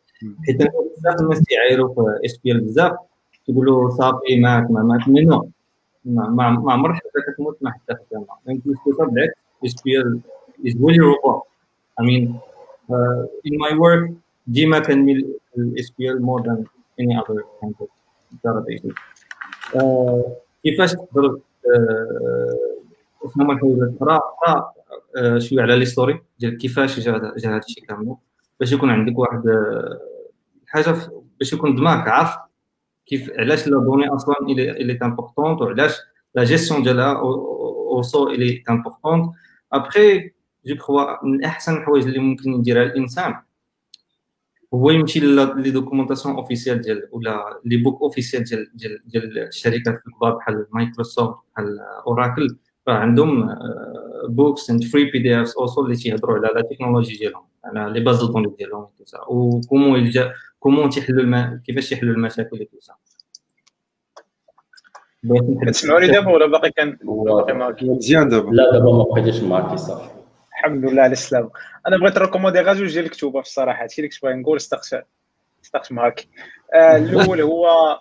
[0.47, 2.93] حيت بزاف الناس كيعايروا في SQL بزاف
[3.47, 5.49] كيقولوا صافي معك ما معك mais no
[6.05, 8.79] ما ما ما عمرك حتى كتموت مع حتى خدامه يعني plus
[9.11, 10.21] بالعكس SQL
[10.65, 11.49] is really robust
[12.01, 12.41] I mean
[12.93, 14.11] uh, in my work
[14.47, 16.65] ديما كنميل ال SQL more than
[17.01, 17.89] any other kind of
[18.45, 18.81] database
[20.65, 21.39] كيفاش تقدر
[23.35, 24.73] شنو هما الحوايج الاخرى
[25.41, 28.17] شوية على l'histoire ديال كيفاش جا هذا الشيء كامل.
[28.61, 29.43] باش يكون عندك واحد
[30.67, 30.97] حاجة
[31.39, 32.37] باش يكون دماغك عارف
[33.07, 35.97] كيف علاش la donnée أصلا elle est importante وعلاش
[36.35, 37.13] la gestion ديالها
[37.93, 39.33] aussi elle est importante
[39.73, 40.31] après
[40.67, 43.35] je crois من أحسن الحوايج اللي ممكن يديرها الإنسان
[44.75, 50.35] هو يمشي les documentations officielles ديال ولا les books officiels ديال ديال ديال الشركات الكبار
[50.35, 52.57] بحال مايكروسوفت بحال أوراكل.
[52.89, 53.57] راه عندهم
[54.29, 58.31] books and free PDFs aussi اللي تيهضروا على la technologie ديالهم على les bases de
[58.31, 58.87] données ديالهم
[59.29, 61.61] و comment il gère comment تيحلوا الم...
[61.67, 62.95] كيفاش يحلوا المشاكل اللي توسع
[65.63, 66.99] كتسمعوني دابا ولا باقي كان
[67.83, 68.51] مزيان دابا.
[68.51, 70.20] لا دابا ما بقيتش معاك صافي.
[70.61, 71.51] الحمد لله على السلامة.
[71.87, 74.57] أنا بغيت ن recommander غير جوج ديال الكتوبه في الصراحه هادشي اللي كنت باغي نقول
[74.57, 74.95] استقش
[75.65, 76.27] استقش معاك.
[76.75, 77.99] آه الأول هو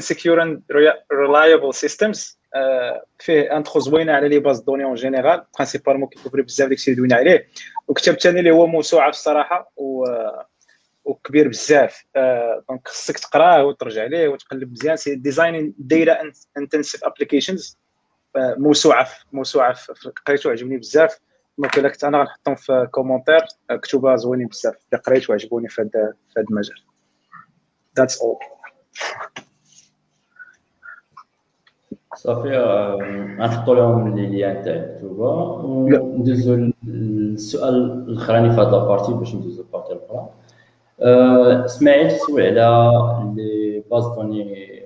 [0.00, 0.60] secure and
[1.12, 2.36] reliable systems.
[2.54, 6.68] آه فيه intro زوينة على les bases de données en général principalement كي couvrir بزاف
[6.68, 7.48] داكشي اللي دوينا عليه.
[7.88, 10.04] وكتاب ثاني اللي هو موسوعة في الصراحه و
[11.04, 12.04] وكبير بزاف.
[12.16, 14.96] آه donc خصك تقراه وترجع ليه وتقلب مزيان.
[14.96, 17.81] c'est design data intensive applications
[18.36, 19.76] موسوعه موسوعه
[20.26, 21.20] قريته عجبني بزاف.
[21.58, 23.40] donc الا كنت أنا غنحطهم في commentaire
[23.70, 24.74] كتبها زوينين بزاف.
[24.74, 26.76] اللي قريت وعجبوني في هذا في هذا المجال.
[27.98, 28.36] that's all
[32.16, 32.58] صافي
[33.38, 35.30] غنحطوا لهم les liens تاع الكتوبة.
[35.64, 37.74] وندوزو للسؤال
[38.08, 40.28] الأخراني في هذا ال partie باش ندوزو ال partie الأخرى.
[41.64, 44.82] إسماعيل تسول على les bases de données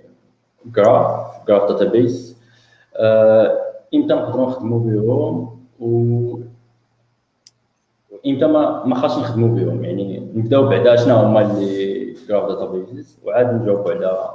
[0.66, 2.35] graph graph database
[3.94, 6.38] إمتى نقدروا نخدموا بهم و
[8.26, 11.96] إمتى ما ما خاصش نخدموا بهم يعني نبداو بعدا شنو هما les
[12.28, 14.30] graph database وعاد نجاوبوا على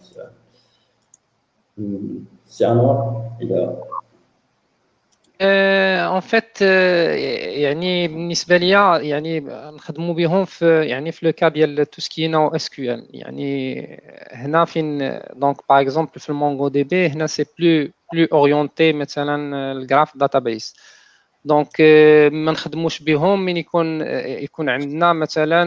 [0.00, 0.30] السؤال
[2.46, 3.76] سي انور إلى
[5.41, 6.61] ان فيت
[7.61, 12.47] يعني بالنسبه ليا يعني نخدموا بهم في يعني في لو كا ديال تو سكي نو
[12.47, 13.81] اس كيو ال يعني
[14.31, 14.97] هنا فين
[15.33, 20.75] دونك باغ اكزومبل في المونغو دي بي هنا سي بلو بلو اورينتي مثلا الجراف داتابيس
[21.45, 21.81] دونك
[22.31, 25.63] ما نخدموش بهم من يكون يكون عندنا مثلا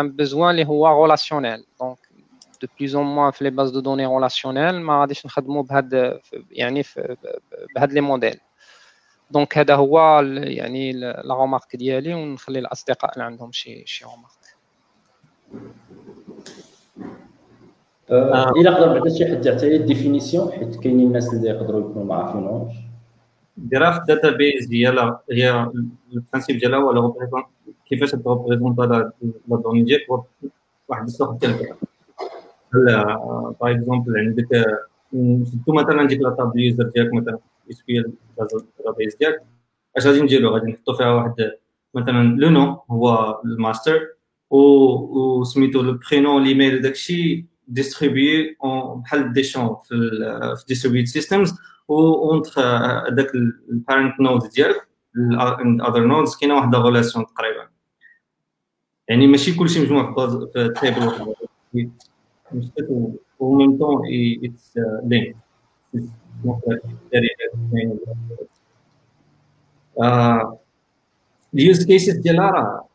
[0.00, 1.98] ان بيزوان اللي هو رولاسيونيل دونك
[2.62, 6.20] دو بلوز اون موان في لي باز دو دوني رولاسيونيل ما غاديش نخدموا بهاد
[6.50, 6.84] يعني
[7.76, 8.40] بهاد لي موديل
[9.31, 14.31] دونك هذا هو يعني لا رومارك ديالي ونخلي الأصدقاء اللي عندهم شي شي رومارك
[18.57, 22.73] إلى قدر بعدا شي حد يعطي définition حيت كاينين الناس اللي يقدروا يكونوا ما عارفينهمش.
[23.57, 25.71] graph database هي لا هي
[26.13, 27.45] ال principe ديالها هو
[27.89, 29.11] كيفاش ت représenter la
[29.47, 29.83] donnée.
[29.83, 30.09] ديالك
[30.87, 31.77] واحد السوق ديال ال graph
[33.61, 34.65] par exemple عندك
[35.13, 37.39] نشدو مثلا ديك la table user ديالك مثلا؟
[39.19, 39.41] ديالك
[39.97, 41.33] اش غادي نديرو غادي نحطو فيها واحد
[41.93, 44.07] مثلا le nœud هو الماستر
[44.49, 48.57] و سميتو le prénom l'email داكشي distribué
[48.95, 49.95] بحال des champs في
[50.57, 51.53] في distributed systems
[51.87, 52.61] و entre
[53.09, 53.35] داك
[53.69, 57.69] ال parent node ديالك ال other nodes كاينة واحد relation تقريبا
[59.07, 61.25] يعني ماشي كلشي مجموع في table واحد.
[63.39, 64.01] و même temps
[64.43, 65.35] it's linked
[71.53, 72.85] ال use cases ديالها راه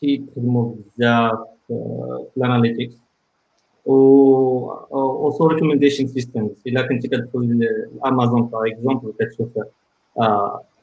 [0.00, 1.38] تيخدموا بزاف
[1.68, 2.94] في ال analytics
[3.86, 7.68] و aussi recommendation systems إلا كتدخل
[8.04, 9.48] لامازون par exemple كتشوف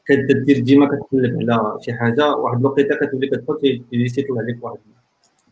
[0.07, 4.77] كدير ديما كتقلب على شي حاجة واحد الوقيتة كتولي كتدخل تيطلع لك واحد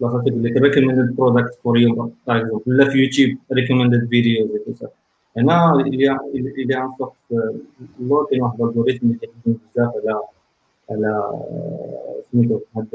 [0.01, 4.49] البلاصة تيقول لك recommended product for you par exemple ولا في يوتيوب recommended videos
[5.37, 7.13] هنا اللي en sorte
[7.99, 10.21] لو كاين واحد ال algorithm اللي كيخدم بزاف على
[10.91, 11.33] على
[12.31, 12.87] سميتو هاد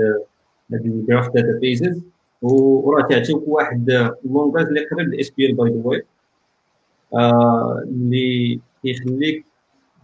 [0.72, 2.02] هاد ال graph databases
[2.42, 3.90] وراه تعطيك واحد
[4.24, 6.02] ال langage اللي قريب ال SQL by the way
[7.84, 9.44] اللي كيخليك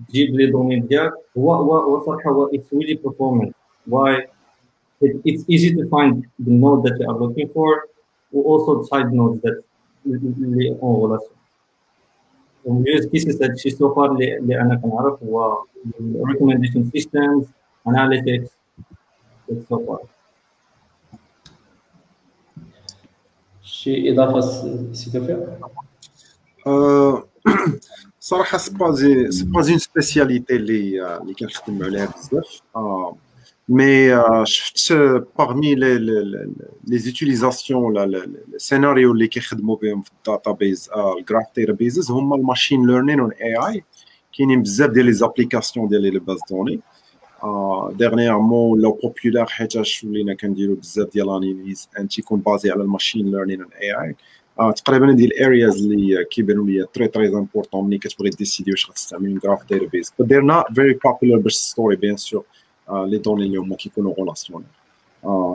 [0.08, 3.54] تجيب les données ديالك هو هو هو صراحة هو it's really performant
[3.88, 4.26] way
[5.04, 6.14] it's easy to find
[6.46, 7.70] the node that you are looking for
[8.34, 9.62] or also the side nodes that
[10.06, 11.43] اللي en relation
[12.66, 15.64] ال use cases هادشي so far اللي أنا كنعرف هو
[16.24, 17.44] recommendation systems
[17.88, 18.48] analytics
[19.70, 20.06] so far.
[23.62, 24.40] شي إضافة
[24.92, 25.58] سي توفيق؟
[28.20, 28.94] صراحة c'est pas
[29.30, 32.60] c'est pas une spécialité اللي اللي كنخدم عليها بزاف.
[33.71, 36.23] Mais euh, parmi les, les,
[36.87, 38.21] les utilisations, le, le,
[38.51, 43.83] le scénario qui est dans database, euh, graph databases, c'est le machine learning et AI,
[44.31, 46.79] qui est beaucoup des applications de les bases de données.
[47.43, 52.87] Euh, dernièrement, le populaire, c'est que nous avons beaucoup d'analyses qui sont basées sur le
[52.87, 54.15] machine learning et AI.
[54.75, 59.59] تقريبا هذه الارياز اللي كيبانوا لي تري تري امبورطون ملي كتبغي ديسيدي واش غتستعمل جراف
[59.69, 62.43] داتابيز but they're not very popular باش ستوري بيان سور
[62.90, 64.66] لي دوني اللي هما كيكونوا غولاسيونيل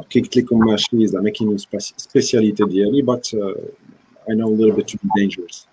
[0.09, 3.19] كي قلت لكم ماشي زعما كاين spécialité ديالي
[4.29, 5.67] I know a little bit to be dangerous.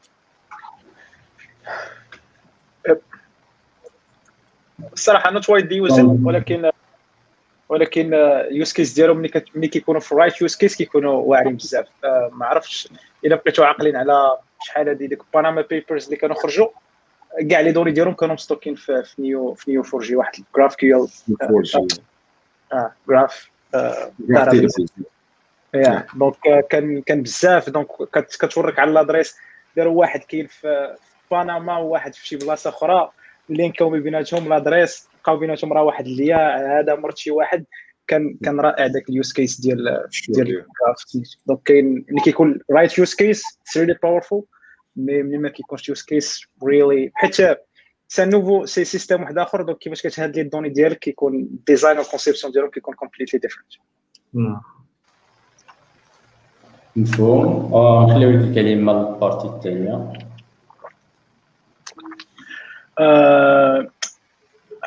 [4.92, 6.70] الصراحه not wide used ولكن
[7.68, 8.12] ولكن
[8.50, 11.86] use case ديالهم ملي ملي كيكونوا في ال right use case كيكونوا واعرين بزاف.
[12.32, 12.88] ما عرفتش
[13.24, 16.68] إلا بقيتوا عاقلين على شحال هذه ديك Panama Papers اللي كانوا خرجوا.
[17.50, 21.08] كاع les données ديالهم كانوا مستوكين في, في Neo في Neo4j واحد ال graph كيو
[22.72, 23.50] آه جراف
[25.74, 27.70] يا دونك كان كان بزاف.
[27.70, 29.36] دونك كتورك على الأدريس.
[29.76, 30.96] داروا واحد كاين في
[31.30, 33.10] بنما وواحد في شي بلاصة أخرى.
[33.50, 37.64] اللينكاو ما بيناتهم لادريس بقاو بيناتهم راه واحد اللي هذا مرت شي واحد.
[38.06, 40.64] كان كان رائع ذاك اليوز كيس ديال ديال
[41.46, 43.42] دونك كاين ملي كيكون رايت يوز كيس
[43.76, 44.44] ريلي باورفول
[44.97, 47.35] مي ملي ما كيكونش يوز كيس ريلي حيت
[48.08, 52.03] c'est nouveau c'est système واحد اخر donc كيفاش كتهاد les données ديالك كيكون design و
[52.03, 53.72] ال conception ديالهم كيكون completely different
[56.97, 57.70] مفهوم
[58.10, 60.12] نخليو الكلمة لل partie الثانية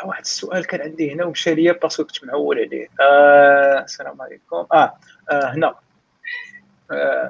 [0.06, 4.66] واحد السؤال كان عندي هنا ومشى ليا parce que كنت معول عليه آه السلام عليكم
[4.74, 4.94] آه,
[5.32, 5.89] آه هنا آه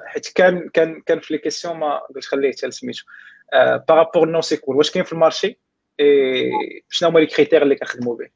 [0.06, 3.04] حيت كان كان كان في les questions ما قلت خليه حتى سميتو
[3.54, 5.60] آه par rapport NoSQL واش كاين في ال marché؟
[6.90, 8.30] شنو هما les critères اللي كنخدموا به؟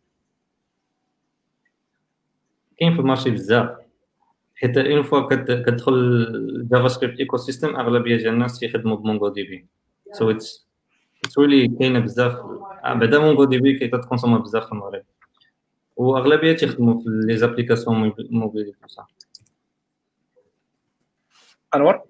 [2.80, 3.70] كاين في ال marché بزاف.
[4.56, 10.68] حيت une fois كتدخل JavaScript ecosystem أغلبية ديال الناس يخدموا ب MongoDB so it's
[11.80, 12.38] كاينة بزاف.
[12.84, 15.04] بعدا MongoDB كت consomma بزاف في المغرب.
[15.96, 19.08] وأغلبية تيخدموا في les applications mobiles صح
[21.76, 22.04] أنور؟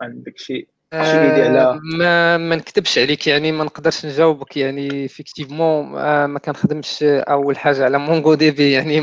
[0.00, 5.84] عندك شي على ما ما نكذبش عليك يعني ما نقدرش نجاوبك يعني effectivement
[6.24, 9.00] ما كنخدمش أول حاجة على MongoDB يعني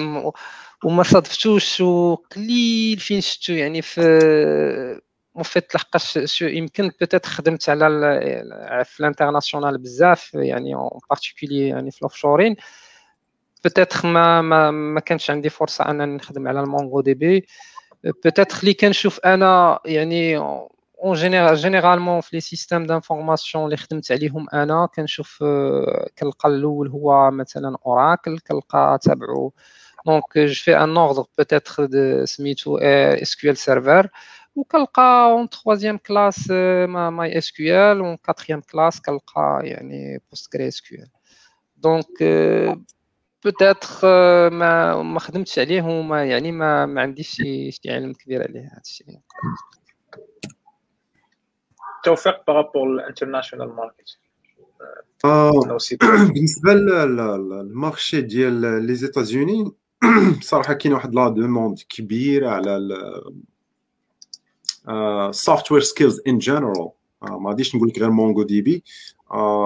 [0.84, 4.02] وما صادفتوش وقليل فين شفتو يعني في
[5.36, 7.88] مفيد لحقاش يمكن peut-être خدمت على
[8.86, 12.56] في ال international بزاف يعني en particulier يعني في ال offshoring
[13.64, 17.48] peut-être ما ما ما كانش عندي فرصة انني نخدم على ال MongoDB
[18.05, 20.37] بوتيت اللي كنشوف انا يعني
[21.05, 25.39] اون جينيرال جينيرالمون في لي سيستيم دانفورماسيون اللي خدمت عليهم انا كنشوف
[26.19, 29.53] كنلقى الاول هو مثلا اوراكل كنلقى تابعو
[30.07, 31.69] دونك جو في ان اوردر بوتيت
[32.25, 34.09] سميتو اس كيو ال سيرفر
[34.57, 36.51] وكنلقى اون تخوازيام كلاس
[36.89, 41.09] ماي اس كيو ال اون كاتريام كلاس كنلقى يعني بوست كري اس كيو ال
[41.77, 42.07] دونك
[43.44, 44.00] peut-être
[44.50, 48.82] ما ما خدمتش عليه وما يعني ما ما عنديش شي شي علم كبير عليه هذا
[48.86, 49.20] الشيء
[52.04, 54.20] توفيق par rapport ال international market
[56.02, 59.72] بالنسبة لل marché ديال les États-Unis
[60.42, 62.90] صراحة كاين واحد la demande كبيرة على
[65.32, 66.90] software skills in general
[67.22, 68.84] ما غاديش نقول لك غير MongoDB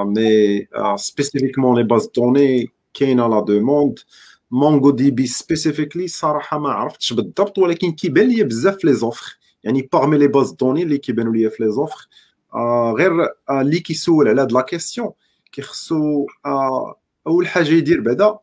[0.06, 0.68] mais
[0.98, 4.00] spécifiquement les bases données كاينة la demande.
[4.52, 10.28] MongoDB specifically صراحة ما عرفتش بالضبط ولكن كيبان لي بزاف les offres يعني parmi les
[10.28, 12.08] bases données اللي كيبانوا لي في les offres
[12.98, 13.12] غير
[13.52, 15.12] اللي كيسول على هاد la question
[15.52, 16.26] كيخصو
[17.28, 18.38] أول حاجة يدير بعدا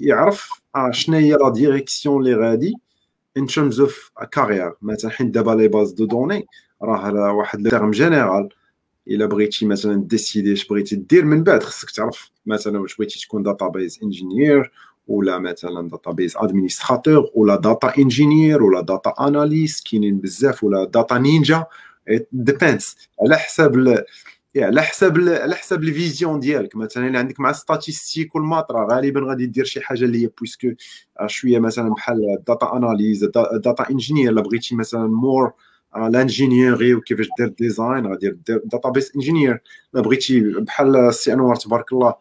[0.00, 0.48] يعرف
[0.90, 2.74] شنو هي la direction اللي غادي
[3.36, 6.46] in terms of career مثلا حين دابا les bases de données
[6.82, 8.48] راه واحد le terme général
[9.08, 13.42] إلا بغيتي مثلا décider اش بغيتي دير من بعد خصك تعرف مثلا واش بغيتي تكون
[13.42, 14.72] database engineer
[15.08, 21.66] ولا مثلا database administrator ولا data engineer ولا data analyst كاينين بزاف ولا data ninja
[22.32, 24.04] depends على حساب
[24.56, 26.76] على حساب على حساب ال vision ديالك.
[26.76, 30.22] مثلا إلا عندك مع statistiques و ال maths راه غالبا غادي دير شي حاجة اللي
[30.22, 30.68] هي بويسكو
[31.26, 35.52] شوية مثلا بحال data analysis data engineer إلا بغيتي مثلا مور
[35.96, 39.62] لانجينيوري وكيفاش دير ديزاين غادي دير داتا بيس انجينير
[39.94, 42.14] الا بغيتي بحال السي انوار تبارك الله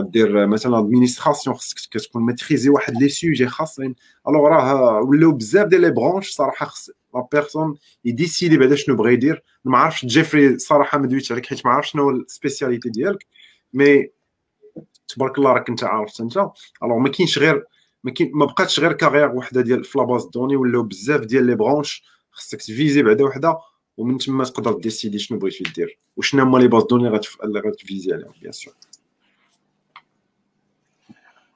[0.00, 3.94] دير مثلا ادمينستراسيون خصك كتكون ماتريزي واحد لي سوجي خاصين.
[4.28, 9.10] الوغ راه ولاو بزاف ديال لي برونش صراحة خص لا بيرسون يديسيدي بعدا شنو بغا
[9.10, 9.42] يدير.
[9.64, 13.26] ما عرفتش جيفري صراحة ما دويتش عليك حيت ما عرفتش شنو السبيسياليتي ديالك.
[13.72, 14.08] مي
[15.08, 16.36] تبارك الله راك انت عارف انت.
[16.82, 17.64] الوغ ما كاينش غير
[18.04, 21.54] ما ما بقاتش غير carrière وحده ديال في la base données ولاو بزاف ديال les
[21.54, 22.04] branches
[22.34, 23.58] خصك ت viser بعدا وحده
[23.96, 25.98] ومن تما تقدر décider شنو بغيتي دير.
[26.16, 28.74] وشنو هما les bases données اللي غت viser عليهم bien sûr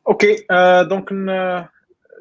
[0.09, 0.47] okay
[0.89, 1.13] donc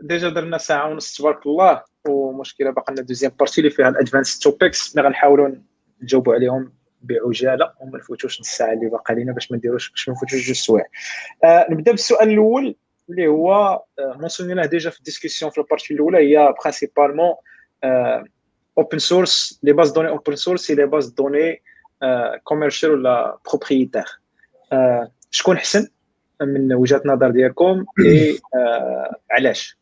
[0.02, 4.40] déjà درنا ساعة ونص تبارك الله ومشكلة باقي لنا deuxième partie اللي فيها ال advanced
[4.40, 5.56] topics اللي غنحاولوا
[6.02, 10.16] نجاوبوا عليهم بعجالة وما نفوتوش نص ساعة اللي باقا لينا باش ما نديروش باش ما
[10.16, 10.86] نفوتوش جوج سوايع.
[11.44, 12.76] آه نبدأ بالسؤال الأول
[13.10, 17.36] اللي هو mentionn يناه déjà في ال discussion في ال partie الأولى هي principalement
[18.78, 21.62] open source les bases données open source les bases données
[22.44, 24.06] commercial ولا propriétaire
[25.32, 25.88] شكون حسن
[26.42, 28.40] من وجهة نظر ديالكم اي
[29.32, 29.78] علاش؟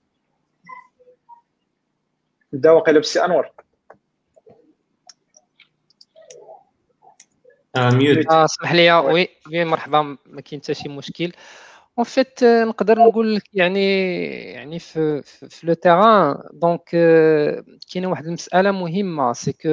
[2.53, 3.51] نبدا واقيلا بالسي أنور.
[7.77, 8.27] ميوت.
[8.31, 8.91] آه اسمح لي.
[8.91, 10.17] وي وي مرحبا.
[10.25, 11.31] ما كاين حتى شي مشكل.
[11.98, 14.14] اون فيت نقدر نقول لك يعني
[14.52, 16.84] يعني في في لو تيران دونك
[17.92, 19.68] كاينه واحد المساله مهمه سي كو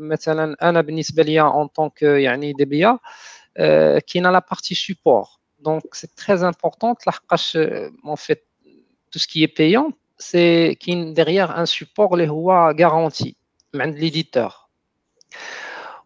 [0.00, 2.96] مثلا انا بالنسبه ليا اون طونك يعني دي بي
[4.12, 5.24] كاينه لا بارتي سيبور
[5.58, 8.46] دونك سي تري امبورطون لحقاش اون فيت
[9.12, 13.36] تو سكي اي بايون سي كاين ديغيير ان سيبور اللي هو غارونتي
[13.74, 14.52] من عند ليديتور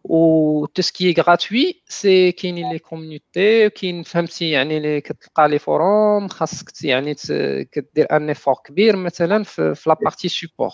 [0.03, 6.27] و تو سكي غراتوي سي كاينين لي كوميونيتي كاين فهمتي يعني اللي كتلقى لي فوروم
[6.27, 7.15] خاصك يعني
[7.71, 10.71] كدير ان ايفور كبير مثلا في, في لا بارتي سيبور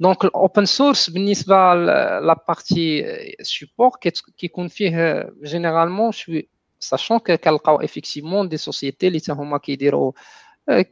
[0.00, 3.04] دونك الاوبن سورس بالنسبه لا بارتي
[3.42, 3.90] سيبور
[4.38, 6.48] كيكون فيه جينيرالمون شوي
[6.80, 10.12] ساشون كنلقاو افيكتيفمون دي سوسيتي اللي هما كيديروا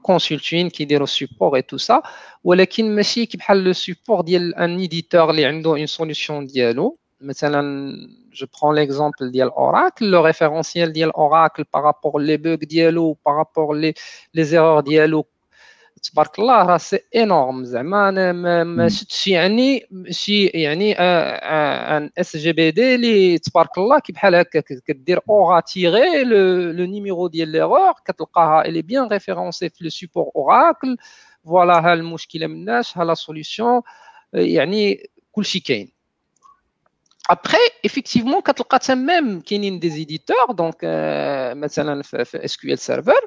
[0.02, 2.02] كونسلتين كيديروا سيبور اي تو سا
[2.44, 7.92] ولكن ماشي بحال لو سيبور ديال ان ايديتور اللي عنده اون سوليوشن ديالو مثلا
[8.32, 13.36] je prends l'exemple ديال Oracle le référentiel ديال Oracle par rapport les bugs ديالو par
[13.36, 13.94] rapport les
[14.34, 15.24] les erreurs ديالو
[16.02, 22.36] تبارك الله راه سي انورم زعما انا ما, ما شفتش يعني شي يعني ان اس
[22.36, 26.24] جي بي دي اللي تبارك الله كي بحال هكا كدير اورا تيغي
[26.72, 30.96] لو نيميرو ديال ليغور كتلقاها الي بيان ريفيرونسي في لو سيبور اوراكل
[31.44, 33.80] فوالا ها المشكله مناش ها لا سوليوشن
[34.32, 35.92] يعني كلشي كاين
[37.28, 43.20] Après, effectivement, quand on a même des éditeurs, donc, euh, مثلا في SQL Server,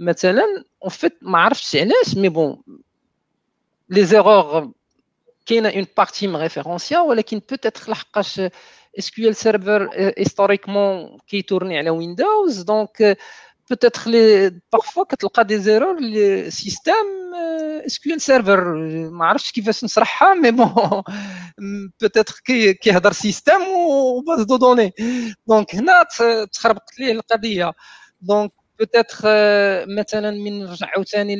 [0.00, 0.44] مثلا,
[0.82, 2.58] en fait, ما عرفتش علاش, mais bon,
[3.88, 4.68] les erreurs,
[5.46, 8.40] كاينه une partie référentielle, ولكن peut-être لحقاش
[9.00, 9.88] SQL Server
[10.18, 13.16] historiquement كيتورني على Windows, donc
[13.69, 17.11] peut-être les parfois كتلقى des erreurs le système
[17.87, 18.59] SQL Server
[19.11, 21.03] ما عرفتش كيفاش نشرحها مي بون
[22.03, 22.41] peut-être
[22.81, 23.61] كيهضر سيستم
[24.17, 24.93] وباز دو دوني
[25.47, 26.05] دونك هنا
[26.53, 27.73] تخربقت ليه القضية
[28.21, 28.51] دونك
[28.83, 29.25] peut-être
[29.99, 31.35] مثلا من نرجع عاوتاني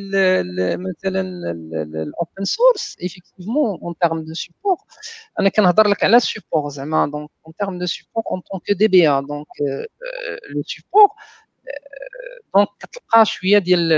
[0.77, 1.21] مثلا
[1.83, 4.77] الاوبن سورس ايفيكتيفمون اون تيرم دو سيبور
[5.39, 9.09] أنا كنهضر لك على السيبور زعما دونك اون تيرم دو سيبور اون طونك دي بي
[9.09, 9.47] ا دونك
[10.55, 11.09] لو سيبور
[12.54, 13.92] دونك كتلقى شويه ديال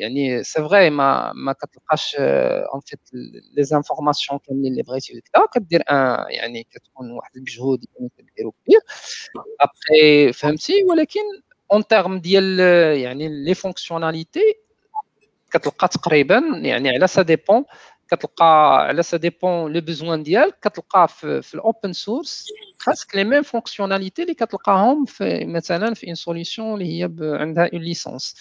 [0.00, 3.00] يعني سي فغي ما ما كتلقاش اون فيت
[3.56, 8.80] لي زانفورماسيون كاملين اللي بغيتي وكذا كدير ان يعني كتكون واحد المجهود يعني كديرو كبير
[9.60, 11.20] ابخي فهمتي ولكن
[11.72, 12.60] اون تيرم ديال
[12.98, 14.54] يعني لي فونكسيوناليتي
[15.50, 17.64] كتلقى تقريبا يعني على سا ديبون
[18.10, 22.46] كتلقى على سا ديبون لو بوزوان ديالك كتلقى في, في الاوبن سورس
[22.78, 27.82] خاصك لي ميم فونكسيوناليتي اللي كتلقاهم في مثلا في ان سوليسيون اللي هي عندها اون
[27.82, 28.36] ليسونس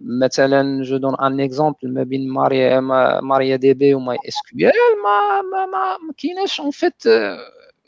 [0.00, 2.80] مثلا جو دون ان اكزومبل ما بين ماريا
[3.20, 4.74] ماريا دي بي وماي اس كيو ال
[5.04, 7.06] ما ما ما, ما كايناش اون فيت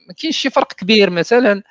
[0.08, 1.62] ما كاينش شي فرق كبير مثلا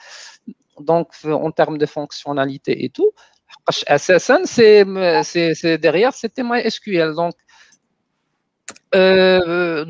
[0.79, 3.11] دونك اون تيرم دو فونكسيوناليتي اي تو
[3.47, 4.85] حقاش اساسا سي
[5.23, 7.35] سي سي ديغيير سيتي ماي اس كيو ال دونك
[8.94, 9.84] أه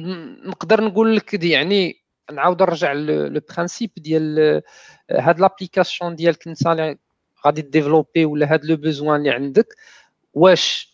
[0.44, 2.02] نقدر نقول لك يعني
[2.32, 4.62] نعاود نرجع le principe ديال
[5.11, 6.98] هاد l'application ديالك انت اللي
[7.47, 9.66] غادي développer ولا هاد le besoin اللي عندك
[10.35, 10.90] واش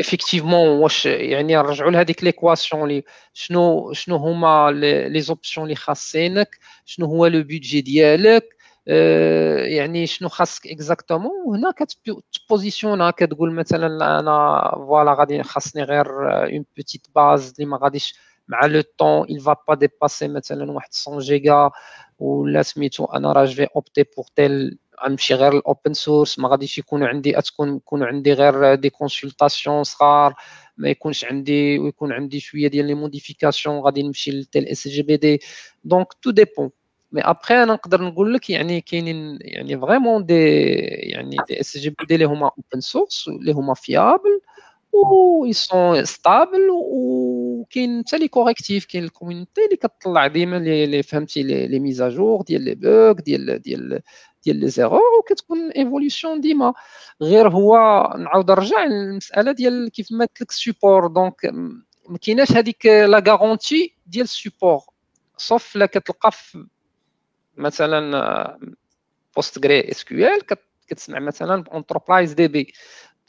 [0.00, 3.04] effectivement واش يعني نرجعوا لهذيك l'équation اللي
[3.34, 4.70] شنو شنو هما
[5.08, 8.55] les options اللي خاصينك شنو هو لو بودجي ديالك
[9.77, 16.07] يعني شنو خاصك اكزاكتومون وهنا كتبوزيسيون كتقول مثلا انا فوالا غادي خاصني غير
[16.45, 18.15] اون بوتيت باز اللي ما غاديش
[18.47, 21.69] مع لو طون il va pas dépasser مثلا واحد 100 جيجا
[22.19, 27.07] ولا سميتو انا راه جو اوبتي بور تيل غنمشي غير الاوبن سورس ما غاديش يكونوا
[27.07, 30.33] عندي تكون يكونوا عندي غير دي كونسلطاسيون صغار
[30.77, 35.17] ما يكونش عندي ويكون عندي شويه ديال لي موديفيكاسيون غادي نمشي لتيل اس جي بي
[35.17, 35.41] دي
[35.83, 36.69] دونك تو ديبون
[37.12, 40.34] مي ابخي أنا نقدر نقول لك يعني كاينين يعني vraiment des
[40.84, 44.40] يعني des SGBD اللي هما open source اللي هما fiables
[44.92, 51.42] و sont stables وكاين حتى les correctifs كاين ال community اللي كتطلع ديما les فهمتي
[51.42, 54.00] les mises à jour ديال les bugs ديال ديال
[54.44, 56.74] ديال les erreurs وكتكون évolution ديما
[57.22, 57.74] غير هو
[58.18, 61.44] نعاود نرجع للمساله ديال كيف ما قلت لك السيبور دونك
[62.08, 64.80] ما كايناش هذيك لا غارونتي ديال السيبور
[65.36, 66.66] صوف لا كتلقى في
[67.57, 68.57] مثلا
[69.35, 70.41] بوست غري اس كيو ال
[70.87, 72.73] كتسمع مثلا انتربرايز دي بي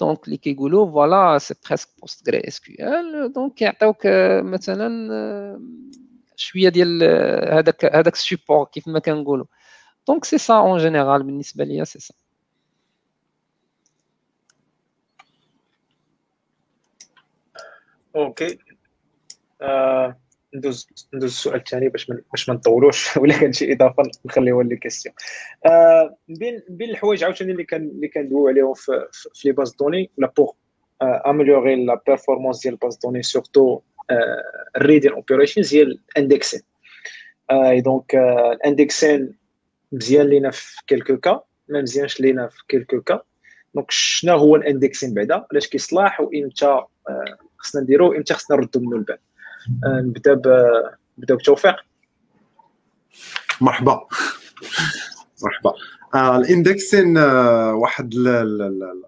[0.00, 4.06] دونك اللي كيقولوا فوالا سي بريسك بوست غري اس كيو ال دونك كيعطيوك
[4.42, 4.88] مثلا
[6.36, 7.02] شويه ديال
[7.52, 9.46] هذاك هذاك السيبور كيف ما كنقولوا
[10.08, 12.14] دونك سي سا اون جينيرال بالنسبه ليا سي سا
[18.16, 18.58] اوكي
[20.55, 23.17] ندوز ندوز السؤال الثاني باش من باش ما نطولوش.
[23.17, 25.15] ولا كان شي إضافة نخليوها les questions.
[25.65, 29.83] آه بين بين الحوايج عاوتاني اللي كان اللي كندويو عليهم في في les bases de
[29.83, 30.51] données ولا pour
[31.01, 33.79] améliorer la performance ديال ال base de données surtout
[34.77, 36.61] ال reading operations هي ال indexing
[37.77, 39.33] donc ال indexing
[39.91, 43.21] مزيان لينا في quelques cas ما مزيانش لينا في quelques cas
[43.75, 46.81] donc شنو هو ال indexing بعدا؟ علاش كيصلاح وإمتى
[47.57, 49.17] خصنا نديرو؟ إمتى خصنا نردو منه البال
[49.85, 50.41] نبدا
[51.17, 51.75] نبدا بتوفيق
[53.61, 54.07] مرحبا.
[55.43, 55.73] مرحبا.
[56.15, 58.23] آه ال indexing آه واحد ل...
[58.23, 58.57] ل...
[58.79, 59.03] ل...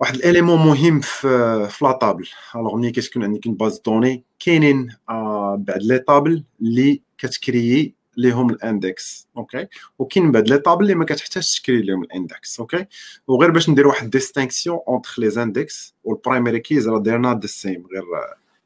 [0.00, 2.28] واحد ال élément مهم في في la table.
[2.54, 7.94] Alors ملي كتكون عندك base de données كاينين آه بعد les tables اللي كت créer
[8.16, 9.28] ليهم ال index.
[9.36, 9.66] أوكي
[9.98, 12.60] وكاين بعد les tables اللي ما كتحتاجش ت créer لهم ال index.
[12.60, 12.86] أوكي
[13.26, 17.86] وغير باش ندير واحد distinction entre les index وال primary keys راه دايرنا the same
[17.92, 18.04] غير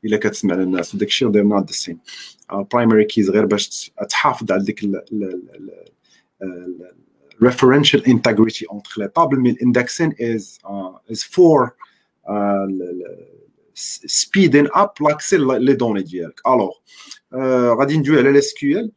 [0.04, 1.98] الا كتسمع للناس وداك الشيء دايرنا the same
[2.52, 4.84] ال primary keys غير باش تحافظ على ديك
[7.40, 11.56] referential integrity entre les tables mais l'indexing is uh, is for
[12.28, 12.66] uh,
[14.20, 17.38] speeding up l'accès les données ديالك uh,
[17.78, 18.92] غادي ندوي على ال SQL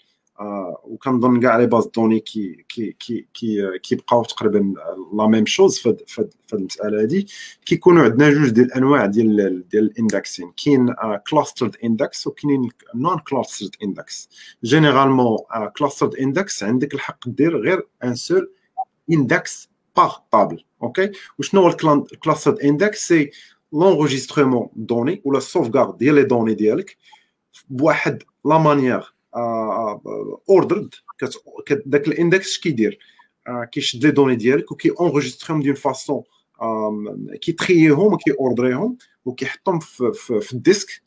[0.83, 4.73] وكنظن كاع les bases de données كي كي كي كي كيبقاو تقريبا
[5.13, 5.89] la même chose في
[6.19, 7.27] هاد المسألة هادي.
[7.65, 10.51] كيكونوا عندنا جوج ديال الأنواع ديال ديال ال indexing.
[10.65, 10.95] كاين
[11.29, 14.29] clustered index وكاينين non clustered index
[14.63, 15.37] généralement
[15.77, 18.51] clustered index عندك الحق دير غير un seul
[19.11, 23.31] index par table أوكي وشنو هو ال clustered index c'est
[23.73, 26.97] l'enregistrement de données ولا ال sauvegarde ديال les données ديالك
[27.69, 29.12] بواحد la manière
[30.49, 30.89] ordered
[31.85, 32.99] داك ال index كيدير
[33.71, 36.23] كيشد les données ديالك وكي enregistrer هم d'une façon
[37.41, 40.11] كي trier هم وكي ordrer هم وكيحطهم في,
[40.41, 41.01] في, ال disque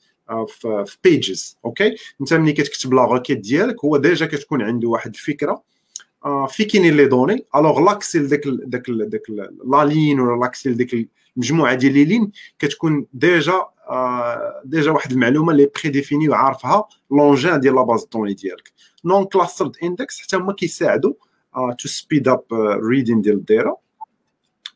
[0.48, 5.62] في, pages أوكي انت ملي كتكتب la requête ديالك هو déjà كتكون عنده واحد الفكرة
[6.48, 7.47] في كاينين لي دوني.
[7.57, 9.23] الوغ لاكسي لداك داك داك
[9.65, 13.66] لا لين ولا لاكسي لديك المجموعه ديال لي لين كتكون ديجا
[14.64, 18.72] ديجا واحد المعلومة اللي بري ديفيني وعارفها لونجين ديال لا باز دوني ديالك.
[19.04, 21.12] نون كلاسترد اندكس حتى هما كيساعدوا
[21.78, 22.44] تو سبيد اب
[22.90, 23.76] ريدين ديال الدايره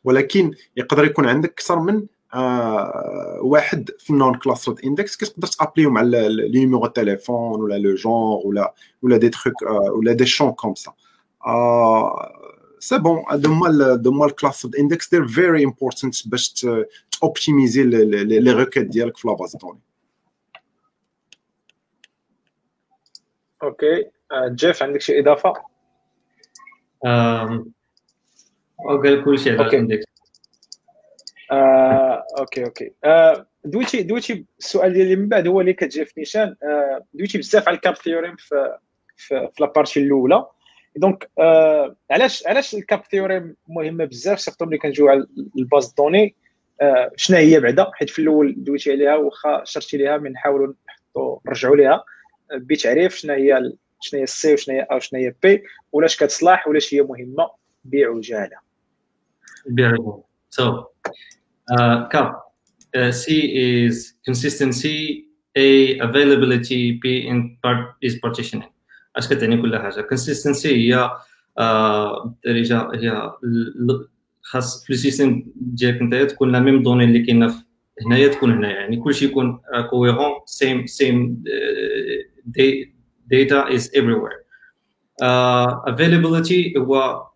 [0.03, 6.01] ولكن يقدر يكون عندك أكثر من آه واحد في النون كلاسترد اندكس كتقدر تابليو مع
[6.01, 10.93] النيميرو تيليفون ولا لو جونغ ولا ولا دي تروك آه ولا دي شون كوم سا
[12.80, 16.66] سي بون هادو هما هادو هما الكلاسترد اندكس دير فيري امبورتنت باش
[17.22, 19.80] اوبتيميزي لي ريكيت ديالك في لاباز دوني
[23.62, 24.10] اوكي
[24.48, 25.54] جيف عندك شي اضافه
[28.90, 30.04] او قال كل شيء على الاندكس
[32.38, 32.92] اوكي اوكي
[33.64, 36.56] دويتي دويتي السؤال ديالي من بعد هو اللي كتجي في نيشان
[37.14, 38.78] دويتي بزاف على الكاب ثيوريم في
[39.16, 40.46] في, في لابارتي الاولى
[40.95, 41.29] donc
[42.11, 45.27] علاش علاش ال CAP theorem مهمة بزاف surtout ملي كنجيو على
[45.57, 46.35] ال base de données
[46.81, 51.39] آه شنو هي بعدا حيت في الأول دويتي عليها واخا أشرتي ليها من نحاولوا نحطوا
[51.45, 52.03] نرجعوا ليها
[52.53, 56.67] بتعريف شنو هي شنو هي ال C وشنو هي A وشنو هي P ولاش كتصلح
[56.67, 57.49] ولاش هي مهمة
[57.85, 58.71] بعجالة
[59.75, 60.27] Beautiful.
[60.49, 60.89] So,
[61.71, 62.31] uh, CAP,
[62.95, 63.25] uh, C
[63.85, 68.69] is consistency, A availability, P in part is partitioning.
[69.15, 70.07] اش كتعني كل حاجة.
[70.13, 71.11] Consistency هي
[71.59, 73.31] الدارجه هي
[74.41, 77.53] خاص في ال système ديالك أنت تكون la même donnée اللي كاينة
[78.05, 78.75] هنايا تكون هنايا.
[78.75, 81.43] يعني كلشي يكون cohérent same same
[83.33, 84.37] data is everywhere.
[85.23, 87.27] uh, availability هو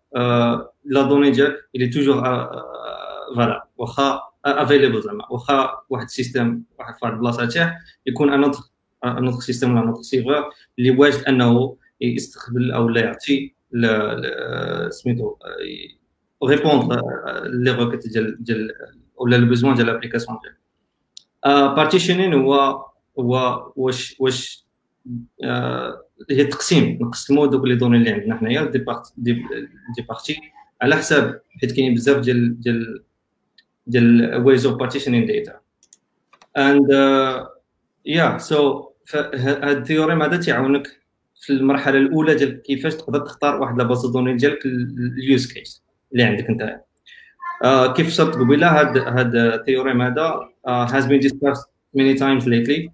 [0.84, 2.22] لا دوني ديالك اللي توجور
[3.34, 5.24] فوالا واخا افيليبل زعما.
[5.30, 7.76] واخا واحد السيستم واحد في واحد البلاصه تاعه
[8.06, 8.60] يكون ان اوتر
[9.04, 13.54] ان اوتر سيستم ولا ان اوتر سيرفر اللي واجد انه يستقبل أو لا يعطي
[14.90, 15.36] سميتو
[16.44, 17.02] ريبوندر
[17.44, 18.72] لي روكيت ديال ديال
[19.16, 20.56] ولا البيزوان ديال لابليكاسيون ديالك
[21.76, 22.84] بارتيشنين هو
[23.18, 24.66] هو واش واش
[26.30, 29.42] هي التقسيم نقسموا دوك les données اللي عندنا حنايا des parties des
[30.08, 30.40] parties
[30.82, 33.04] على حساب حيت كاينين بزاف ديال ديال
[33.86, 35.52] ديال ways of partitioning data.
[36.56, 36.86] And
[38.06, 40.86] yeah so هاد ال théorème هذا تيعاونك
[41.40, 44.66] في المرحلة الأولى ديال كيفاش تقدر تختار واحد la base données ديالك
[45.18, 46.80] ال use case اللي عندك أنت؟
[47.64, 52.90] uh, كيف شرط قبيلة؟ هاد هاد ال théorème هذا has been discussed many times lately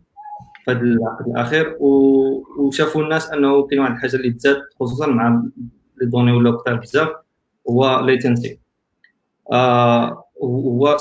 [0.64, 1.76] في هذا العقد الأخير
[2.59, 5.43] وشافوا الناس أنه كاين واحد الحاجة اللي تزاد خصوصا مع
[6.01, 7.09] les données ولاو كثار بزاف
[7.70, 8.59] هو latency
[9.52, 10.97] آه هو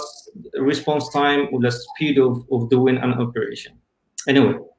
[0.60, 3.81] response time ولا speed of doing an operation
[4.30, 4.72] anyway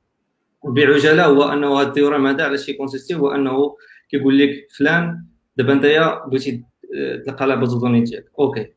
[0.65, 3.77] بعجاله هو انه هذا ال théorème هذا علاش كي consister؟ هو انه
[4.11, 5.25] كيقول لك فلان
[5.57, 5.83] دابا انت
[6.29, 6.65] بغيتي
[7.27, 8.73] تلقى la base données ديالك okay.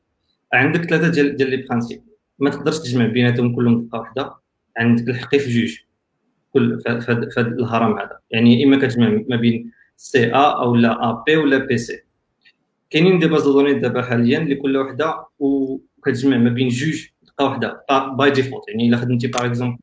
[0.54, 2.02] عندك ثلاثة ديال ديال les principes
[2.40, 4.36] ما تقدرش تجمع بيناتهم كلهم دقة واحدة.
[4.78, 5.78] عندك الحقي في جوج.
[6.54, 6.90] كل في
[7.38, 8.20] هذا الهرم هذا.
[8.32, 12.04] يعني إما كتجمع ما بين C A أو لا A P ولا P C.
[12.90, 17.08] كاينين des bases données دابا حاليا لكل وحدة وكتجمع ما بين جوج
[17.40, 17.86] دقه وحده
[18.18, 19.80] by default يعني إلا خدمتي par exemple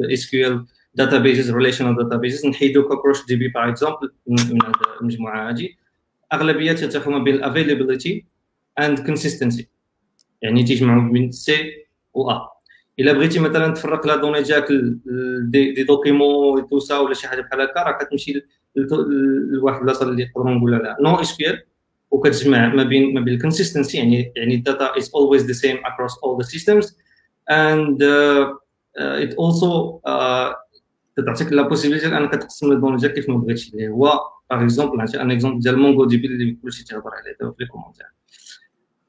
[0.00, 4.58] اس كيو ال داتا بيزز ريليشنال داتا بيزز نحيدو كوكروش دي بي باغ اكزومبل من
[5.00, 5.68] المجموعة هذه
[6.32, 6.76] اغلبيه
[7.06, 8.26] ما بين ال availability
[8.78, 9.68] and consistency
[10.42, 11.72] يعني تيجمعوا بين C
[12.14, 12.48] و A
[12.98, 14.68] إلا بغيتي مثلا تفرق la donnée ديالك
[15.42, 18.42] des, documents tout ça ولا شي حاجة بحال هكا راه كتمشي
[18.76, 20.96] لواحد البلاصة اللي نقدروا نقولوا لها.
[21.00, 21.56] NoSQL
[22.12, 25.78] وكتجمع ما بين ما بين ال consistency يعني يعني ال data is always the same
[25.78, 26.94] across all the systems.
[27.48, 28.52] And uh,
[29.00, 30.00] uh, it also
[31.26, 33.70] تعطيك la possibilité انك تقسم ال données ديالك كيف ما بغيتي.
[33.74, 37.56] اللي هو par exemple نعطي un exemple ديال MongoDB اللي كلشي تيهضر عليه دابا في
[37.60, 38.06] les commentaires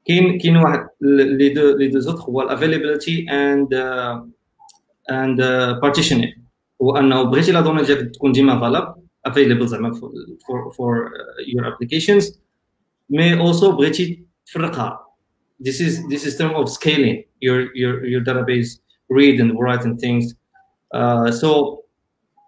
[0.06, 3.74] كاين كاين واحد les deux les deux autres هو ال availability and
[5.12, 5.42] and
[5.82, 6.46] partitioning
[6.82, 9.94] هو أنه بغيتي la donnée ديالك تكون ديما فالاب available زعما
[10.78, 11.12] for
[11.48, 12.43] your applications
[13.11, 15.05] مي اولسو بغيتي تفرقها
[15.69, 17.17] this is this is term of scaling
[17.47, 18.71] your your your database
[19.19, 20.25] read and write and things
[20.95, 21.79] uh, so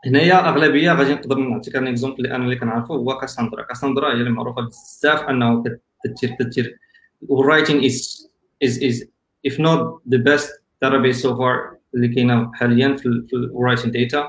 [0.06, 4.12] هنايا اغلبيه غادي نقدر نعطيك ان اكزومبل اللي انا اللي كنعرفو هو كاساندرا كاساندرا هي
[4.12, 5.62] اللي معروفه بزاف انه
[6.04, 6.78] كدير كدير
[7.24, 8.26] writing is
[8.64, 9.04] is is
[9.48, 9.80] if not
[10.14, 10.48] the best
[10.84, 14.28] database so far اللي كاينه حاليا في في writing data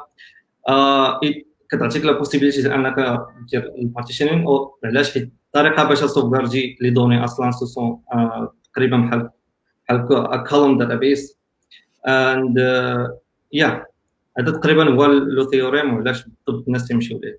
[0.69, 1.41] uh,
[1.72, 7.24] كتعطيك لا بوسيبيليتي انك دير البارتيشنين او علاش حيت الطريقة باش ت sauvegarder les données
[7.24, 8.02] أصلا ce sont
[8.73, 9.31] تقريبا بحال
[9.89, 11.39] بحال column database
[12.06, 12.59] and
[13.52, 13.86] yeah
[14.39, 17.39] هذا تقريبا هو le théorème وعلاش بالضبط الناس تيمشيو ليه.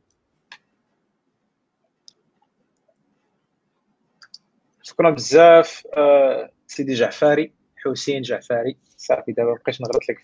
[4.81, 7.53] شكرا بزاف آه، سيدي جعفاري
[7.85, 8.77] حسين جعفاري.
[8.98, 10.18] صافي دابا بقيت نغلط لك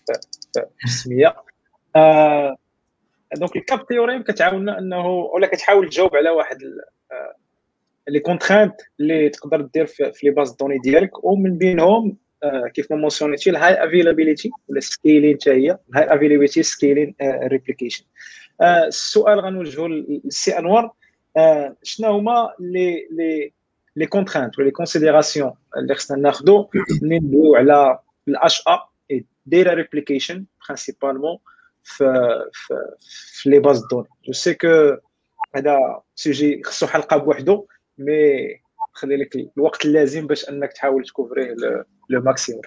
[0.54, 1.36] في السميه
[1.96, 2.56] آه،
[3.36, 6.58] donc ال CAP théorème كتعاوننا انه ولا كتحاول تجاوب على واحد
[7.12, 7.43] آه،
[8.08, 12.16] les contraintes اللي تقدر دير في les bases données ديالك ومن بينهم
[12.74, 17.14] كيف ما mentionner تي ال high availability ولا scaling حتى هي ال high availability scaling
[17.22, 18.04] replication
[18.62, 20.90] السؤال غنوجهه للسي أنور
[21.82, 23.52] شنو هما les les
[23.96, 26.70] les contraintes ولا les considérations اللي خصنا ناخذو
[27.02, 27.98] ملي ندويو على
[28.28, 28.78] ال HA
[29.46, 31.38] data replication principalement
[31.84, 32.04] في
[32.52, 32.74] في
[33.32, 34.08] في لي باز دوني.
[34.26, 34.96] جو سي كو
[35.56, 37.66] هذا سوجي خصو حلقة بوحدو.
[37.97, 38.61] مي
[38.93, 41.55] خلي لك الوقت اللازم باش انك تحاول تكوفريه
[42.09, 42.61] لو ماكسيموم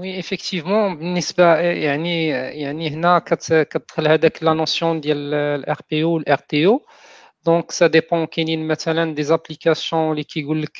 [0.00, 6.38] وي افكتيفمون بالنسبه يعني يعني هنا كتدخل هذاك لا نوسيون ديال الار بي او والار
[6.38, 6.86] تي او
[7.44, 10.78] دونك سا ديبون كاينين مثلا دي زابليكاسيون اللي كيقول لك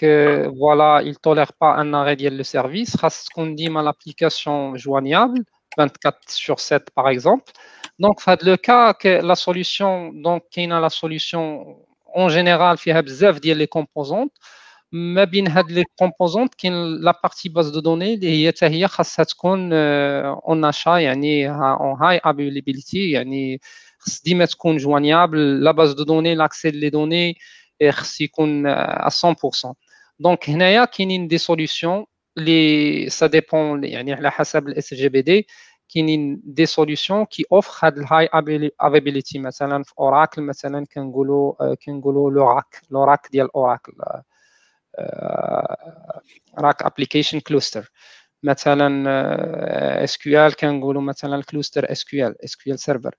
[0.58, 5.44] فوالا il tolère pas ان arrêt ديال لو سيرفيس خاص تكون ديما لابليكاسيون جوانيابل
[5.78, 7.52] 24 sur 7 par exemple
[8.02, 11.76] donc في هذا لو كا لا سوليوشن دونك كاينه لا سوليوشن
[12.16, 14.32] اون جينيرال فيها بزاف ديال لي كومبوزونت
[14.92, 18.88] ما بين هاد لي كومبوزونت كاين لا بارتي باز دو دوني اللي هي حتى هي
[18.88, 23.60] خاصها تكون اون اشا يعني اون هاي افيلابيليتي يعني
[23.98, 27.36] خص ديما تكون جوانيابل لا باز دو دوني لاكسي لي دوني
[27.90, 28.62] خص يكون
[29.06, 29.74] 100%
[30.20, 32.04] دونك هنايا كاينين دي سوليوشن
[32.38, 35.46] اللي سا ديبون يعني على حسب الاس جي بي دي
[35.94, 38.28] كاينين دي سوليوشن كي اوفر هاد الهاي
[38.80, 43.92] افيبيليتي مثلا في اوراكل مثلا كنقولوا كنقولوا لوراك لوراك ديال اوراكل
[46.58, 47.90] راك ابليكيشن كلوستر
[48.42, 49.04] مثلا
[50.04, 53.14] اس كيو ال كنقولوا مثلا كلوستر اس كيو ال اس كيو ال سيرفر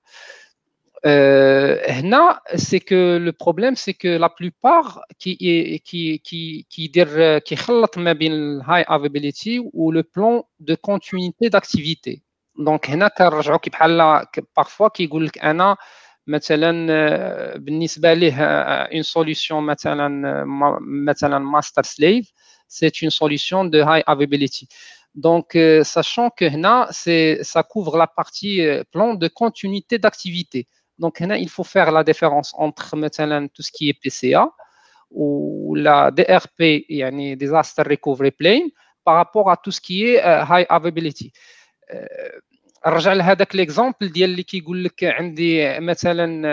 [1.88, 5.34] هنا سي كو لو بروبليم سي كو لا بلوبار كي
[5.78, 12.22] كي كي كيدير كيخلط ما بين الهاي افيبيليتي و لو بلان دو كونتينيتي داكتيفيتي
[12.60, 14.26] دونك هنا كنرجعوا كي بحال
[14.56, 15.76] بارفوا كيقول لك انا
[16.26, 16.86] مثلا
[17.56, 20.44] بالنسبه ليه اون سوليوشن مثلا
[20.80, 22.32] مثلا ماستر سليف
[22.68, 24.68] سي اون سوليوشن دو هاي افيبيليتي
[25.16, 26.88] Donc, euh, sachant que هنا,
[27.42, 30.66] ça couvre la partie euh, plan de continuité d'activité.
[30.98, 34.50] Donc, هنا, il faut faire la différence entre مثلا, tout ce qui est PCA
[35.10, 38.68] ou la DRP, يعني Disaster Recovery Plane,
[39.04, 41.32] par rapport à tout ce qui est uh, High Availability.
[42.87, 46.47] نرجع لهذاك l'exemple ديال اللي كيقول لك عندي مثلا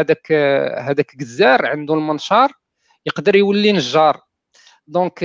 [0.00, 0.32] هذاك
[0.78, 2.52] هذاك جزار عنده المنشار
[3.06, 4.20] يقدر يولي نجار.
[4.86, 5.18] donc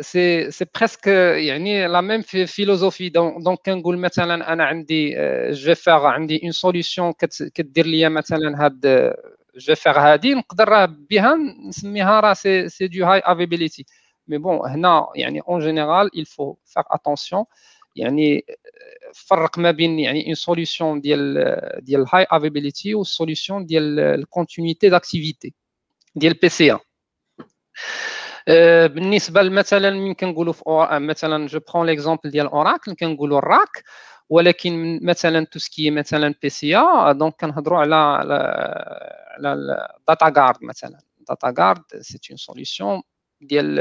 [0.00, 1.06] c'est c'est presque
[1.36, 5.14] يعني la même philosophie donc كنقول مثلا أنا عندي
[5.50, 7.12] je vais عندي une solution
[7.54, 9.12] كدير ليا مثلا هاد
[9.56, 11.34] je vais هادي نقدر بها
[11.68, 13.86] نسميها راه c'est c'est de high availability
[14.28, 17.44] mais bon هنا يعني en général il faut faire attention.
[17.95, 18.45] يعني
[19.13, 21.43] فرق ما بين يعني اون سوليسيون ديال
[21.81, 25.53] ديال هاي افيبيليتي والسوليسيون ديال الكونتينيتي داكتيفيتي
[26.15, 26.77] ديال بي سي
[28.87, 33.83] بالنسبه مثلا من كنقولوا في مثلا جو برون ليكزومبل ديال اوراكل كنقولوا الراك
[34.29, 40.99] ولكن مثلا تو سكي مثلا بي سي ا دونك كنهضروا على على داتا جارد مثلا
[41.29, 43.01] داتا جارد سي اون سوليسيون
[43.41, 43.75] ديال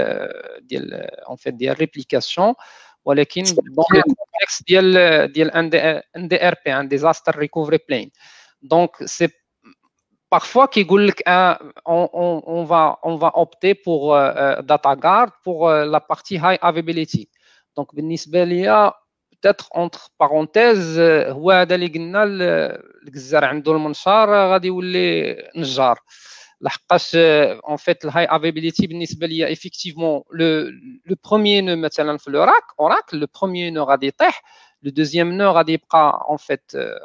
[0.61, 0.95] ديال
[1.29, 2.55] اون فيت ديال ريبليكاسيون
[3.05, 8.11] ولكن دون الكونتكست ديال ديال ان دي ار بي ان ديزاستر ريكوفري بلين
[8.63, 9.29] دونك سي
[10.31, 11.55] parfois qui euh,
[11.85, 16.37] on, on, on, va, on va opter pour euh, euh DataGuard pour euh, la partie
[16.37, 17.31] High Availability.
[17.77, 20.99] Donc, peut-être entre parenthèses
[21.29, 26.40] هو هذا اللي قلنا الجزار عنده المنشار غادي يولي نجار لحقاش
[26.88, 27.16] Parce
[27.64, 28.88] en fait, la high availability,
[29.50, 30.72] effectivement, le,
[31.04, 31.76] le premier nœud,
[32.78, 34.36] oracle, le premier nœud raditech,
[34.84, 36.96] le deuxième nœud radipra, en fait, euh,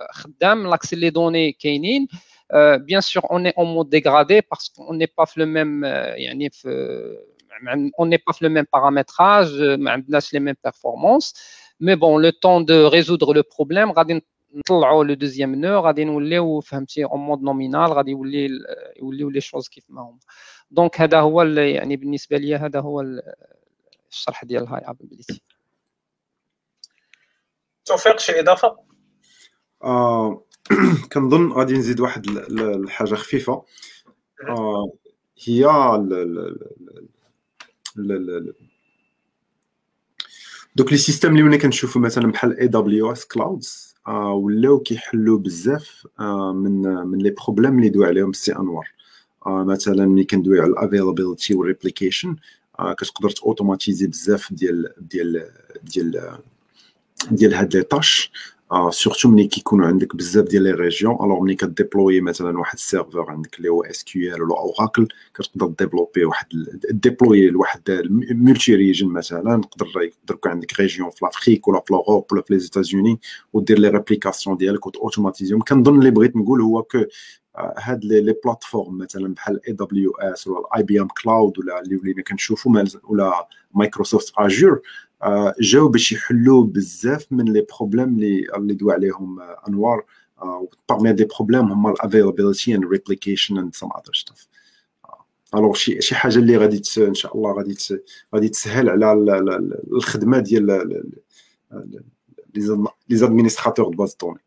[0.66, 2.04] l'accès des données kainin.
[2.52, 6.14] Euh, bien sûr, on est en mode dégradé parce qu'on n'est pas le même, euh,
[7.98, 11.34] on n'est pas le même paramétrage, on les mêmes performances.
[11.80, 14.18] Mais bon, le temps de résoudre le problème, غادين
[14.54, 18.48] نطلعوا le deuxième nœud غادي نوليو فهمتي en mode nominal غادي يولي
[19.02, 20.18] يوليو les choses كيف ما هما.
[20.70, 23.04] donc هذا هو يعني بالنسبة لي هذا هو
[24.10, 25.42] الشرح ديال ال high availability
[27.84, 28.76] توفيق شي إضافة؟
[29.84, 30.44] آه
[31.12, 33.64] كنظن غادي نزيد واحد الحاجة خفيفة.
[34.48, 34.92] آه
[35.44, 35.64] هي
[40.76, 46.82] دوك les systèmes اللي ولينا كنشوفوا مثلا بحال AWS clouds ولاو كيحلوا بزاف آه من
[46.82, 48.88] من les problèmes اللي دوي عليهم السي انوار.
[49.46, 52.36] آه مثلا ملي كندوي على ال availability وال replication
[52.78, 55.50] آه كتقدر automatiser بزاف ديال ديال
[55.82, 56.38] ديال
[57.30, 58.32] ديال هاد les tâches.
[58.90, 62.81] surtout ملي كيكونوا عندك بزاف ديال les régions alors ملي ك déployer مثلا واحد ال
[62.81, 66.46] serveur عندك اللي هو SQL ولا اوراكل كتقدر développer واحد
[66.90, 67.90] déploiement لواحد
[68.30, 72.54] multi region مثلا تقدر يقدر يكون عندك région في l'Afrique ولا في l'Europe ولا في
[72.54, 73.20] les États-Unis
[73.52, 76.98] ودير les réplications ديالك وتautomatiser هم كنظن اللي بغيت نقول هو que
[77.78, 83.48] هاد les plateformes مثلا بحال AWS ولا ال IBM Cloud ولا اللي ولينا كنشوفوا ولا
[83.74, 84.80] Microsoft Azure
[85.60, 90.04] جاو باش يحلوا بزاف من les problèmes اللي اللي دوا عليهم أنوار
[90.92, 94.46] parmi des problèmes هما ال availability and replication and some other stuff
[95.54, 97.76] alors شي شي حاجة اللي غادي إن شاء الله غادي
[98.34, 99.12] غادي تسهل على
[99.92, 100.66] الخدمة ديال
[103.08, 104.40] les administrateurs de bases de données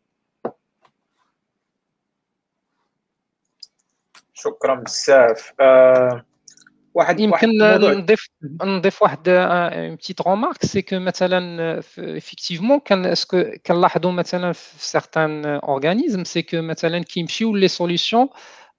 [4.34, 5.52] شكرا بزاف.
[5.60, 6.24] آه
[6.93, 8.29] واحد يمكن نضيف
[8.63, 9.29] نضيف واحد
[9.73, 16.61] بتيت رومارك سي كو مثلا افيكتيفمون كان اسكو كنلاحظوا مثلا في سيغتان اورغانيزم سي كو
[16.61, 18.29] مثلا كيمشيو لي سوليسيون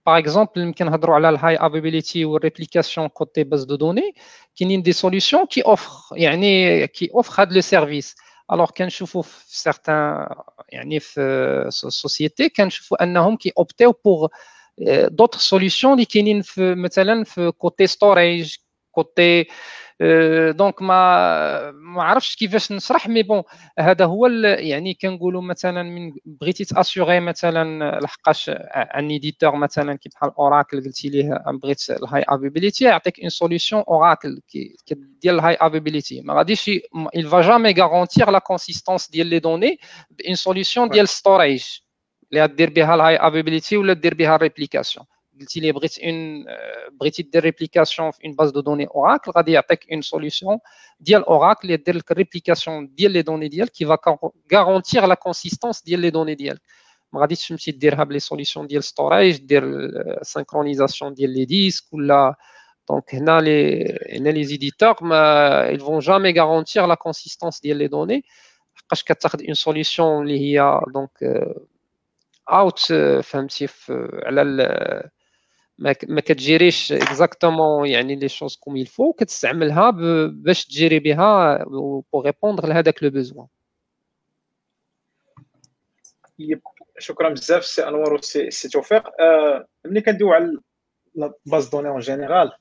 [0.07, 4.15] باغ اكزومبل يمكن نهضروا على الهاي افيبيليتي والريبليكاسيون كوتي باز دو دوني
[4.59, 8.17] كاينين دي سوليسيون كي اوفر يعني كي اوفر هاد لو سيرفيس
[8.53, 10.27] الوغ كنشوفوا في سيغتان
[10.69, 14.29] يعني في سوسيتي كنشوفوا انهم كي اوبتيو بوغ
[15.09, 18.57] دوطخ سوليسيون اللي كاينين في مثلا في كوتي ستوريج
[18.91, 19.47] كوتي
[20.51, 23.43] دونك ما ما عرفتش كيفاش نشرح مي بون
[23.79, 30.31] هذا هو يعني كنقولوا مثلا من بغيتي تاسيغي مثلا لحقاش ان ايديتور مثلا كي بحال
[30.39, 34.41] اوراكل قلتي ليه بغيت الهاي افيبيليتي يعطيك اون سوليسيون اوراكل
[35.23, 36.71] ديال الهاي افيبيليتي ما غاديش
[37.17, 39.79] il va jamais garantir la consistance ديال لي دوني
[40.11, 41.65] بان سوليسيون ديال ستوريج
[42.31, 45.07] اللي غدير بها الهاي ابيبيليتي ولا دير بها الريبليكاسيون
[45.41, 46.45] قلتي لي بغيت اون
[47.01, 50.59] بغيتي دير ريبليكاسيون في اون باز دو دوني اوراكل غادي يعطيك اون سوليوشن
[51.01, 53.99] ديال اوراكل اللي دير لك الريبليكاسيون ديال لي دوني ديالك كي فا
[54.55, 56.63] غارونتيغ لا كونسيستونس ديال لي دوني ديالك
[57.13, 59.65] ما غاديش تمشي ديرها بلي سوليوشن ديال ستوريج دير
[60.23, 62.35] سينكرونيزاسيون ديال لي ديسك ولا
[62.89, 67.89] دونك هنا لي هنا لي زيديتور ما ils vont jamais garantir la consistance ديال لي
[67.89, 68.25] دوني
[68.75, 71.11] حقاش كتاخذ اون سوليوشن اللي هي دونك
[72.52, 72.80] اوت
[73.24, 73.68] فهمتي
[74.14, 74.44] على
[76.08, 79.90] ما كتجيريش اكزاكتومون يعني لي شوز كوم يلفو كتستعملها
[80.28, 81.64] باش تجيري بها
[82.14, 83.48] بو ريبوندر لهذاك لو بوزوان
[87.00, 89.22] شكرا بزاف سي أنوار وسي سي توفيق.
[89.22, 90.60] آه ملي كندويو على
[91.46, 92.52] باز دوني اون جينيرال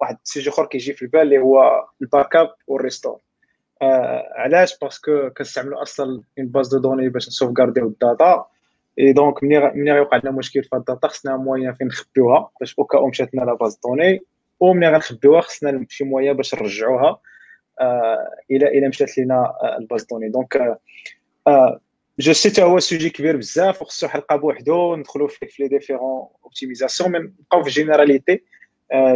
[0.00, 3.20] واحد السيجي أخر كيجي في البال اللي هو الباك أب والريستور.
[3.82, 8.46] علاش parce que كنستعملوا أصلا une base de données باش نsauvegarder ال data
[8.98, 12.86] et donc ملي ملي غيوقع لنا مشكل في الداتا خصنا moyen فين نخبيوها باش au
[12.86, 14.20] cas où مشات لنا la base de données
[14.60, 17.20] و ملي غنخبيوها خصنا شي moyen باش نرجعوها
[18.50, 20.78] إلى إلى مشات لنا ال base de données donc
[22.18, 27.12] je sais هو sujet كبير بزاف وخصو حلقه بوحدو ندخلوا فيه في les différentes optimisations
[27.12, 28.42] من نبقاو في généralités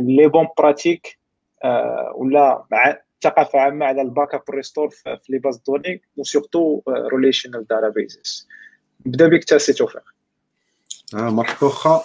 [0.00, 1.18] les bonnes pratiques
[2.14, 2.64] ولا
[3.24, 8.48] ثقافه عامه على ال backup restore في les bases de données و surtout relational databases
[9.06, 10.02] نبدأ بك تا سي توفيق.
[11.14, 12.02] آه مرحبا واخا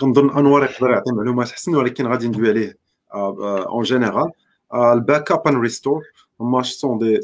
[0.00, 2.78] كنظن انوار يقدر يعطي معلومات أحسن ولكن غادي ندوي عليه
[3.14, 4.30] en général
[4.74, 6.02] ال backup and restore
[6.40, 7.20] هما sont des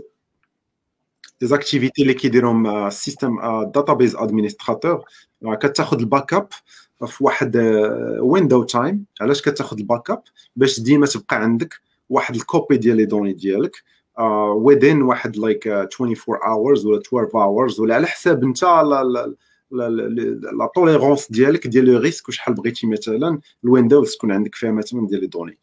[1.41, 5.05] des activités اللي كيديرهم system database administrator
[5.45, 6.49] كتاخذ ال backup
[7.07, 7.57] في واحد
[8.21, 10.23] window time علاش كتاخذ ال backup
[10.57, 11.81] باش ديما تبقى عندك
[12.11, 13.83] واحد ال copie ديال les données ديالك
[14.55, 18.63] ويدين واحد like 24 hours ولا 12 hours ولا على حساب انت
[19.71, 25.07] la tolérance ديالك ديال le risque وشحال بغيتي مثلا ال windows تكون عندك فيها مثلا
[25.07, 25.59] ديال les données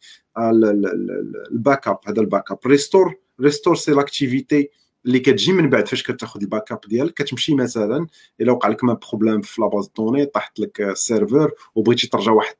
[1.52, 4.70] ال backup هذا ال backup restore restore c'est l'activité
[5.06, 8.06] اللي كتجي من بعد فاش كتاخذ ال backup ديالك كتمشي مثلا
[8.40, 12.06] إلا وقع لك ما problème في la base de données طاحت لك ال serveur وبغيتي
[12.06, 12.54] ترجع واحد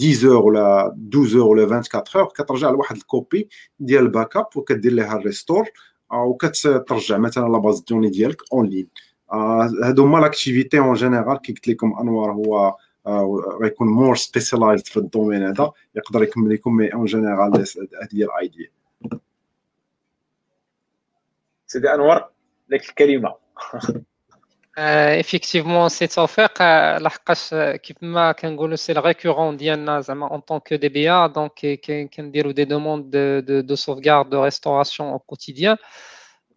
[0.00, 3.48] 10 أور ولا 12 أور ولا 24 أور كترجع لواحد ال copie
[3.80, 5.68] ديال ال backup وكدير ليها ال restore
[6.12, 8.88] وكترجع مثلا la base de données ديالك en ligne
[9.84, 12.76] هادو هما l'activité en général كي قلت لكم انوار هو
[13.62, 17.64] غيكون more specialized في ال domaine هذا يقدر يكمل لكم mais en général هذه
[18.12, 18.70] هي الايديا
[21.67, 22.29] سيدي انور
[22.69, 23.35] لك الكلمه
[24.77, 26.61] ايفيكتيفمون سي توفيق
[26.97, 31.79] لحقاش كيف ما كنقولوا سي ريكورون ديالنا زعما اون طون كو دي بي ا دونك
[32.15, 35.77] كنديروا دي دوموند دو دو sauvegarde دو ريستوراسيون او كوتيديان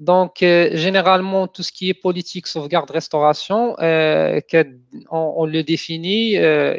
[0.00, 4.40] Donc, euh, généralement, tout ce qui est politique, sauvegarde, restauration, euh,
[5.10, 6.76] on, on, le définit euh,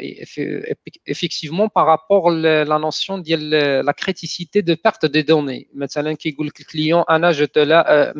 [1.04, 5.68] effectivement par rapport à la notion de la criticité de perte des données.
[5.74, 8.12] Maintenant, qui le client, Anna, je te la,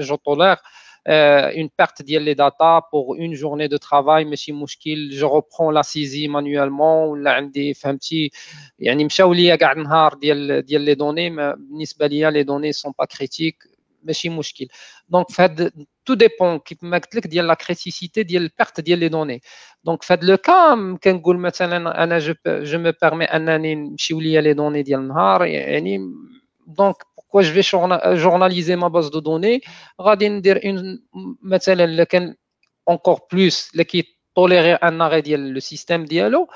[0.00, 0.60] je tolère
[1.08, 6.26] une perte des data pour une journée de travail, mais si je reprends la saisie
[6.26, 8.30] manuellement, ou là, عندي فهمتي
[8.78, 13.04] يعني مشاو ليا كاع النهار ديال ديال لي دوني بالنسبه ليا لي دوني سون با
[13.04, 13.69] كريتيك
[14.02, 14.66] ماشي مشكل
[15.08, 19.08] دونك فهاد تو ديبون كيف ما قلت لك ديال لا كريتيسيتي ديال البيرت ديال لي
[19.08, 19.42] دوني
[19.84, 24.52] دونك فهاد لو كا كنقول مثلا انا جو جو مو بيرمي انني نمشيو ليا لي
[24.54, 25.98] دوني ديال النهار يعني
[26.66, 29.60] دونك بوكوا جو في جورناليزي ما باز دو دوني
[30.00, 31.02] غادي ندير اون
[31.42, 32.34] مثلا اللي كان
[32.90, 36.47] encore plus اللي كي tolérer un arrêt le système dialo,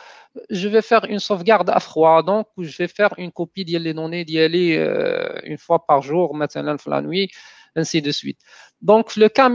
[0.50, 2.24] je vais faire une sauvegarde à froid.
[2.24, 6.76] Donc, je vais faire une copie des données dialé euh, une fois par jour, maintenant,
[6.88, 7.32] la nuit,
[7.76, 8.40] ainsi de suite.
[8.82, 9.50] Donc, le cas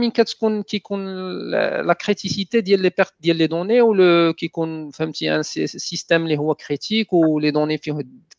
[0.63, 4.49] qui la criticité des pertes des données ou le qui
[5.29, 7.79] un système les critique ou les données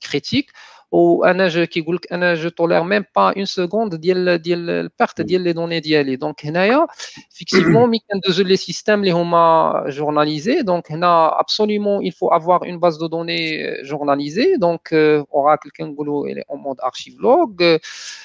[0.00, 0.50] critiques
[0.91, 5.41] وانا جو كيقول لك انا جو تولير ميم با اون سكوند ديال ديال البارت ديال
[5.41, 6.88] لي دوني ديالي دونك هنايا
[7.30, 12.80] فيكتيفمون ملي كندوزو لي سيستيم اللي هما جورناليزي دونك هنا ابسوليومون il faut avoir une
[12.80, 14.93] base de données journalisée donc
[15.34, 17.77] اوراكل كنقولوا الي اون مود ارشيف لوغ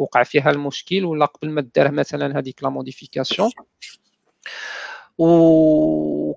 [0.00, 3.50] وقع فيها المشكل ولا قبل ما دار مثلا هذيك لا موديفيكاسيون
[5.18, 6.34] و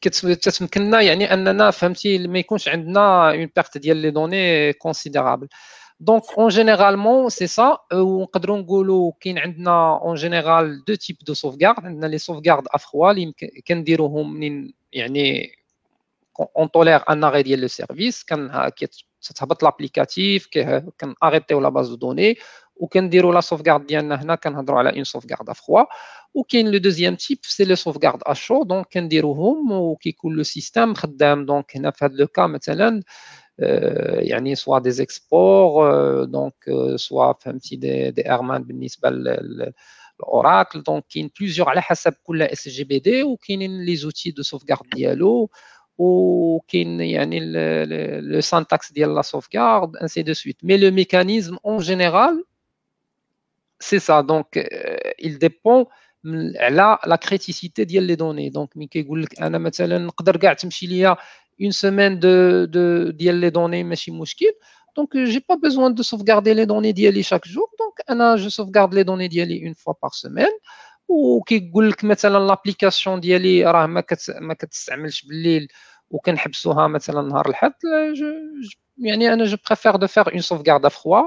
[0.00, 5.48] كتمكننا يعني اننا فهمتي ما يكونش عندنا اون بيرت ديال لي دوني كونسيديرابل
[6.00, 11.84] دونك اون جينيرالمون سي سا ونقدروا نقولوا كاين عندنا اون جينيرال دو تيب دو سوفغارد
[11.84, 13.32] عندنا لي سوفغارد افخوا اللي
[13.68, 15.52] كنديروهم منين يعني
[16.56, 18.70] اون طولير ان اغي ديال لو سيرفيس كان
[19.22, 20.46] تتهبط لابليكاتيف
[20.98, 22.36] كان اريتيو لا باز دو دوني
[22.76, 25.84] وكنديروا لا سوفغارد ديالنا هنا كنهضروا على اون سوفغارد افخوا
[26.34, 31.76] وكاين لو دوزيام تيب سي لي سوفغارد اشو دونك كنديروهم وكيكون لو سيستيم خدام دونك
[31.76, 33.02] هنا في هذا لو كا مثلا
[34.18, 36.54] يعني سوا دي زيكسبور دونك
[36.96, 39.08] سوا فهمتي دي, دي ارمان بالنسبه
[40.20, 44.42] الاوراكل دونك كاين بليزيور على حسب كل اس جي بي دي وكاينين لي زوتي دو
[44.42, 45.50] سوفغارد ديالو
[45.98, 47.40] وكاين يعني
[48.20, 52.44] لو سانتاكس ديال لا سوفغارد انسي دو سويت مي لو ميكانيزم اون جينيرال
[53.84, 54.68] سي سا دونك
[55.22, 55.86] il dépend
[56.56, 60.86] على لا كريتيسيتي ديال لي دوني دونك ملي كيقول لك انا مثلا نقدر كاع تمشي
[60.86, 61.16] ليا
[61.60, 64.52] une semaine de, de, les données, ماشي مشكل.
[64.98, 67.68] Donc, j'ai pas besoin de sauvegarder les données d'IALI chaque jour.
[67.78, 70.52] Donc, أنا je sauvegarde les données d'IALI une fois par semaine.
[71.08, 75.68] وكيقول لك مثلا لابليكاسيون ديالي راه ما كت ما كتستعملش بالليل
[76.10, 77.72] وكنحبسوها مثلا نهار الحد
[78.98, 81.22] يعني انا جو بريفير دو فير اون سوفغارد افخوا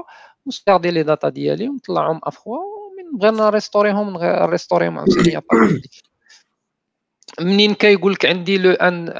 [0.49, 5.41] وسكاردي لي داتا ديالي ونطلعهم افخوا ومن بغينا نريستوريهم نريستوريهم عاوتاني
[7.39, 9.13] منين كيقول لك عندي لو ان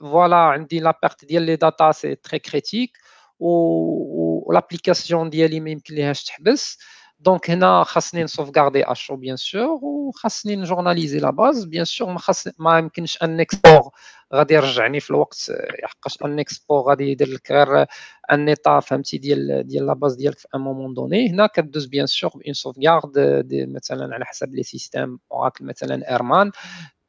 [0.00, 2.90] فوالا عندي لا بيرت ديال لي داتا سي تري كريتيك
[3.38, 6.78] و لابليكاسيون ديالي ما يمكن ليهاش تحبس
[7.19, 12.47] دونك هنا خاصني نسوفغاردي اشو بيان سور وخاصني نجورناليزي لا باز بيان سور ما خاص
[12.59, 13.89] ما يمكنش ان اكسبور
[14.33, 15.51] غادي يرجعني في الوقت
[15.83, 17.85] حقاش ان اكسبور غادي يدير لك غير
[18.31, 22.05] ان ايتا فهمتي ديال ديال لا باز ديالك في ان مومون دوني هنا كدوز بيان
[22.05, 23.11] سور اون سوفغارد
[23.51, 26.51] مثلا على حسب لي سيستيم اوراكل مثلا ايرمان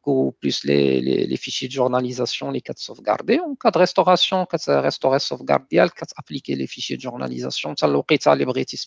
[0.07, 3.41] ou plus les, les, les, fichiers de journalisation, les cas de sauvegarder.
[3.41, 8.35] En cas de restauration, quand restaurer sauvegarder, quand appliquer les fichiers de journalisation, ça l'oqita
[8.37, 8.85] libritis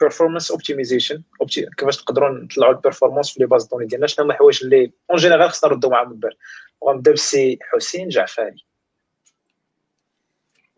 [0.00, 1.22] بيرفورمانس اوبتيميزيشن
[1.78, 4.92] كيفاش نقدروا نطلعوا ال performance في les bases de données ديالنا؟ شنو هما الحوايج اللي
[5.10, 6.36] en général خصنا نردوا معاهم البال
[6.80, 8.64] وغنبدا بالسي حسين جعفاري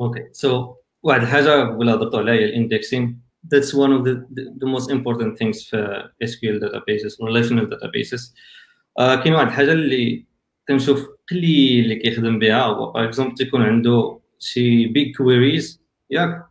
[0.01, 4.44] okay so واحد الحاجة ولا هضرتوا عليها هي ال indexing that's one of the, the,
[4.59, 8.34] the most important things في SQL databases relational databases.
[9.01, 10.26] uh, كاين واحد الحاجة اللي
[10.68, 12.62] كنشوف قليل اللي كيخدم بها.
[12.62, 16.47] هو par exemple تيكون عنده شي big queries ياك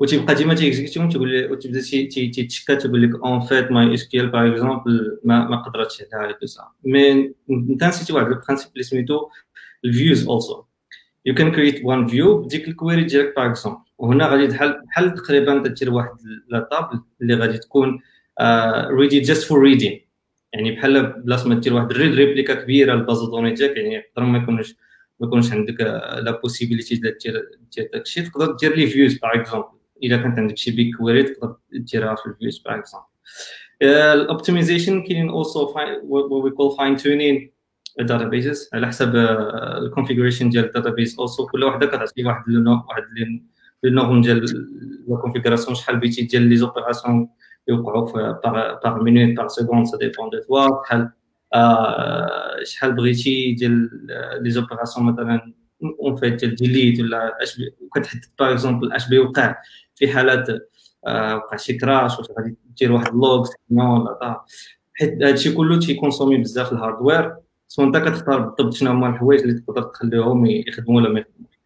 [0.00, 4.52] وتيبقى ديما تيكزيكتيهم تقول وتبدا تيتشكى تقول لك أون فيت ماي إس كيو إل باغ
[4.52, 9.28] اكزومبل ما ما قدرتش عليها دو سا مي انت نسيتي واحد البرانسيب اللي سميتو
[9.84, 10.62] الفيوز اولسو
[11.26, 15.68] يو كان كريت وان فيو بديك الكويري ديالك باغ اكزومبل وهنا غادي بحال بحال تقريبا
[15.68, 16.10] دير واحد
[16.48, 17.98] لا طابل اللي غادي تكون
[18.90, 20.00] ريدي جاست فور ريدين
[20.52, 24.38] يعني بحال بلاصة ما دير واحد الريد ريبليكا كبيرة للباز دوني ديالك يعني يقدر ما
[24.38, 24.74] يكونش
[25.20, 25.80] ما يكونش عندك
[26.20, 27.18] la possibilité دير
[27.76, 31.56] دير داكشي تقدر دير les views par exemple الا كانت عندك شي big query تقدر
[31.72, 33.06] ديرها في ال views par exemple
[33.82, 37.50] ال optimization كاينين also what we call fine tuning
[38.00, 38.68] databases.
[38.72, 43.02] على حسب ال configuration ديال ال database also كل وحدة كتعطي واحد واحد
[43.82, 44.44] les normes ديال
[45.08, 47.28] la configuration شحال بغيتي ديال les opérations
[47.68, 48.32] يوقعوا
[48.84, 51.10] par minute par seconde ça dépend de toi شحال
[52.64, 53.90] شحال بغيتي ديال
[54.42, 55.52] les opérations مثلا
[56.00, 57.62] en fait ديال delete ولا اش
[57.94, 59.56] كتحدد par exemple اش بيوقع
[60.00, 60.46] في حالات
[61.06, 64.44] وقع شي crash واش غادي دير واحد ال log ولا
[64.94, 67.36] حيت هادشي كله تي consommer بزاف ال hardware
[67.68, 71.58] so انت كتختار بالضبط شنو هما الحوايج اللي تقدر تخليهم يخدموا ولا ما يخدموش.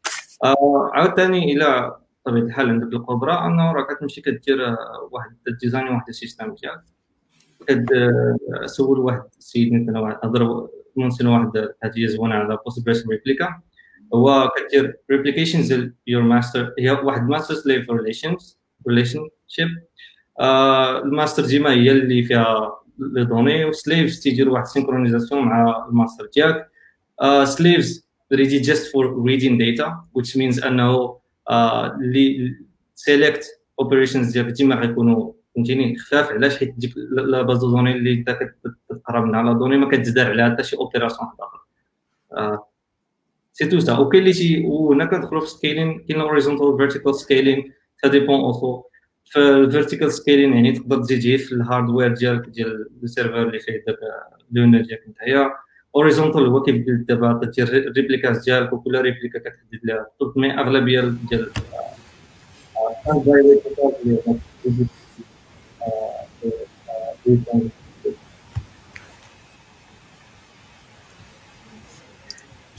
[0.94, 1.96] عاوتاني إلى
[2.26, 4.76] بطبيعة الحال عندك القدره انه راك كتمشي كدير
[5.10, 6.84] واحد design واحد ال system ديالك
[7.66, 13.60] كتسول واحد السيد مثلا واحد هضر منسن واحد هذه زوينة على بوست جريس ريبليكا
[14.14, 18.58] هو كدير ريبليكيشنز يور ماستر هي واحد ماستر سليف ريليشنز
[18.88, 19.68] ريليشن شيب
[21.04, 26.68] الماستر ديما هي اللي فيها لي دوني وسليفز تيدير واحد سينكرونيزاسيون مع الماستر ديالك.
[27.44, 31.18] سليفز ريدي جاست فور ريدين داتا which means أنه
[32.00, 32.54] اللي
[32.94, 33.44] select
[33.80, 38.38] operations ديالك ديما غيكونوا فهمتيني؟ خفاف علاش؟ حيت ديك la base de données اللي انت
[38.90, 42.64] كتقرا منها la donnée ما كتزداد عليها حتى شي opération واحد اخر
[43.54, 47.72] c'est tout ça وكاين اللي تي وهنا كندخلوا في scaling كاين horizontal vertical scaling
[48.02, 48.82] ça dépend aussi
[49.24, 53.58] في ال vertical scaling يعني تقدر تزيد في ال hardware ديالك ديال ال server اللي
[53.58, 53.98] فيه دابا
[54.52, 55.50] لونا ديالك نتايا
[55.96, 60.60] horizontal هو كيف قلت دابا تدير ال replicas ديالك وكل replica كتحدد لها الطب mais
[60.60, 61.50] اغلبيه ديال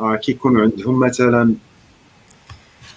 [0.00, 1.54] انيسيسير كيكونوا عندهم مثلا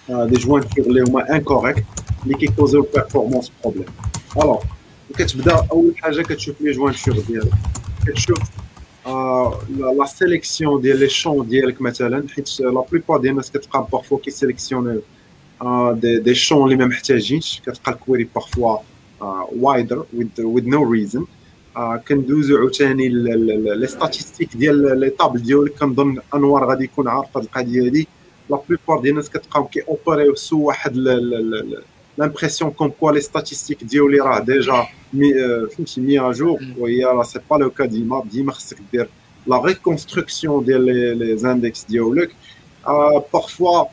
[0.08, 1.84] دي جوانتور اللي هما انكوريكت
[2.24, 3.86] اللي كيكوزيو بيرفورمانس بروبليم
[4.36, 4.62] الوغ
[5.18, 7.52] كتبدا اول حاجه كتشوف لي جوانتور ديالك
[8.06, 8.38] كتشوف
[9.78, 15.00] لا سيليكسيون ديال لي شون ديالك مثلا حيت لا بلوبار ديال الناس كتلقى بارفوا كيسيليكسيوني
[15.92, 18.78] دي, دي شون اللي ما محتاجينش كتلقى الكويري بارفوا
[19.56, 20.04] وايدر
[20.38, 21.24] with no reason
[22.08, 27.86] كندوزو عاوتاني لي ستاتيستيك ديال لي طابل ديالك كنظن انوار غادي يكون عارف هاد القضيه
[27.86, 28.08] هادي
[28.50, 30.96] لا بلوبار ديال الناس كتلقاهم كي اوبريو سو واحد
[32.18, 34.86] لامبرسيون كوم كوا لي ستاتيستيك ديالي راه ديجا
[35.76, 39.08] فهمتي مي جور وهي راه سي با لو كا ديما ديما خصك دير
[39.46, 40.84] لا ريكونستركسيون ديال
[41.18, 42.30] لي زاندكس ديالك
[43.32, 43.84] بارفوا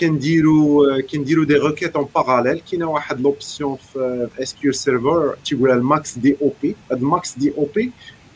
[0.00, 6.18] كنديروا كنديروا دي روكيت اون باراليل كاينه واحد لوبسيون في اس كيو سيرفر تيقول الماكس
[6.18, 7.92] دي او بي هاد ماكس دي او بي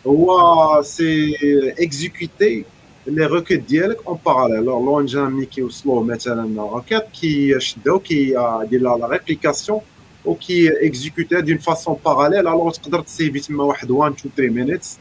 [0.07, 1.37] هو سي
[1.79, 2.65] اكزيكوتي
[3.07, 9.81] لي روكيت ديالك اون باراليل لو انجان ملي كيوصلوا مثلا روكيت كيشدو كيدير لا ريبليكاسيون
[10.25, 14.99] وكي اكزيكوتي دون فاسون باراليل الوغ تقدر تسيفي تما واحد 1 2 3 مينيتس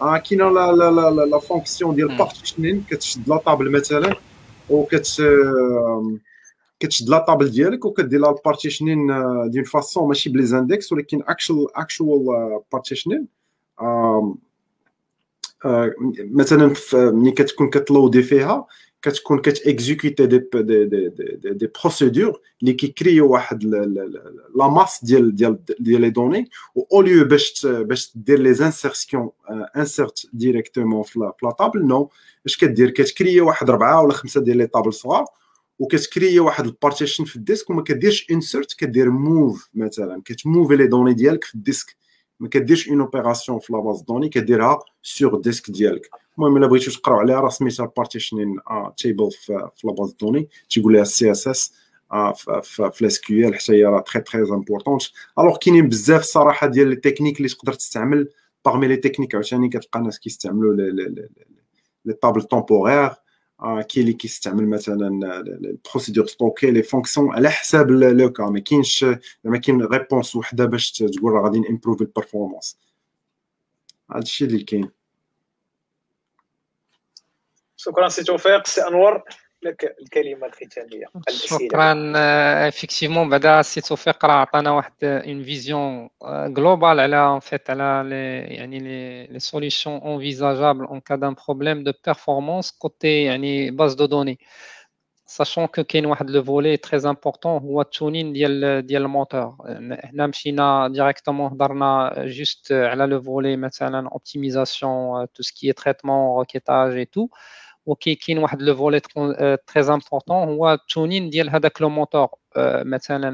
[0.00, 4.14] كاينه لا لا لا لا فونكسيون ديال بارتيشنين كتشد لا طابل مثلا
[4.69, 5.21] وكت
[6.79, 9.07] كتشد la table ديالك وكدير لها ال partitioning
[9.49, 13.27] d'une façon ماشي بلي index ولكن actual actual partitioning
[16.19, 18.67] مثلا ملي كتكون كتلودي فيها
[19.03, 23.63] كتكون كت exécuter des des des des, procédures اللي كي créer و واحد
[24.55, 29.29] la masse ديال ديال ديال les données و au lieu باش باش دير les insertions
[29.77, 32.09] insert directement في la table non
[32.45, 35.25] اش كدير؟ كت créer واحد اربعه ولا خمسة ديال les tables صغار
[35.79, 40.21] وكت créer واحد ال partition في ال disque وما كديرش insert كدير move مثلا.
[40.25, 41.95] كت mover les données ديالك في ال disque.
[42.39, 46.09] ما كديرش une opération في la base de données كديرها sur disque ديالك.
[46.37, 48.55] المهم إلا بغيتو تقراو عليها راه سميتها partitioning
[48.97, 49.31] table
[49.75, 50.49] في la base de données.
[50.69, 51.73] تيقول لها CSS
[52.63, 55.03] في ال SQL حتى هي راه très très importante
[55.39, 58.29] الوغ كاينين بزاف صراحة ديال les techniques اللي تقدر تستعمل
[58.65, 60.75] parmi les techniques عاوتاني كتلقى ناس كيستعملوا
[62.05, 63.11] les tables temporaires
[63.63, 65.07] كاين اللي كيستعمل مثلا
[65.41, 69.05] ال procédures stockées les fonctions على حساب le cas ما كاينش
[69.43, 72.77] ما كاين réponse وحدة باش تقول راه غادي ن improver ال performance
[74.11, 74.91] هادشي اللي كاين.
[77.77, 78.67] شكرا سي توفيق.
[78.67, 79.23] سي أنور.
[79.62, 82.12] لك الكلمه الختاميه شكرا
[82.68, 86.10] افيكتيفمون بعدا سي توفيق راه عطانا واحد اون فيزيون
[86.46, 91.84] جلوبال على ان فيت على لي يعني لي لي سوليوشن انفيزاجابل ان كا دان بروبليم
[91.84, 94.38] دو بيرفورمانس كوتي يعني باز دو دوني
[95.26, 99.56] ساشون كو كاين واحد لو فولي تري امبورطون هو التونين ديال ديال الموتور
[100.04, 107.04] هنا مشينا ديريكتومون هضرنا جوست على لو فولي مثلا اوبتيميزاسيون تو سكي تريتمون روكيتاج اي
[107.04, 107.28] تو
[107.86, 112.28] وكاين واحد لو فولي تري امبورطون هو التونين ديال هذاك لو موتور
[112.84, 113.30] مثلا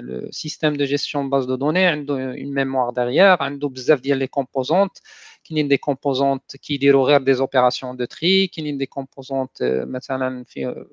[0.00, 4.26] لو سيستيم دو جيستيون باز دو دوني عنده اون ميموار ديغيير عنده بزاف ديال لي
[4.26, 4.98] كومبوزونت
[5.44, 10.84] كاينين دي كومبوزونت كيديروا غير دي زوبيراسيون دو تري كاينين دي كومبوزونت مثلا في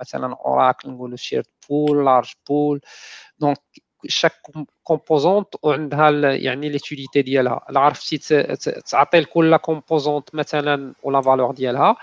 [0.00, 2.80] مثلا اوراكل نقولوا شيرد بول لارج بول
[3.38, 3.58] دونك
[4.06, 4.32] شاك
[4.84, 8.18] كومبوزونت وعندها يعني ليتيليتي ديالها الا عرفتي
[8.90, 11.96] تعطي لكل كومبوزونت مثلا ولا فالور ديالها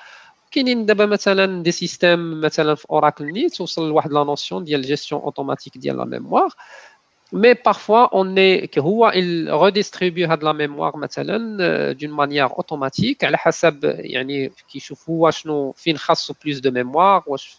[0.52, 5.22] كاينين دابا مثلا دي سيستيم مثلا في اوراكل نيت توصل لواحد لا نوسيون ديال جيستيون
[5.22, 6.49] اوتوماتيك ديال لا ميموار
[7.34, 13.38] مي بارفوا اون اي هو il redistribue هاد لا ميموار مثلا دون مانيير اوتوماتيك على
[13.38, 17.57] حسب يعني كيشوفوا واشنو فين خاصو بلوس دو ميموار واش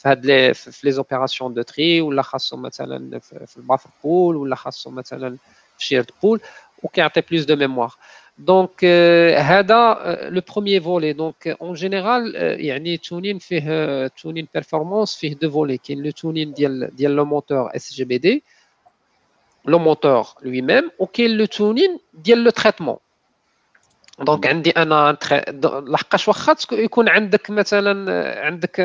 [0.00, 4.56] في هاد لي في لي زوبيراسيون دو تري ولا خاصو مثلا في البافر بول ولا
[4.56, 5.36] خاصو مثلا
[5.78, 6.40] في شيرد بول
[6.82, 7.94] وكيعطي بلوس دو ميموار
[8.38, 8.84] دونك
[9.38, 9.94] هذا
[10.30, 12.34] لو بروميي فولي دونك اون جينيرال
[12.64, 17.76] يعني تونين فيه تونين بيرفورمانس فيه دو فولي كاين لو تونين ديال ديال لو موتور
[17.76, 18.44] اس جي بي دي
[19.64, 22.96] لو موتور لوي ميم وكاين لو تونين ديال لو تريتمون
[24.21, 25.17] دونك عندي أنا
[25.87, 28.75] لحقاش واخا يكون عندك مثلا عندك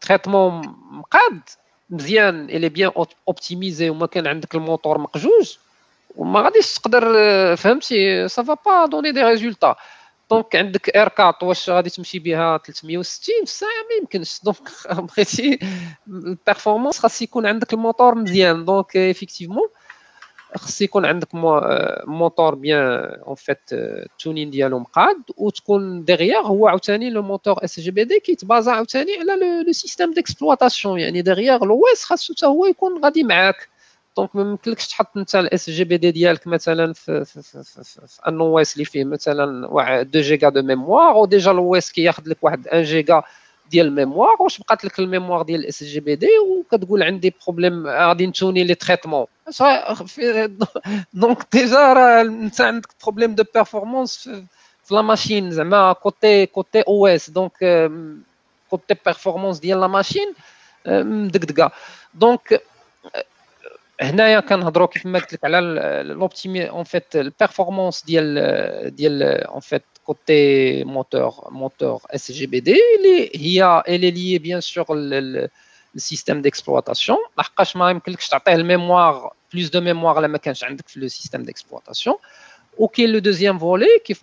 [0.00, 1.40] traitement مقاد
[1.90, 2.90] مزيان il est bien
[3.28, 5.56] optimisé وما كان عندك الموتور مقجوج
[6.16, 7.04] وما غاديش تقدر
[7.56, 9.76] فهمتي ça va pas donner des résultats
[10.30, 14.40] donc عندك R4 واش غادي تمشي بها 360 في الساعة ما يمكنش.
[14.44, 14.68] donc
[15.10, 15.58] بغيتي
[16.08, 18.64] ال performance خاص يكون عندك الموتور مزيان.
[18.64, 19.68] donc effectivement
[20.56, 21.28] خص يكون عندك
[22.06, 22.80] moteur bien
[23.26, 23.70] en fait
[24.18, 29.72] tuning ديالو مقاد وتكون ديغيغ هو عاوتاني le moteur SGBD كيت baser عاوتاني على le
[29.72, 33.68] système d'exploitation يعني d'ailleurs l'OS خاصو حتى هو يكون غادي معاك.
[34.16, 38.40] donc ما يمكنلكش تحط انت ال SGBD ديالك مثلا في في في, في, في, un
[38.40, 42.38] OS اللي فيه مثلا واحد 2 giga de mémoire و déjà ال OS كياخذ لك
[42.42, 43.22] واحد 1 جيجا
[43.70, 48.26] ديال ال mémoire واش بقات لك ال mémoire ديال ال SGBD وكتقول عندي problème غادي
[48.26, 49.26] نتوني لي تريتمون
[51.13, 54.29] دونك ديجا راه انت عندك بروبليم دو بيرفورمانس
[54.83, 57.51] في لا ماشين زعما كوتي كوتي او اس دونك
[58.69, 60.33] كوتي بيرفورمانس ديال لا ماشين
[60.87, 61.71] مدقدقه
[62.13, 62.61] دونك
[64.01, 65.59] هنايا كنهضروا كيف ما قلت لك على
[66.05, 72.77] لوبتيمي اون فيت البيرفورمانس ديال ديال اون فيت كوتي موتور موتور اس جي بي دي
[72.99, 74.85] اللي هي الي لي بيان سور
[75.95, 81.44] السيستيم ديكسبلوطاسيون لحقاش ما يمكنلكش تعطيه الميموار plus de mémoire à la là le système
[81.44, 82.18] d'exploitation.
[82.76, 84.14] Ok, le deuxième volet, qui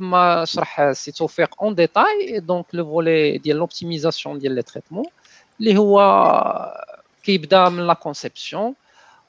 [0.94, 5.06] c'est offert en détail, et donc le volet de l'optimisation des traitements,
[5.60, 5.76] les
[7.24, 8.76] qui la conception,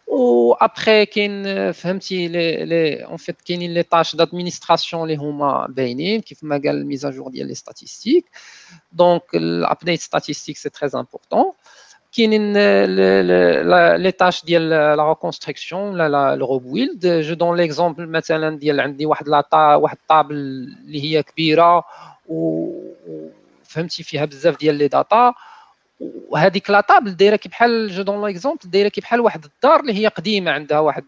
[0.07, 7.11] ou après qu'il les en fait les tâches d'administration les qui font la mise à
[7.11, 8.27] jour des statistiques.
[8.93, 11.57] Donc l'update statistique c'est très important.
[12.17, 12.53] كاينين
[13.97, 19.29] les tâches ديال la reconstruction la le rebuild je donne l'exemple مثلا ديال عندي واحد
[19.29, 21.85] la واحد ال table اللي هي كبيره
[22.29, 22.71] و
[23.65, 25.35] فهمتي فيها بزاف ديال les data
[26.29, 29.93] وهذيك la table دايره كي بحال je donne l'exemple دايره كي بحال واحد الدار اللي
[29.93, 31.05] هي قديمه عندها واحد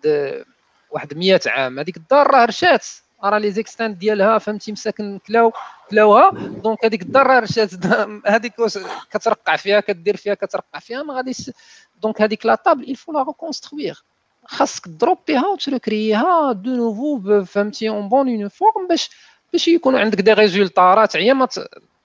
[0.91, 2.87] واحد 100 عام هذيك الدار راه رشات
[3.24, 5.53] راه les extents ديالها فهمتي مساكن كلاو
[5.90, 7.86] كلاوها donc هذيك الدار رشات
[8.27, 8.53] هذيك
[9.11, 11.51] كترقع فيها كدير فيها كترقع فيها ما غاديش
[12.03, 14.03] donc هذيك la table il faut la reconstruire.
[14.47, 19.11] خاصك تدروبيها وتركريها دو نوفو فهمتي en bonne et due forme باش
[19.53, 21.49] باش يكونوا عندك des résultats راه تعيا ما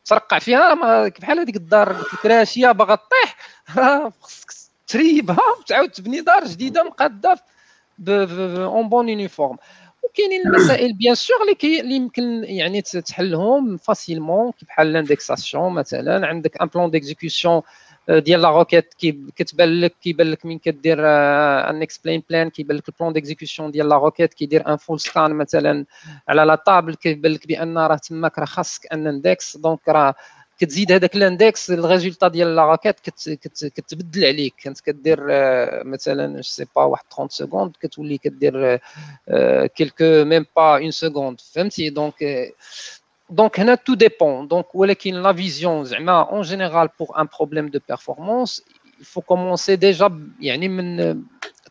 [0.05, 3.37] ترقع فيها ما بحال هذيك الدار قلت لك راشيه باغا طيح
[3.77, 4.51] راه خصك
[4.87, 7.39] تريبها وتعاود تبني دار جديده مقاده
[8.07, 9.57] en bonne et due forme
[10.03, 16.27] وكاينين المسائل bien sûr اللي اللي يمكن يعني تحلهم facilement بحال l'indexation مثلا.
[16.27, 17.61] عندك un plan d'exécution
[18.09, 18.93] ديال la requête
[19.35, 23.89] كتبان لك كيبان لك من كدير un explain plan كيبان لك ال plan d'exécution ديال
[23.89, 25.85] la requête كيدير un full scan مثلا
[26.27, 30.15] على لا طابل كيبان لك بأن راه تماك راه خاصك أن اندكس دونك راه
[30.62, 33.00] كتزيد هذاك الاندكس الريزولتا ديال لا راكيت
[33.74, 35.20] كتبدل عليك كنت كدير
[35.84, 38.80] مثلا جو سي با واحد 30 سكوند كتولي كدير
[39.66, 42.52] كيلكو ميم با اون سكوند فهمتي دونك
[43.30, 47.80] دونك هنا تو ديبون دونك ولكن لا فيزيون زعما اون جينيرال بور ان بروبليم دو
[47.88, 48.62] بيرفورمانس
[49.00, 51.22] il faut commencer déjà يعني من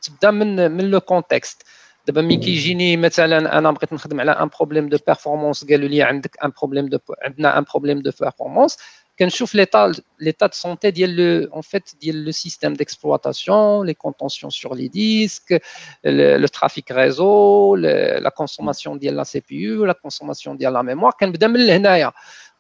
[0.01, 1.63] تبدا من من لو كونتكست
[2.07, 6.37] دابا ملي كيجيني مثلا انا بغيت نخدم على ان بروبليم دو بيرفورمانس قالوا لي عندك
[6.43, 8.77] ان بروبليم دو عندنا ان بروبليم دو بيرفورمانس
[9.19, 14.49] كنشوف ليتا ليتا دو سونتي ديال لو اون فيت ديال لو سيستيم ديكسبلوطاسيون لي كونتونسيون
[14.49, 15.61] سور لي ديسك
[16.05, 21.11] لو ترافيك ريزو لا كونسوماسيون ديال لا سي بي يو لا كونسوماسيون ديال لا ميموار
[21.19, 22.11] كنبدا من لهنايا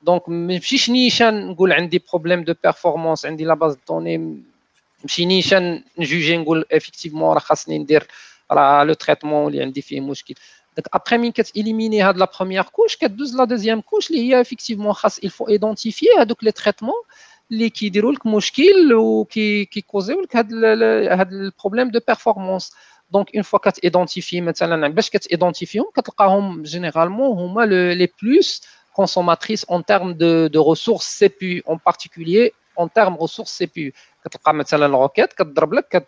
[0.01, 4.41] دونك ما نمشيش نيشان نقول عندي بروبليم دو بيرفورمانس عندي لا باز دوني
[5.03, 8.07] نمشي نيشان نجوجي نقول افيكتيفمون راه خاصني ندير
[8.51, 10.35] راه لو تريتمون اللي عندي فيه مشكل
[10.77, 14.93] دونك ابخي من كتاليميني هاد لا بروميير كوش كدوز لا دوزيام كوش اللي هي افيكتيفمون
[14.93, 17.03] خاص الفو ايدونتيفي هادوك لي تريتمون
[17.51, 20.53] اللي كيديروا لك مشكل وكي كيكوزيو لك هاد
[21.19, 22.73] هاد البروبليم دو بيرفورمانس
[23.11, 28.61] دونك اون فوا كتايدونتيفي مثلا باش كتايدونتيفيهم كتلقاهم جينيرالمون هما لي بلوس
[29.01, 33.91] consommatrices en termes de, de ressources CPU, en particulier en termes ressources CPU.
[34.25, 36.07] كتلقى مثلا الروكيت كتضرب لك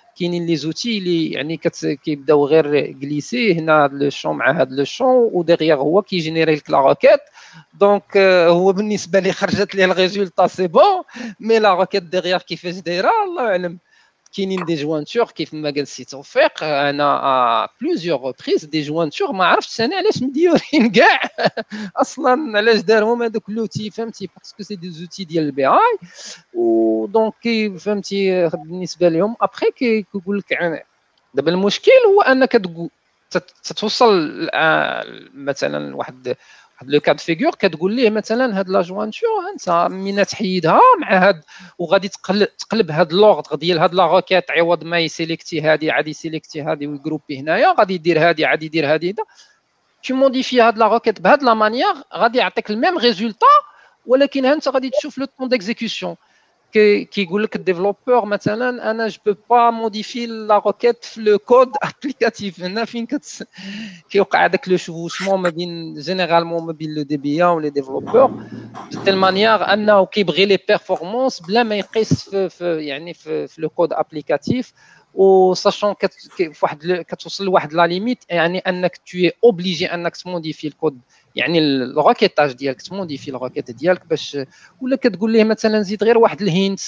[0.19, 1.57] كاينين les outils اللي يعني
[2.03, 2.67] كيبداو غير
[3.03, 6.69] glisser هنا هاد le champ مع هاد le champ و derrière هو كي générer لك
[6.69, 7.19] la requête
[7.73, 8.17] donc
[8.47, 11.03] هو بالنسبة لي خرجت لي ال résultat c'est bon
[11.39, 13.79] mais la requête derrière كيفاش دايره الله أعلم.
[14.35, 19.81] كاينين des jointures كيف ما قال سي توفيق أنا plusieurs reprises des jointures ما عرفتش
[19.81, 21.21] أنا علاش مديورين كاع.
[21.95, 25.97] أصلا علاش دارهم هذوك l'outil فهمتي؟ parce que c'est des outils ديال ال BI
[26.53, 30.85] و donc فهمتي بالنسبة لهم ابخي كيقول لك
[31.33, 32.61] دابا المشكل هو أنك
[33.63, 34.49] تتوصل
[35.33, 36.35] مثلا واحد
[36.81, 41.27] واحد le cas de figure كتقول ليه مثلا هاد la jointure انت من تحيدها مع
[41.27, 41.43] هاد
[41.77, 46.09] وغادي تقلب تقلب هاد لوغد ديال هاد la requête عوض ما ي sélecter هادي غادي
[46.09, 49.15] ي sélecter هادي وي grouper هنايا غادي يدير هادي غادي يدير هادي
[50.03, 53.47] tu modifies هاد la requête بهاد la manière غادي يعطيك ال même résultat
[54.05, 56.15] ولكن انت غادي تشوف لو طون ديكزيكسيون
[56.71, 58.71] qui dit que le développeur, maintenant,
[59.07, 62.55] je ne peux pas modifier la requête, le code applicatif.
[64.09, 65.41] Qui est avec le chevauchement,
[65.97, 68.29] généralement, mobile, le DBA ou les développeurs,
[68.91, 69.65] de telle manière
[70.13, 74.73] qu'on brille les performances, bla mais le code applicatif.
[75.13, 76.07] Ou sachant que
[77.75, 78.21] la limite,
[79.03, 80.95] tu es obligé de modifier le code.
[81.35, 84.37] يعني ال requêtage ديالك ت modifier ال requête ديالك باش
[84.81, 86.79] ولا كتقول ليه مثلا زيد غير واحد ال hint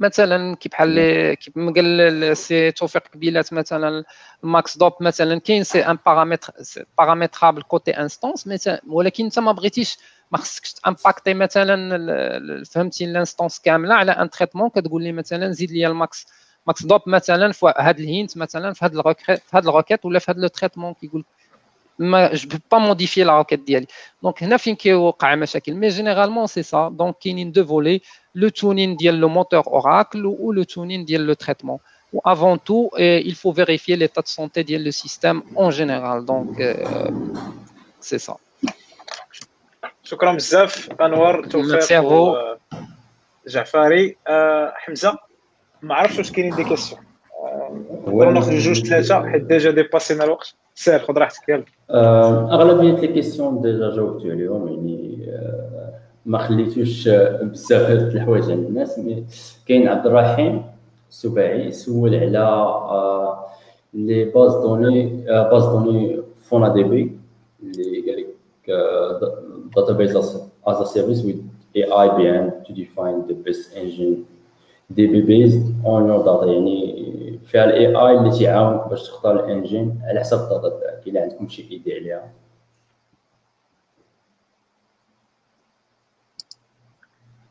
[0.00, 4.04] مثلا كي بحال كيف ما قال سي توفيق قبيلات مثلا
[4.44, 6.52] ال MAXDOP مثلا كاين c'est un paramètre
[6.98, 9.98] paramétrable côté instance ولكن انت ما بغيتيش
[10.32, 15.52] ما خصكش ت impacter مثلا فهمتي ال instance كاملة على un traitement كتقول لي مثلا
[15.52, 16.26] زيد لي ال
[16.66, 19.73] max MAXDOP مثلا في هذا ال hint مثلا في هذا ال requête في هذا ال
[19.73, 21.24] requête ولا في هذا le traitement كيقول
[21.99, 23.87] ما جو بو با موديفي لا روكيت ديالي
[24.23, 28.01] دونك هنا فين كيوقع مشاكل مي جينيرالمون سي سا دونك كاينين دو فولي
[28.35, 31.79] لو تونين ديال لو موتور اوراكل و لو تونين ديال لو تريتمون
[32.13, 32.89] و avant tout
[33.29, 36.61] il faut vérifier l'état de santé ديال لو سيستيم en général donc
[38.01, 38.35] c'est ça
[40.03, 42.03] شكرا بزاف انور توفيق
[43.47, 44.15] جعفري
[44.75, 45.17] حمزه
[45.81, 46.99] ما عرفتش واش كاينين دي كيسيون
[48.07, 51.64] نقدروا ناخذ جوج ثلاثه حيت ديجا ديباسينا الوقت سير خذ راحتك يلا
[52.54, 55.28] اغلبيه لي كيسيون ديجا جاوبتو عليهم يعني
[56.26, 57.08] ما خليتوش
[57.42, 59.24] بزاف هاد الحوايج عند الناس مي
[59.66, 60.62] كاين عبد الرحيم
[61.10, 62.74] السباعي سول على
[63.94, 67.18] لي باز دوني باز دوني فونا دي بي
[67.62, 68.34] اللي قال لك
[69.76, 70.14] database
[70.66, 71.40] as, a with
[71.76, 74.24] AI behind to define the best engine.
[74.90, 77.03] دي بي بيزد اون يور داتا يعني
[77.54, 81.22] فيها ال AI اللي تيعاونك باش تختار ال engine على حسب ال data تاعك إلا
[81.22, 82.32] عندكم شي idée عليها.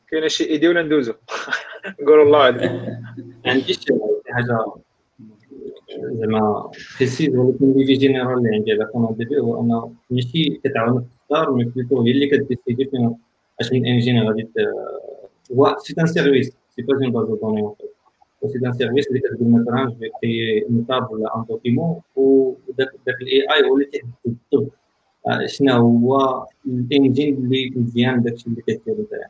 [0.07, 1.13] كاينة شي idée ولا ندوزو؟
[2.01, 2.59] نقول الله اعلم
[3.45, 3.93] عندي شي
[4.27, 4.65] حاجة.
[6.13, 11.05] زعما précise ولكن اللي en général اللي عندي على كون DB هو ان ماشي كتعاونك
[11.29, 13.15] تختار mais plutôt هي اللي ك décider فين
[13.59, 14.49] اش من engine غادي
[15.57, 17.92] هو c'est un service c'est pas une base de
[18.51, 23.21] C'est un service اللي كتقول مثلا je crée une table ولا un document وداك داك
[23.21, 24.71] ال AI هو اللي كيحدد بالضبط
[25.45, 29.29] شنو هو ال engine اللي مزيان داكشي اللي كديرو تاعي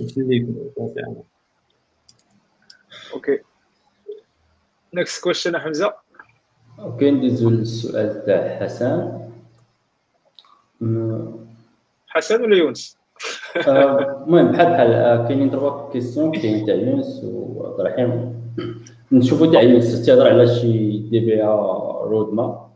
[0.00, 1.22] هادشي اللي
[3.14, 3.38] okay
[4.94, 5.94] next question حمزه
[6.78, 9.20] okay ندوزو للسؤال تاع حسن
[12.06, 13.03] حسن ولا يونس
[13.56, 18.34] المهم بحال بحال كاينين trois questions كاين تاع يونس وعبد الرحيم.
[19.12, 22.68] نشوفوا تاع يونس تيهضر على شي DBA roadmap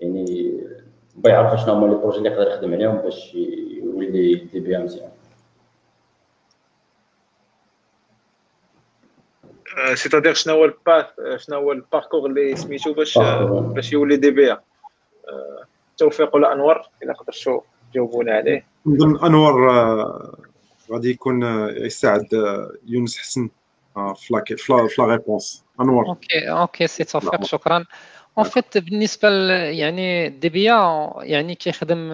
[0.00, 0.54] يعني
[1.16, 5.10] بغا يعرف شنو هما les projets اللي يقدر يخدم عليهم باش يولي DBA مزيان.
[9.94, 11.06] c'est-à-dire شنو هو ال path
[11.36, 13.18] شنو هو ال parcours اللي سميتو باش
[13.48, 14.56] باش يولي DBA
[15.96, 17.60] توفيق ولا انور الا قدرتوا
[17.92, 18.66] تجاوبونا عليه.
[18.86, 19.70] نظن انور
[20.92, 22.26] غادي يكون يساعد
[22.86, 23.48] يونس حسن
[23.94, 24.44] fais la
[24.86, 27.84] fais la réponse انور okay okay سي توفيق شكرا.
[28.38, 32.12] en fait بالنسبة يعني DBA يعني كيخدم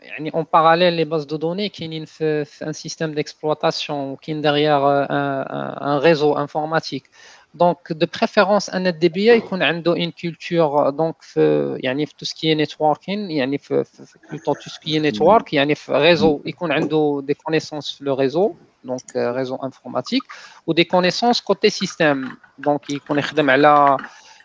[0.00, 5.98] يعني en parallèle les bases de données كاينين في, un système d'exploitation وكاين derrière un
[5.98, 7.10] réseau informatique
[7.53, 12.25] دونك دو بريفيرونس ان الدي بي يكون عنده اون كولتور دونك في يعني في تو
[12.25, 13.83] سكي نيتوركين يعني في
[14.29, 18.53] بلوتو تو سكي نيتورك يعني في ريزو يكون عنده دي كونيسونس في لو ريزو
[18.83, 20.23] دونك ريزو انفورماتيك
[20.67, 23.97] ودي كونيسونس كوتي سيستيم دونك يكون يخدم على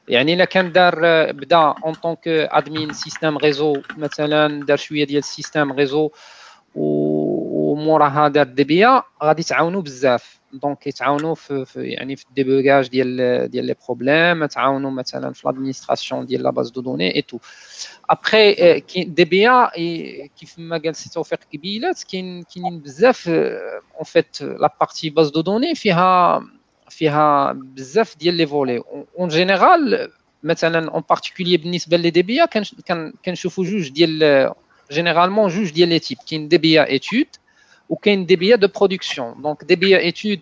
[0.09, 0.94] يعني الا كان دار
[1.32, 6.10] بدا اون طونك ادمين سيستيم ريزو مثلا دار شويه ديال السيستيم ريزو
[6.74, 8.86] وموراها دار دي بي
[9.22, 14.90] غادي تعاونوا بزاف دونك يتعاونوا في, في يعني في الديبوغاج ديال ديال لي بروبليم تعاونوا
[14.90, 17.39] مثلا في لادمينستراسيون ديال لا باز دو دوني اي تو
[18.10, 19.48] ابخي دي بي
[20.36, 25.40] كيف ما قال سي توفيق قبيلات كاين كاينين بزاف اون فيت لا بارتي باز دو
[25.40, 26.43] دوني فيها
[26.89, 28.82] فيها بزاف ديال لي فولي
[29.18, 30.10] اون جينيرال
[30.43, 32.40] مثلا اون بارتيكولي بالنسبه لي دي بي
[33.24, 34.52] كنشوفوا جوج ديال
[34.93, 37.27] جينيرالمون جوج ديال لي تيب كاين دي بي ايتود
[37.89, 40.40] وكاين دي بي دو برودكسيون دونك دي بي ايتود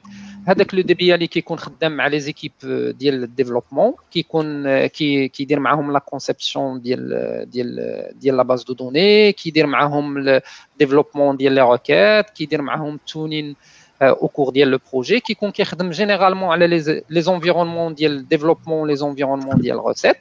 [0.48, 2.52] هذاك لو دي بي اللي كيكون خدام مع لي زيكيب
[2.98, 9.32] ديال الديفلوبمون كيكون كي كيدير معاهم لا كونسيبسيون ديال ديال ديال لا باز دو دوني
[9.32, 10.28] كيدير معاهم
[10.74, 13.56] الديفلوبمون ديال لي روكيت كيدير معاهم تونين
[14.02, 16.66] او كور ديال لو بروجي كيكون كيخدم جينيرالمون على
[17.10, 20.18] لي زونفيرونمون ديال ديفلوبمون لي زونفيرونمون ديال روسيت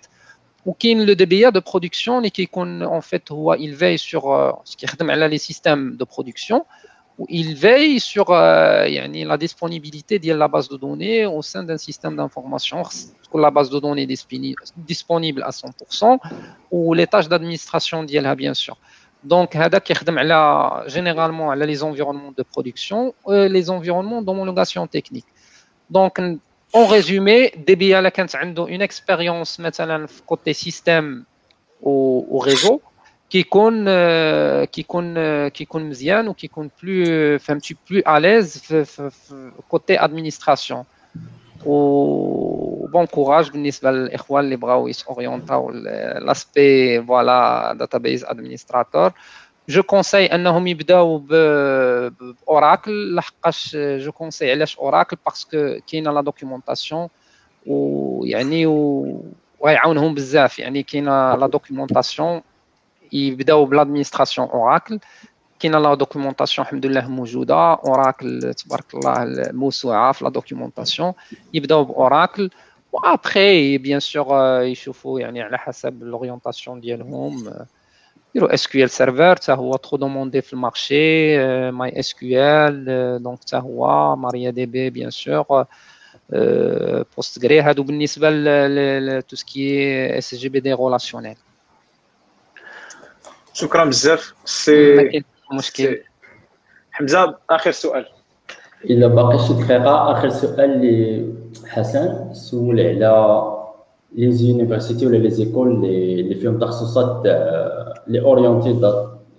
[0.66, 4.26] وكاين لو دي بي دو برودكسيون اللي كيكون اون فيت هو il veille sur
[4.78, 6.62] كيخدم على لي سيستيم دو برودكسيون
[7.29, 12.17] il veille sur euh, la disponibilité de la base de données au sein d'un système
[12.17, 16.19] d'information, que la base de données est disponible à 100%,
[16.71, 18.77] ou les tâches d'administration d'IELA, bien sûr.
[19.25, 19.93] Donc, qui
[20.87, 25.27] généralement les environnements de production et les environnements d'homologation technique.
[25.91, 26.21] Donc,
[26.73, 28.11] en résumé, DBA a
[28.67, 29.61] une expérience
[30.27, 31.25] côté système
[31.83, 32.81] au réseau
[33.32, 33.86] كيكون
[34.64, 40.84] كيكون كيكون مزيان وكيكون بلو فهمتي بلو اليز في, في, في كوتي ادمينستراسيون
[41.66, 45.72] و بون كوراج بالنسبه للاخوان اللي بغاو يسوريونتاو
[46.22, 49.12] لاسبي فوالا داتابيز ادمينستراتور
[49.70, 57.08] جو كونساي انهم يبداو باوراكل لحقاش جو كونساي علاش اوراكل باسكو كاينه لا دوكيومونطاسيون
[57.66, 58.66] ويعني
[59.60, 62.42] وغيعاونهم بزاف يعني كاينه لا دوكيومونطاسيون
[63.12, 65.00] يبداو بالادمينستراسيون اوراكل
[65.60, 71.14] كاينه لا دوكيومونطاسيون الحمد لله موجوده اوراكل تبارك الله موسوعه في لا دوكيومونطاسيون
[71.54, 72.50] يبداو باوراكل
[72.94, 77.54] وابخي بيان سور يشوفوا يعني على حسب لورينتاسيون ديالهم
[78.36, 81.38] يديروا اس كيو ال سيرفر حتى هو ترو دوموندي في المارشي
[81.72, 85.66] ماي اس كيو ال دونك حتى هو ماريا دي بي بيان سور
[87.16, 91.36] بوست غري هادو بالنسبه ل تو سكي اس جي بي دي رولاسيونيل
[93.54, 95.24] شكرا بزاف سي
[95.54, 96.02] مشكل
[96.92, 98.06] حمزه اخر سؤال
[98.86, 100.82] الا باقي شي دقيقه اخر سؤال
[101.64, 103.44] لحسن سول على
[104.12, 107.26] لي زونيفرسيتي ولا لي زيكول اللي فيهم تخصصات
[108.08, 108.74] لي اورينتي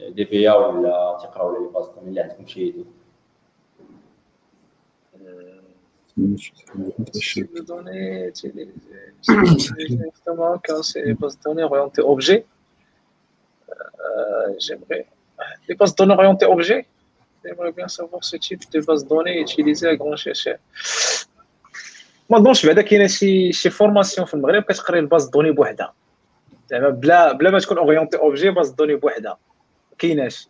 [0.09, 2.85] دي بي ولا تقراو ولا لي باز اللي عندكم شي يدو
[7.67, 8.33] données,
[10.09, 12.62] justement, quand c'est base de données orientée objet, Euh,
[14.59, 15.07] j'aimerais.
[15.69, 16.87] Les bases de données orientées objets,
[17.45, 20.61] j'aimerais bien savoir ce type de base de données utilisées à grande échelle.
[22.31, 25.93] ما نظنش بعدا كاينه شي شي فورماسيون في المغرب كتقري الباز دوني بوحدها
[26.71, 29.39] زعما بلا بلا ما تكون اورينتي اوبجي باز دوني بوحدها
[29.99, 30.49] كايناش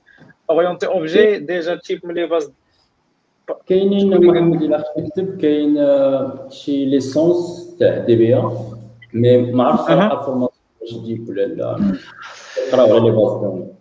[0.50, 2.52] اورينتي اوبجي ديجا تيب من لي باز
[3.66, 5.76] كاينين محمد الا تكتب كاين
[6.50, 8.42] شي ليسونس تاع دي بي
[9.12, 10.51] مي ما عرفتش الفورماسيون
[10.87, 11.97] تجيب ولا لا
[12.71, 13.73] تقراو على لي باز دوني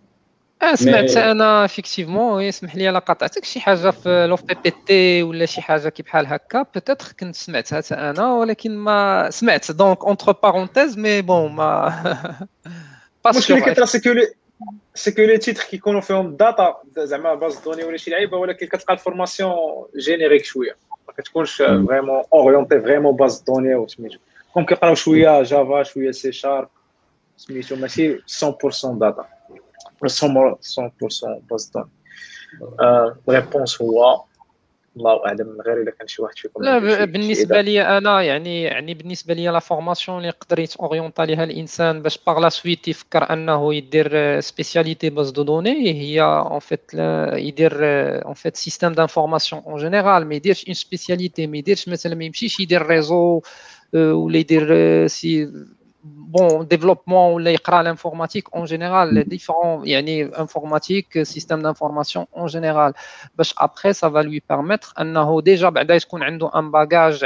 [0.75, 5.45] سمعت أنا افيكتيفمون يسمح لي الا قاطعتك شي حاجة في لو بي بي تي ولا
[5.45, 9.71] شي حاجة كي بحال هكا؟ بوتيتر كنت سمعتها حتى أنا ولكن ما سمعت.
[9.71, 11.93] دونك اونتر بارونتيز مي بون ما
[13.25, 14.09] المشكل اللي كيطرا سيكو
[14.95, 18.67] c'est que les titres كيكونوا فيهم data زعما base de données ولا شي لعيبة ولكن
[18.67, 19.53] كتلقى ال formation
[19.97, 20.75] générique شوية.
[21.07, 24.17] ما كتكونش vraiment orientée vraiment base de données وسميتو
[24.53, 26.69] كون كيقراو شوية Java شوية C sharp
[27.36, 28.20] سميتو ماشي 100%
[28.84, 29.24] داتا
[30.04, 30.08] 100%
[31.50, 31.88] باز دون
[33.28, 34.24] ريبونس هو
[34.96, 39.34] الله اعلم غير اذا كان شي واحد فيكم لا بالنسبه لي انا يعني يعني بالنسبه
[39.34, 44.40] لي لا فورماسيون اللي يقدر يتوريونتا ليها الانسان باش باغ لا سويت يفكر انه يدير
[44.40, 46.94] سبيسياليتي باز دو دوني هي اون فيت
[47.32, 47.72] يدير
[48.24, 52.60] اون فيت سيستيم دانفورماسيون اون جينيرال ما يديرش اون سبيسياليتي ما يديرش مثلا ما يمشيش
[52.60, 53.42] يدير ريزو
[53.94, 55.52] ولا يدير سي
[56.03, 57.33] bon développement
[57.83, 62.93] l'informatique en général les différents yani, informatique systèmes d'information en général.
[63.57, 64.93] Après ça va lui permettre
[65.41, 65.85] déjà bah,
[66.53, 67.23] un bagage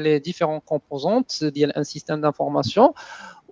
[0.00, 2.94] les différentes composantes d'un système d'information.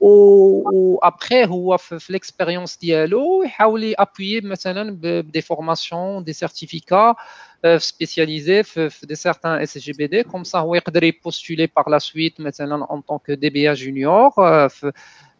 [0.01, 7.15] وابخي هو في l'expérience ديالو يحاول يابويي مثلا بدي فورماسيون دي سيرتيفيكا
[7.91, 8.57] spécialisé
[9.09, 13.31] de certains SGBD, comme ça, on peut postuler par la suite maintenant en tant que
[13.31, 14.33] DBA junior.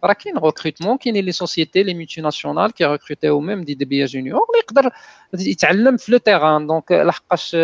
[0.04, 4.40] راه كاين ريكروتمون كاينين لي سوسيتي لي مولتي كي ريكروتيو ميم دي دي بي جونيور
[4.50, 4.92] اللي يقدر
[5.34, 7.56] يتعلم في لو تيران دونك لحقاش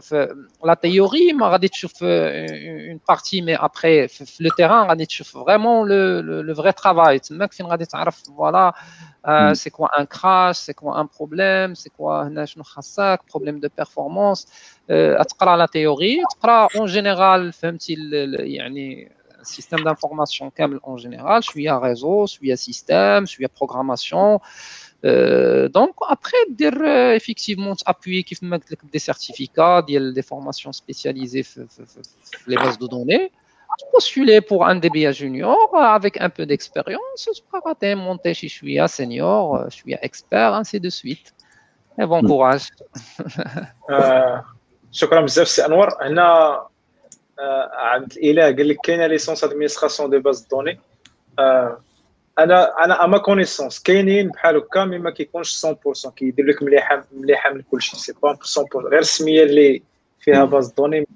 [0.00, 5.28] في لا تيوري ما غادي تشوف اون بارتي مي ابخي في لو تيران غادي تشوف
[5.28, 5.88] فريمون
[6.20, 8.72] لو فري ترافاي تماك فين غادي تعرف فوالا
[9.52, 13.68] سي كوا ان كراش سي كوا ان بروبليم سي كوا هنا شنو خاصك بروبليم دو
[13.76, 14.48] بيرفورمانس
[15.28, 17.94] تقرا لا تيوري تقرا اون جينيرال فهمتي
[18.38, 20.50] يعني système d'information
[20.82, 23.26] en général, je suis à réseau, je suis à système,
[24.98, 25.68] je suis à programmation.
[25.68, 28.36] Euh, donc après dire euh, effectivement appuyer qui
[28.94, 31.44] des certificats des formations spécialisées
[32.46, 33.30] les bases de données
[33.92, 38.88] postuler pour un DBA junior avec un peu d'expérience je peux monter je suis à
[38.88, 41.34] senior je suis à expert ainsi de suite
[41.98, 42.66] et bon courage
[44.94, 46.60] شكرا بزاف سي انور هنا
[47.72, 50.80] عند الاله قال لك كاينه ليسونس ادمينستراسيون دي باز دوني
[52.43, 57.05] أنا أنا à ma connaissance كاينين بحال هكا mais ما كيكونش 100% كيدير لك مليحة
[57.11, 59.83] مليحة من كل شيء c'est pas 100% غير السمية اللي
[60.19, 61.07] فيها base de données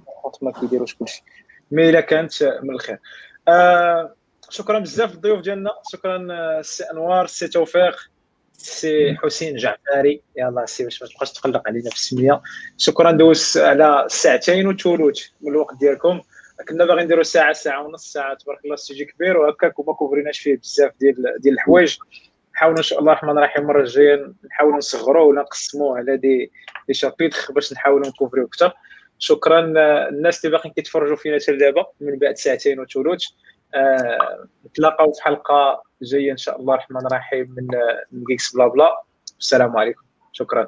[0.41, 1.23] ما كيديروش كل شيء.
[1.71, 2.99] mais إلا كانت من الخير.
[3.47, 4.15] آه
[4.49, 7.95] شكرا بزاف الضيوف ديالنا شكرا سي أنوار سي توفيق
[8.53, 12.41] سي حسين جعفاري يلا سي باش ما تبقاش تقلق علينا في السمية.
[12.77, 16.21] شكرا دوز على ساعتين وثلث من الوقت ديالكم.
[16.69, 20.39] كنا باغيين نديروا ساعة ساعة ونص ساعة تبارك الله ال sujet كبير وهكاك وما couvriناش
[20.39, 21.97] فيه بزاف ديال ديال الحوايج.
[22.55, 26.51] نحاولوا إن شاء الله الرحمن الرحيم المره الجاية نحاولوا نصغروه ولا نقسموه على des
[26.87, 28.73] des chapitres باش نحاولوا نcouvriو أكثر
[29.19, 29.59] شكرا
[30.09, 33.23] الناس اللي باقيين كيتفرجوا فينا حتى دابا من بعد ساعتين وثلث
[33.75, 37.67] آه، نتلاقاو في حلقة جاية إن شاء الله الرحمن الرحيم من
[38.11, 39.01] من Geeks Blabla
[39.39, 40.01] السلام عليكم.
[40.31, 40.67] شكرا.